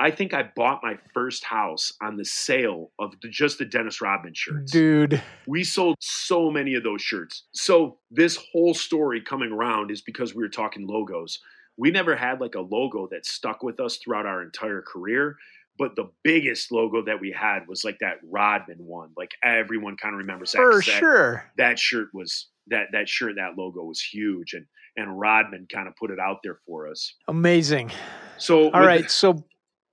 I 0.00 0.10
think 0.12 0.32
I 0.32 0.44
bought 0.54 0.80
my 0.82 0.96
first 1.12 1.42
house 1.44 1.92
on 2.00 2.16
the 2.16 2.24
sale 2.24 2.92
of 2.98 3.14
the, 3.20 3.28
just 3.28 3.58
the 3.58 3.64
Dennis 3.64 4.00
Rodman 4.00 4.32
shirts. 4.34 4.70
Dude. 4.70 5.20
We 5.46 5.64
sold 5.64 5.96
so 6.00 6.50
many 6.50 6.74
of 6.74 6.84
those 6.84 7.02
shirts. 7.02 7.44
So 7.52 7.98
this 8.10 8.38
whole 8.52 8.74
story 8.74 9.20
coming 9.20 9.50
around 9.52 9.90
is 9.90 10.00
because 10.00 10.34
we 10.34 10.42
were 10.42 10.48
talking 10.48 10.86
logos. 10.86 11.40
We 11.76 11.90
never 11.90 12.14
had 12.16 12.40
like 12.40 12.54
a 12.54 12.60
logo 12.60 13.08
that 13.10 13.26
stuck 13.26 13.62
with 13.62 13.80
us 13.80 13.96
throughout 13.96 14.26
our 14.26 14.42
entire 14.42 14.82
career. 14.82 15.36
But 15.78 15.94
the 15.94 16.10
biggest 16.24 16.72
logo 16.72 17.04
that 17.04 17.20
we 17.20 17.30
had 17.30 17.68
was 17.68 17.84
like 17.84 17.98
that 18.00 18.18
Rodman 18.28 18.78
one. 18.78 19.10
Like 19.16 19.32
everyone 19.44 19.96
kind 19.96 20.12
of 20.14 20.18
remembers 20.18 20.52
that. 20.52 20.58
For 20.58 20.72
'cause 20.72 20.86
that- 20.86 20.98
sure. 20.98 21.50
That 21.56 21.78
shirt 21.78 22.08
was 22.12 22.48
that 22.68 22.88
that 22.92 23.08
shirt, 23.08 23.36
that 23.36 23.56
logo 23.56 23.82
was 23.84 24.00
huge, 24.00 24.54
and 24.54 24.66
and 24.96 25.18
Rodman 25.20 25.68
kind 25.72 25.86
of 25.86 25.94
put 25.96 26.10
it 26.10 26.18
out 26.18 26.38
there 26.42 26.58
for 26.66 26.88
us. 26.88 27.14
Amazing. 27.28 27.92
So 28.38 28.64
all 28.70 28.80
right, 28.80 29.02
right. 29.02 29.10
So 29.10 29.44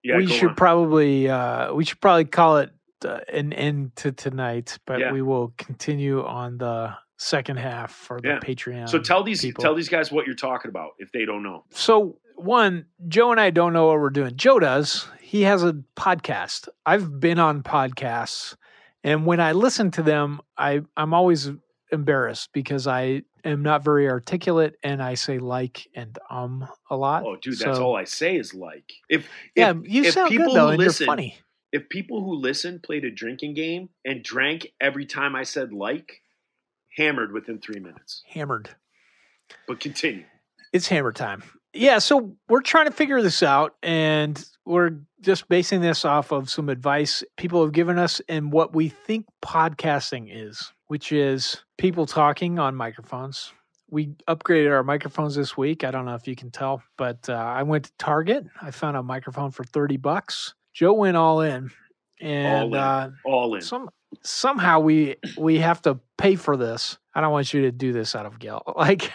yeah, 0.06 0.18
we 0.18 0.28
should 0.28 0.50
on. 0.50 0.56
probably 0.56 1.28
uh, 1.30 1.74
we 1.74 1.84
should 1.86 2.00
probably 2.00 2.26
call 2.26 2.58
it 2.58 2.72
uh, 3.04 3.20
an 3.34 3.52
end 3.54 3.96
to 3.98 4.12
tonight, 4.12 4.78
but 4.86 5.00
Yeah. 5.00 5.12
we 5.12 5.22
will 5.22 5.54
continue 5.58 6.24
on 6.24 6.58
the 6.60 6.94
second 7.18 7.58
half 7.58 7.92
for 7.92 8.20
the 8.22 8.28
Yeah. 8.30 8.40
Patreon. 8.40 8.88
so 8.90 9.00
tell 9.00 9.24
these 9.24 9.42
people. 9.42 9.62
tell 9.62 9.76
these 9.76 9.90
guys 9.90 10.12
what 10.12 10.26
you're 10.26 10.36
talking 10.36 10.70
about 10.70 10.92
if 11.00 11.12
they 11.12 11.26
don't 11.26 11.44
know. 11.44 11.64
So 11.72 12.18
one, 12.36 12.86
Joe 13.08 13.32
and 13.32 13.40
I 13.40 13.50
don't 13.50 13.74
know 13.74 13.88
what 13.88 14.00
we're 14.00 14.10
doing. 14.10 14.36
Joe 14.36 14.60
does. 14.60 15.08
He 15.22 15.42
has 15.44 15.64
a 15.64 15.74
podcast. 15.98 16.68
I've 16.86 17.20
been 17.20 17.40
on 17.40 17.64
podcasts, 17.64 18.56
and 19.04 19.26
when 19.26 19.40
I 19.40 19.54
listen 19.54 19.92
to 19.92 20.04
them, 20.04 20.40
I 20.58 20.82
I'm 20.98 21.14
always 21.14 21.50
embarrassed 21.96 22.50
because 22.54 22.86
I 22.86 23.24
am 23.44 23.64
not 23.64 23.84
very 23.84 24.08
articulate 24.08 24.76
and 24.84 25.02
I 25.02 25.16
say 25.16 25.40
like 25.40 25.88
and 25.96 26.16
um 26.30 26.68
a 26.92 26.96
lot. 26.96 27.24
Oh, 27.26 27.36
dude, 27.38 27.58
that's 27.58 27.78
So- 27.78 27.84
all 27.84 27.96
I 27.96 28.04
say 28.04 28.36
is 28.38 28.54
like. 28.54 28.92
If 29.10 29.28
Yeah, 29.56 29.72
if, 29.72 29.78
you 29.84 30.04
if 30.04 30.14
sound 30.14 30.30
people 30.30 30.48
good 30.54 30.56
though, 30.56 30.66
who 30.68 30.72
and 30.74 30.80
listen- 30.80 31.06
you're 31.06 31.12
funny. 31.12 31.38
if 31.72 31.90
people 31.90 32.24
who 32.24 32.36
listen 32.36 32.80
played 32.80 33.04
a 33.06 33.12
drinking 33.12 33.56
game 33.56 33.90
and 34.06 34.24
drank 34.24 34.68
every 34.80 35.06
time 35.08 35.36
I 35.36 35.42
said 35.44 35.74
like, 35.74 36.22
hammered 36.96 37.32
within 37.34 37.60
three 37.60 37.80
minutes. 37.80 38.24
Hammered. 38.28 38.70
But 39.68 39.80
continue. 39.80 40.26
It's 40.74 40.88
hammer 40.88 41.12
time. 41.12 41.44
Yeah, 41.74 42.00
so 42.00 42.36
we're 42.48 42.62
trying 42.62 42.86
to 42.86 42.92
figure 42.92 43.22
this 43.22 43.44
out 43.44 43.76
and 43.84 44.44
we're 44.66 44.92
just 45.22 45.48
basing 45.48 45.82
this 45.82 46.06
off 46.06 46.32
of 46.32 46.50
some 46.50 46.70
advice 46.70 47.24
people 47.38 47.64
have 47.64 47.72
given 47.72 47.98
us 48.00 48.22
and 48.28 48.52
what 48.52 48.74
we 48.74 48.90
think 48.90 49.26
podcasting 49.44 50.28
is, 50.32 50.72
which 50.88 51.12
is 51.12 51.64
people 51.78 52.06
talking 52.06 52.60
on 52.60 52.76
microphones. 52.76 53.54
We 53.90 54.08
upgraded 54.28 54.72
our 54.72 54.84
microphones 54.84 55.36
this 55.36 55.56
week. 55.56 55.84
I 55.84 55.92
don't 55.92 56.06
know 56.06 56.16
if 56.16 56.28
you 56.28 56.36
can 56.36 56.50
tell, 56.50 56.82
but 56.98 57.30
uh, 57.30 57.34
I 57.34 57.64
went 57.64 57.86
to 57.86 57.92
Target. 58.00 58.46
I 58.62 58.72
found 58.72 58.98
a 58.98 59.04
microphone 59.04 59.52
for 59.52 59.64
30 59.64 59.98
bucks. 59.98 60.56
Joe 60.74 60.94
went 60.94 61.16
all 61.16 61.42
in. 61.42 61.70
And 62.20 62.48
All 62.48 62.68
in. 62.68 62.80
Uh, 62.80 63.12
All 63.24 63.56
in. 63.56 63.62
some 63.62 63.90
somehow 64.24 64.80
we 64.80 65.18
we 65.38 65.60
have 65.60 65.82
to 65.84 66.00
pay 66.18 66.36
for 66.36 66.58
this. 66.58 66.98
I 67.14 67.22
don't 67.22 67.32
want 67.32 67.54
you 67.54 67.64
to 67.64 67.72
do 67.72 67.94
this 67.94 68.16
out 68.16 68.26
of 68.26 68.40
guilt. 68.40 68.64
Like 68.76 69.12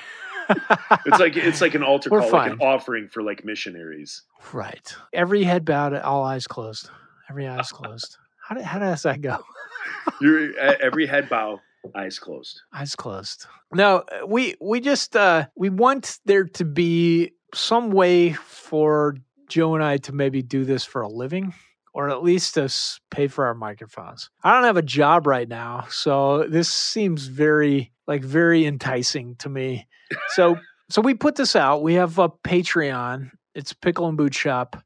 It's 1.07 1.19
like 1.19 1.37
it's 1.37 1.61
like 1.61 1.75
an 1.75 1.83
altar 1.83 2.11
We're 2.11 2.21
call, 2.21 2.31
like 2.33 2.53
an 2.53 2.61
offering 2.61 3.09
for 3.09 3.23
like 3.23 3.45
missionaries. 3.45 4.23
Right. 4.53 4.95
Every 5.13 5.45
head 5.45 5.65
bowed, 5.65 5.95
all 5.95 6.25
eyes 6.25 6.47
closed. 6.47 6.91
Every 7.29 7.47
eyes 7.47 7.71
closed. 7.71 8.17
How, 8.47 8.57
did, 8.57 8.65
how 8.65 8.79
does 8.79 9.03
that 9.05 9.21
go? 9.21 9.39
You're 10.21 10.59
every 10.59 11.07
head 11.07 11.29
bow, 11.29 11.61
eyes 11.95 12.19
closed. 12.19 12.61
Eyes 12.73 12.97
closed. 12.97 13.47
No, 13.73 14.05
we 14.27 14.57
we 14.61 14.81
just 14.81 15.17
uh 15.17 15.47
we 15.57 15.71
want 15.71 16.19
there 16.25 16.45
to 16.45 16.65
be 16.65 17.33
some 17.55 17.91
way 17.91 18.33
for 18.33 19.17
Joe 19.49 19.75
and 19.75 19.85
I 19.85 19.99
to 19.99 20.13
maybe 20.13 20.43
do 20.43 20.65
this 20.65 20.85
for 20.85 21.03
a 21.03 21.09
living 21.09 21.55
or 21.93 22.09
at 22.09 22.23
least 22.23 22.55
to 22.55 22.73
pay 23.11 23.27
for 23.27 23.47
our 23.47 23.55
microphones. 23.55 24.31
I 24.43 24.55
don't 24.55 24.65
have 24.65 24.77
a 24.77 24.83
job 24.83 25.27
right 25.27 25.49
now, 25.49 25.87
so 25.91 26.45
this 26.45 26.71
seems 26.71 27.27
very 27.27 27.93
like 28.07 28.23
very 28.23 28.67
enticing 28.67 29.37
to 29.37 29.49
me. 29.49 29.87
So 30.31 30.59
so 30.89 31.01
we 31.01 31.15
put 31.15 31.37
this 31.37 31.55
out. 31.55 31.83
We 31.83 31.95
have 31.95 32.19
a 32.19 32.29
Patreon. 32.29 33.31
It's 33.55 33.73
Pickle 33.73 34.09
and 34.09 34.17
Boot 34.17 34.35
Shop. 34.35 34.83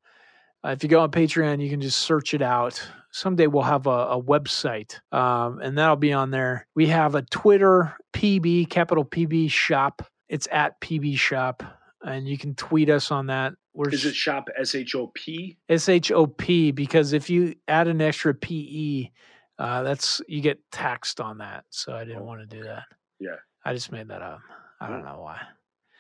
Uh, 0.65 0.71
if 0.71 0.83
you 0.83 0.89
go 0.89 1.01
on 1.01 1.11
Patreon, 1.11 1.63
you 1.63 1.71
can 1.71 1.81
just 1.81 1.99
search 2.01 2.35
it 2.35 2.43
out. 2.43 2.81
Someday 3.11 3.47
we'll 3.47 3.63
have 3.63 3.87
a, 3.87 3.91
a 3.91 4.23
website, 4.23 4.99
um, 5.13 5.61
and 5.61 5.79
that'll 5.79 5.97
be 5.97 6.13
on 6.13 6.31
there. 6.31 6.67
We 6.75 6.89
have 6.89 7.15
a 7.15 7.23
Twitter 7.23 7.97
PB 8.13 8.71
capital 8.71 9.05
PB 9.05 9.51
shop. 9.51 10.03
It's 10.29 10.49
at 10.51 10.81
PB 10.81 11.19
shop, 11.19 11.63
and 12.03 12.27
you 12.27 12.37
can 12.37 12.55
tweet 12.55 12.91
us 12.91 13.11
on 13.11 13.27
that. 13.27 13.55
We're 13.75 13.89
Is 13.91 14.05
it 14.05 14.15
shop 14.15 14.49
S 14.57 14.75
H 14.75 14.95
O 14.95 15.09
P? 15.15 15.57
S 15.69 15.89
H 15.89 16.13
O 16.13 16.27
P 16.27 16.71
because 16.71 17.13
if 17.13 17.29
you 17.29 17.55
add 17.69 17.89
an 17.89 18.01
extra 18.01 18.33
P 18.33 18.55
E, 18.55 19.13
uh, 19.59 19.83
that's 19.83 20.21
you 20.29 20.41
get 20.41 20.59
taxed 20.71 21.21
on 21.21 21.39
that. 21.39 21.65
So 21.71 21.93
I 21.95 22.05
didn't 22.05 22.25
want 22.25 22.41
to 22.41 22.47
do 22.47 22.63
that. 22.65 22.85
Yeah. 23.19 23.37
I 23.65 23.73
just 23.73 23.91
made 23.93 24.09
that 24.09 24.23
up. 24.23 24.41
I 24.81 24.89
don't 24.89 25.03
Oh. 25.03 25.13
know 25.15 25.21
why. 25.23 25.41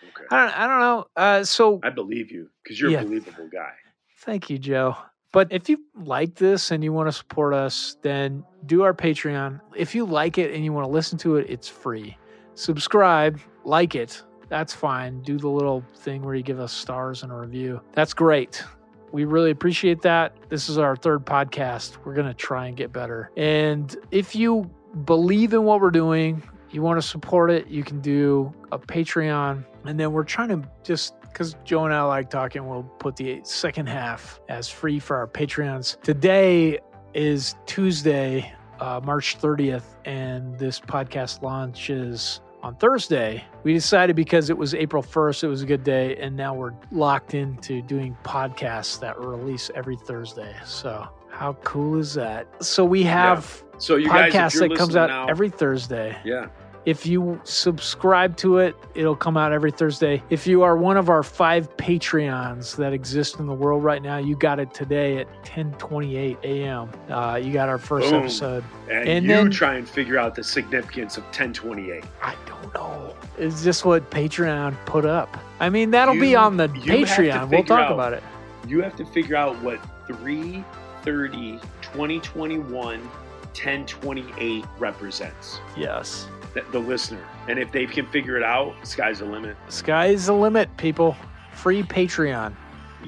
Okay. 0.03 0.25
I 0.31 0.37
don't. 0.47 0.59
I 0.61 0.67
don't 0.69 0.81
know. 0.81 1.05
Uh, 1.17 1.45
so 1.45 1.81
I 1.83 1.91
believe 1.91 2.31
you 2.31 2.49
because 2.63 2.81
you're 2.81 2.91
Yeah. 2.91 3.01
a 3.01 3.05
believable 3.05 3.49
guy. 3.53 3.73
thank 4.19 4.49
you, 4.49 4.59
Joe. 4.59 4.97
But 5.33 5.49
if 5.51 5.69
you 5.69 5.79
like 5.97 6.37
this 6.37 6.71
and 6.71 6.85
you 6.85 6.93
want 6.93 7.09
to 7.09 7.13
support 7.13 7.53
us, 7.55 7.97
then 8.03 8.45
do 8.67 8.83
our 8.85 8.95
Patreon. 8.95 9.61
If 9.77 9.95
you 9.95 10.05
like 10.07 10.39
it 10.39 10.55
and 10.55 10.65
you 10.65 10.73
want 10.73 10.87
to 10.87 10.91
listen 10.91 11.19
to 11.19 11.37
it, 11.37 11.47
it's 11.51 11.69
free. 11.69 12.17
Subscribe, 12.55 13.41
like 13.65 13.95
it. 13.97 14.23
That's 14.49 14.73
fine. 14.73 15.21
Do 15.23 15.39
the 15.39 15.49
little 15.49 15.85
thing 15.97 16.23
where 16.23 16.35
you 16.35 16.43
give 16.43 16.61
us 16.61 16.73
stars 16.73 17.23
and 17.23 17.33
a 17.33 17.37
review. 17.37 17.81
That's 17.93 18.15
great. 18.15 18.63
We 19.13 19.25
really 19.25 19.51
appreciate 19.51 20.03
that. 20.03 20.37
This 20.49 20.69
is 20.69 20.77
our 20.79 20.97
third 20.97 21.25
podcast. 21.25 21.99
We're 22.05 22.15
going 22.15 22.27
to 22.27 22.35
try 22.35 22.67
and 22.67 22.77
get 22.77 22.93
better. 22.93 23.31
And 23.37 23.97
if 24.11 24.35
you 24.35 24.71
believe 25.05 25.55
in 25.55 25.63
what 25.65 25.81
we're 25.81 25.91
doing, 25.91 26.43
you 26.71 26.83
want 26.83 27.01
to 27.01 27.07
support 27.07 27.51
it, 27.51 27.69
you 27.69 27.85
can 27.85 28.01
do 28.01 28.53
a 28.73 28.79
Patreon. 28.79 29.65
And 29.85 30.01
then 30.01 30.13
we're 30.13 30.25
trying 30.25 30.49
to 30.49 30.69
just 30.83 31.15
because 31.23 31.57
Joe 31.65 31.85
and 31.85 31.95
I 31.95 32.03
like 32.03 32.31
talking, 32.31 32.67
we'll 32.69 32.85
put 32.85 33.17
the 33.17 33.41
second 33.45 33.89
half 33.89 34.41
as 34.49 34.69
free 34.69 35.01
for 35.01 35.17
our 35.17 35.27
Patreons. 35.27 36.01
Today 36.03 36.79
is 37.13 37.57
Tuesday, 37.67 38.53
uh, 38.81 39.01
March 39.03 39.39
30th, 39.41 39.97
and 40.05 40.57
this 40.59 40.79
podcast 40.79 41.43
launches 41.43 42.41
on 42.65 42.75
Thursday. 42.77 43.45
We 43.63 43.75
decided 43.75 44.17
because 44.17 44.49
it 44.49 44.57
was 44.57 44.75
April 44.75 45.03
1st, 45.03 45.45
it 45.45 45.49
was 45.49 45.63
a 45.63 45.67
good 45.67 45.85
day, 45.85 46.17
and 46.17 46.35
now 46.35 46.55
we're 46.55 46.73
locked 46.91 47.35
into 47.35 47.83
doing 47.83 48.17
podcasts 48.25 48.99
that 49.01 49.19
release 49.21 49.71
every 49.75 49.97
Thursday. 49.97 50.57
So, 50.65 51.07
how 51.31 51.53
cool 51.65 51.99
is 51.99 52.15
that? 52.15 52.47
So, 52.65 52.85
we 52.85 53.03
have 53.03 53.63
So 53.77 53.97
you 53.97 54.09
guys, 54.09 54.33
podcasts 54.33 54.55
you're 54.61 54.69
that 54.71 54.79
comes 54.79 54.97
out 54.97 55.11
now, 55.11 55.27
every 55.27 55.51
Thursday. 55.51 56.17
yeah, 56.25 56.47
If 56.87 57.07
you 57.07 57.41
subscribe 57.45 58.37
to 58.39 58.59
it, 58.59 58.77
it'll 58.95 59.17
come 59.17 59.37
out 59.39 59.53
every 59.53 59.71
Thursday. 59.71 60.23
If 60.29 60.47
you 60.47 60.63
are 60.63 60.77
one 60.77 60.97
of 60.99 61.09
our 61.09 61.23
five 61.23 61.75
Patreons 61.79 62.77
that 62.77 62.93
exist 62.93 63.39
in 63.39 63.47
the 63.47 63.55
world 63.55 63.83
right 63.83 64.03
now, 64.03 64.19
you 64.19 64.37
got 64.37 64.61
it 64.61 64.75
today 64.75 65.17
at 65.19 65.45
10:28 65.45 66.37
a.m. 66.45 66.91
Uh, 67.11 67.37
you 67.37 67.53
got 67.53 67.69
our 67.71 67.79
first 67.79 68.11
Boom. 68.11 68.21
episode. 68.21 68.65
and, 68.91 69.09
And 69.09 69.25
you 69.25 69.33
then- 69.33 69.51
try 69.51 69.75
and 69.77 69.89
figure 69.89 70.19
out 70.19 70.35
the 70.35 70.45
significance 70.45 71.17
of 71.17 71.25
1028. 71.25 72.05
I 72.23 72.35
don't 72.47 72.75
know. 72.75 73.15
Is 73.39 73.65
this 73.65 73.85
what 73.85 74.11
Patreon 74.11 74.77
put 74.85 75.07
up. 75.07 75.37
I 75.61 75.71
mean, 75.71 75.91
that'll 75.91 76.21
be 76.21 76.37
on 76.37 76.57
the 76.59 76.69
you 76.75 76.93
Patreon. 76.93 77.49
We'll 77.49 77.65
talk 77.65 77.81
out- 77.87 77.93
about 77.93 78.13
it. 78.13 78.23
You 78.69 78.83
have 78.83 78.95
to 78.97 79.05
figure 79.07 79.37
out 79.37 79.57
what 79.63 79.79
330 80.07 81.59
2021 81.83 83.01
1028 83.55 84.65
represents. 84.79 85.61
Yes. 85.77 86.27
The, 86.55 86.65
the 86.73 86.79
listener, 86.79 87.25
and 87.49 87.59
if 87.59 87.73
they 87.73 87.87
can 87.87 88.07
figure 88.07 88.37
it 88.37 88.43
out, 88.45 88.75
sky's 88.87 89.19
the 89.19 89.25
limit. 89.25 89.57
Sky's 89.69 90.27
the 90.27 90.33
limit, 90.33 90.75
people. 90.77 91.17
Free 91.53 91.83
Patreon. 91.83 92.55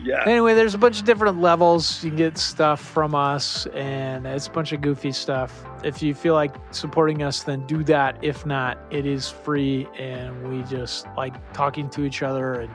Yeah, 0.03 0.25
Anyway, 0.27 0.55
there's 0.55 0.75
a 0.75 0.79
bunch 0.79 0.99
of 0.99 1.07
different 1.07 1.41
levels. 1.41 2.05
You 2.05 2.11
can 2.11 2.19
get 2.19 2.39
stuff 2.39 2.81
from 2.81 3.15
us, 3.15 3.67
and 3.67 4.27
it's 4.27 4.47
a 4.47 4.51
bunch 4.51 4.73
of 4.73 4.81
goofy 4.81 5.13
stuff. 5.13 5.65
If 5.85 6.03
you 6.03 6.15
feel 6.15 6.35
like 6.35 6.55
supporting 6.71 7.23
us, 7.23 7.43
then 7.45 7.67
do 7.67 7.83
that. 7.85 8.19
If 8.23 8.45
not, 8.45 8.79
it 8.91 9.07
is 9.07 9.31
free, 9.31 9.89
and 9.99 10.49
we 10.51 10.63
just 10.65 11.07
like 11.17 11.35
talking 11.53 11.89
to 11.91 12.05
each 12.05 12.23
other 12.23 12.61
and 12.61 12.71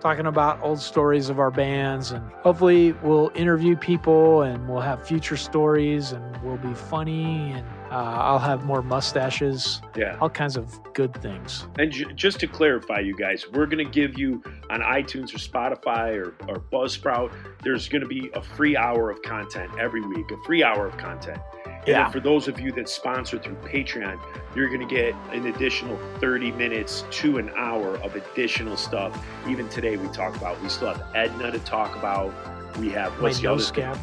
talking 0.00 0.26
about 0.26 0.60
old 0.62 0.80
stories 0.80 1.28
of 1.28 1.38
our 1.38 1.50
bands. 1.50 2.12
And 2.12 2.24
hopefully, 2.42 2.92
we'll 3.02 3.30
interview 3.34 3.76
people, 3.76 4.42
and 4.42 4.66
we'll 4.68 4.80
have 4.80 5.06
future 5.06 5.36
stories, 5.36 6.12
and 6.12 6.36
we'll 6.42 6.58
be 6.58 6.74
funny, 6.74 7.52
and 7.52 7.66
uh, 7.96 8.18
I'll 8.20 8.38
have 8.38 8.64
more 8.64 8.82
mustaches, 8.82 9.80
yeah. 9.96 10.18
all 10.20 10.28
kinds 10.28 10.56
of 10.58 10.78
good 10.92 11.14
things. 11.22 11.66
And 11.78 11.90
ju- 11.90 12.12
just 12.12 12.38
to 12.40 12.46
clarify, 12.46 12.98
you 13.00 13.16
guys, 13.16 13.46
we're 13.50 13.64
going 13.66 13.82
to 13.84 13.90
give 13.90 14.18
you 14.18 14.42
on 14.68 14.80
iTunes 14.82 15.34
or 15.34 15.38
Spotify 15.38 16.14
or, 16.14 16.34
or 16.46 16.60
Buzzsprout, 16.72 17.32
there's 17.62 17.88
going 17.88 18.02
to 18.02 18.08
be 18.08 18.30
a 18.34 18.42
free 18.42 18.76
hour 18.76 19.10
of 19.10 19.22
content 19.22 19.70
every 19.78 20.02
week, 20.02 20.30
a 20.30 20.36
free 20.44 20.62
hour 20.62 20.86
of 20.86 20.96
content. 20.98 21.40
And 21.64 21.88
Yeah. 21.88 22.10
for 22.10 22.20
those 22.20 22.48
of 22.48 22.60
you 22.60 22.70
that 22.72 22.88
sponsor 22.88 23.38
through 23.38 23.54
Patreon, 23.56 24.18
you're 24.54 24.68
going 24.68 24.86
to 24.86 24.94
get 24.94 25.14
an 25.32 25.46
additional 25.46 25.96
30 26.18 26.52
minutes 26.52 27.04
to 27.12 27.38
an 27.38 27.50
hour 27.56 27.96
of 27.98 28.14
additional 28.14 28.76
stuff. 28.76 29.18
Even 29.48 29.68
today, 29.70 29.96
we 29.96 30.08
talk 30.08 30.36
about, 30.36 30.60
we 30.62 30.68
still 30.68 30.92
have 30.92 31.02
Edna 31.14 31.50
to 31.50 31.60
talk 31.60 31.96
about. 31.96 32.30
We 32.78 32.90
have, 32.90 33.12
My 33.16 33.22
what's 33.22 33.38
the 33.40 33.46
other 33.46 33.62
scab. 33.62 33.96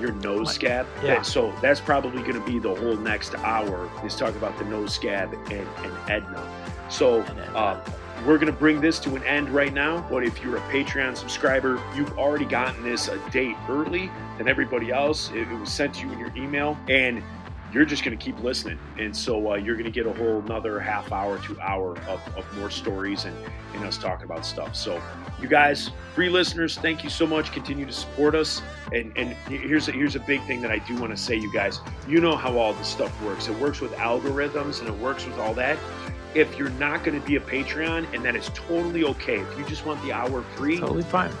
Your 0.00 0.12
nose 0.12 0.52
scab. 0.54 0.86
yeah. 1.02 1.16
That- 1.16 1.26
so 1.26 1.52
that's 1.62 1.80
probably 1.80 2.22
going 2.22 2.34
to 2.34 2.44
be 2.46 2.58
the 2.58 2.74
whole 2.74 2.96
next 2.96 3.34
hour 3.36 3.90
is 4.04 4.14
talk 4.16 4.34
about 4.36 4.56
the 4.58 4.64
nose 4.64 4.94
scab 4.94 5.32
and, 5.50 5.66
and 5.84 6.10
Edna. 6.10 6.46
So 6.88 7.20
And 7.22 7.38
Edna. 7.40 7.58
uh, 7.58 7.80
we're 8.26 8.36
going 8.38 8.52
to 8.52 8.58
bring 8.58 8.80
this 8.80 8.98
to 9.00 9.14
an 9.14 9.22
end 9.24 9.48
right 9.50 9.72
now. 9.72 10.04
But 10.10 10.24
if 10.24 10.42
you're 10.42 10.56
a 10.56 10.60
Patreon 10.72 11.16
subscriber, 11.16 11.80
you've 11.94 12.18
already 12.18 12.44
gotten 12.46 12.82
this 12.82 13.08
a 13.08 13.18
date 13.30 13.56
early 13.68 14.10
than 14.38 14.48
everybody 14.48 14.90
else. 14.90 15.30
It, 15.30 15.42
it 15.50 15.58
was 15.58 15.70
sent 15.72 15.94
to 15.96 16.06
you 16.06 16.12
in 16.12 16.18
your 16.18 16.32
email, 16.36 16.76
and 16.88 17.22
you're 17.72 17.84
just 17.84 18.04
going 18.04 18.16
to 18.16 18.22
keep 18.22 18.38
listening. 18.42 18.78
And 18.98 19.14
so 19.14 19.52
uh, 19.52 19.56
you're 19.56 19.74
going 19.74 19.84
to 19.84 19.90
get 19.90 20.06
a 20.06 20.12
whole 20.12 20.38
another 20.40 20.80
half 20.80 21.12
hour 21.12 21.38
to 21.38 21.60
hour 21.60 21.98
of, 22.08 22.20
of 22.36 22.56
more 22.56 22.70
stories 22.70 23.24
and, 23.24 23.36
and 23.74 23.84
us 23.84 23.98
talking 23.98 24.24
about 24.24 24.46
stuff. 24.46 24.74
So 24.74 25.02
you 25.40 25.48
guys, 25.48 25.90
free 26.14 26.28
listeners, 26.28 26.78
thank 26.78 27.04
you 27.04 27.10
so 27.10 27.26
much. 27.26 27.52
Continue 27.52 27.84
to 27.86 27.92
support 27.92 28.34
us. 28.34 28.62
And 28.92 29.12
and 29.16 29.32
here's 29.48 29.88
a, 29.88 29.92
here's 29.92 30.16
a 30.16 30.20
big 30.20 30.42
thing 30.44 30.60
that 30.62 30.70
I 30.70 30.78
do 30.78 30.96
want 30.96 31.12
to 31.12 31.16
say, 31.16 31.36
you 31.36 31.52
guys. 31.52 31.80
You 32.08 32.20
know 32.20 32.36
how 32.36 32.56
all 32.58 32.72
this 32.72 32.88
stuff 32.88 33.22
works. 33.22 33.48
It 33.48 33.58
works 33.58 33.80
with 33.80 33.92
algorithms 33.92 34.80
and 34.80 34.88
it 34.88 34.98
works 34.98 35.26
with 35.26 35.38
all 35.38 35.54
that. 35.54 35.78
If 36.34 36.58
you're 36.58 36.70
not 36.70 37.04
going 37.04 37.18
to 37.20 37.26
be 37.26 37.36
a 37.36 37.40
Patreon, 37.40 38.12
and 38.14 38.22
that 38.24 38.36
is 38.36 38.50
totally 38.54 39.02
okay. 39.04 39.40
If 39.40 39.58
you 39.58 39.64
just 39.64 39.86
want 39.86 40.02
the 40.02 40.12
hour 40.12 40.42
free, 40.56 40.78
Totally 40.78 41.02
fine. 41.02 41.32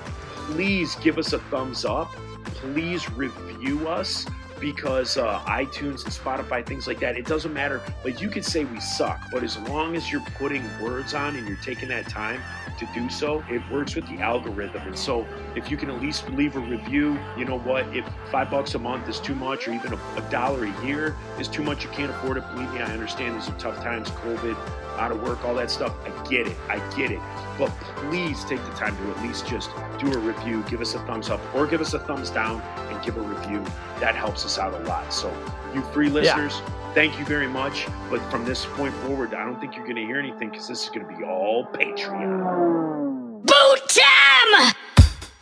please 0.46 0.94
give 0.96 1.18
us 1.18 1.34
a 1.34 1.38
thumbs 1.38 1.84
up. 1.84 2.10
Please 2.44 3.08
review 3.12 3.86
us 3.86 4.26
because 4.60 5.16
uh, 5.16 5.40
iTunes 5.40 6.04
and 6.04 6.12
Spotify, 6.12 6.64
things 6.64 6.86
like 6.86 7.00
that, 7.00 7.16
it 7.16 7.26
doesn't 7.26 7.52
matter. 7.52 7.80
Like 8.04 8.20
you 8.20 8.28
could 8.28 8.44
say 8.44 8.64
we 8.64 8.80
suck, 8.80 9.20
but 9.30 9.42
as 9.42 9.58
long 9.58 9.96
as 9.96 10.10
you're 10.10 10.24
putting 10.36 10.64
words 10.80 11.14
on 11.14 11.36
and 11.36 11.46
you're 11.46 11.56
taking 11.58 11.88
that 11.88 12.08
time 12.08 12.40
to 12.78 12.88
do 12.94 13.08
so, 13.10 13.44
it 13.50 13.60
works 13.70 13.94
with 13.96 14.06
the 14.08 14.18
algorithm. 14.18 14.82
And 14.86 14.96
so 14.96 15.26
if 15.56 15.70
you 15.70 15.76
can 15.76 15.90
at 15.90 16.00
least 16.00 16.28
leave 16.30 16.56
a 16.56 16.60
review, 16.60 17.18
you 17.36 17.44
know 17.44 17.58
what? 17.58 17.84
If 17.96 18.08
five 18.30 18.50
bucks 18.50 18.74
a 18.74 18.78
month 18.78 19.08
is 19.08 19.18
too 19.18 19.34
much, 19.34 19.66
or 19.66 19.72
even 19.72 19.92
a, 19.92 19.96
a 20.16 20.30
dollar 20.30 20.64
a 20.64 20.86
year 20.86 21.16
is 21.38 21.48
too 21.48 21.62
much, 21.62 21.84
you 21.84 21.90
can't 21.90 22.10
afford 22.10 22.36
it. 22.36 22.44
Believe 22.52 22.72
me, 22.72 22.80
I 22.80 22.92
understand 22.92 23.34
these 23.36 23.48
are 23.48 23.58
tough 23.58 23.76
times, 23.82 24.10
COVID, 24.10 24.56
out 24.98 25.12
of 25.12 25.22
work, 25.22 25.44
all 25.44 25.54
that 25.54 25.70
stuff. 25.70 25.94
I 26.04 26.28
get 26.28 26.46
it. 26.46 26.56
I 26.68 26.78
get 26.96 27.10
it. 27.10 27.20
But 27.58 27.70
please 27.96 28.44
take 28.44 28.62
the 28.64 28.72
time 28.72 28.96
to 28.96 29.10
at 29.10 29.22
least 29.22 29.46
just 29.46 29.70
do 29.98 30.12
a 30.12 30.18
review, 30.18 30.62
give 30.68 30.80
us 30.80 30.94
a 30.94 31.00
thumbs 31.00 31.30
up, 31.30 31.40
or 31.54 31.66
give 31.66 31.80
us 31.80 31.94
a 31.94 31.98
thumbs 31.98 32.30
down 32.30 32.60
and 32.60 33.02
give 33.04 33.16
a 33.16 33.20
review. 33.20 33.64
That 34.00 34.14
helps 34.14 34.44
us 34.44 34.58
out 34.58 34.74
a 34.74 34.78
lot. 34.84 35.12
So, 35.12 35.32
you 35.74 35.82
free 35.92 36.08
listeners, 36.08 36.60
thank 36.94 37.18
you 37.18 37.24
very 37.24 37.48
much. 37.48 37.86
But 38.10 38.20
from 38.30 38.44
this 38.44 38.64
point 38.64 38.94
forward, 38.96 39.34
I 39.34 39.44
don't 39.44 39.60
think 39.60 39.74
you're 39.74 39.84
going 39.84 39.96
to 39.96 40.04
hear 40.04 40.18
anything 40.18 40.50
because 40.50 40.68
this 40.68 40.84
is 40.84 40.88
going 40.90 41.06
to 41.06 41.16
be 41.16 41.24
all 41.24 41.66
Patreon. 41.66 43.44
Boot 43.44 43.88
time! 43.88 44.74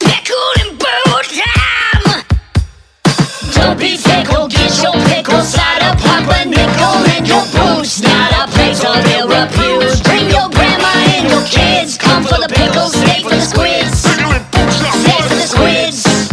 Pickle 0.00 0.52
and 0.61 0.78
boot 0.78 1.26
time! 1.42 2.24
Don't 3.52 3.78
be 3.78 3.96
fickle, 3.96 4.48
get 4.48 4.82
your 4.82 4.92
pickle 5.07 5.40
cider, 5.42 5.86
pop 6.07 6.26
a 6.30 6.44
nickel 6.46 6.96
in 7.16 7.24
your 7.26 7.44
boots. 7.54 8.00
Not 8.02 8.30
a 8.32 8.46
place 8.54 8.80
of 8.84 9.04
ill 9.16 9.28
repute. 9.28 10.02
Bring 10.04 10.30
your 10.30 10.48
grandma 10.50 10.92
and 11.14 11.28
your 11.28 11.44
kids. 11.44 11.98
Come 11.98 12.22
for 12.24 12.38
the 12.40 12.48
pickles, 12.48 12.92
stay 12.94 13.22
for 13.22 13.30
the 13.30 13.40
squids. 13.40 14.02
For 14.02 15.34
the 15.34 15.46
squids. 15.46 16.26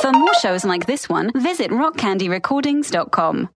For 0.00 0.12
more 0.12 0.34
shows 0.40 0.64
like 0.64 0.86
this 0.86 1.08
one, 1.08 1.30
visit 1.34 1.70
rockcandyrecordings.com. 1.70 3.48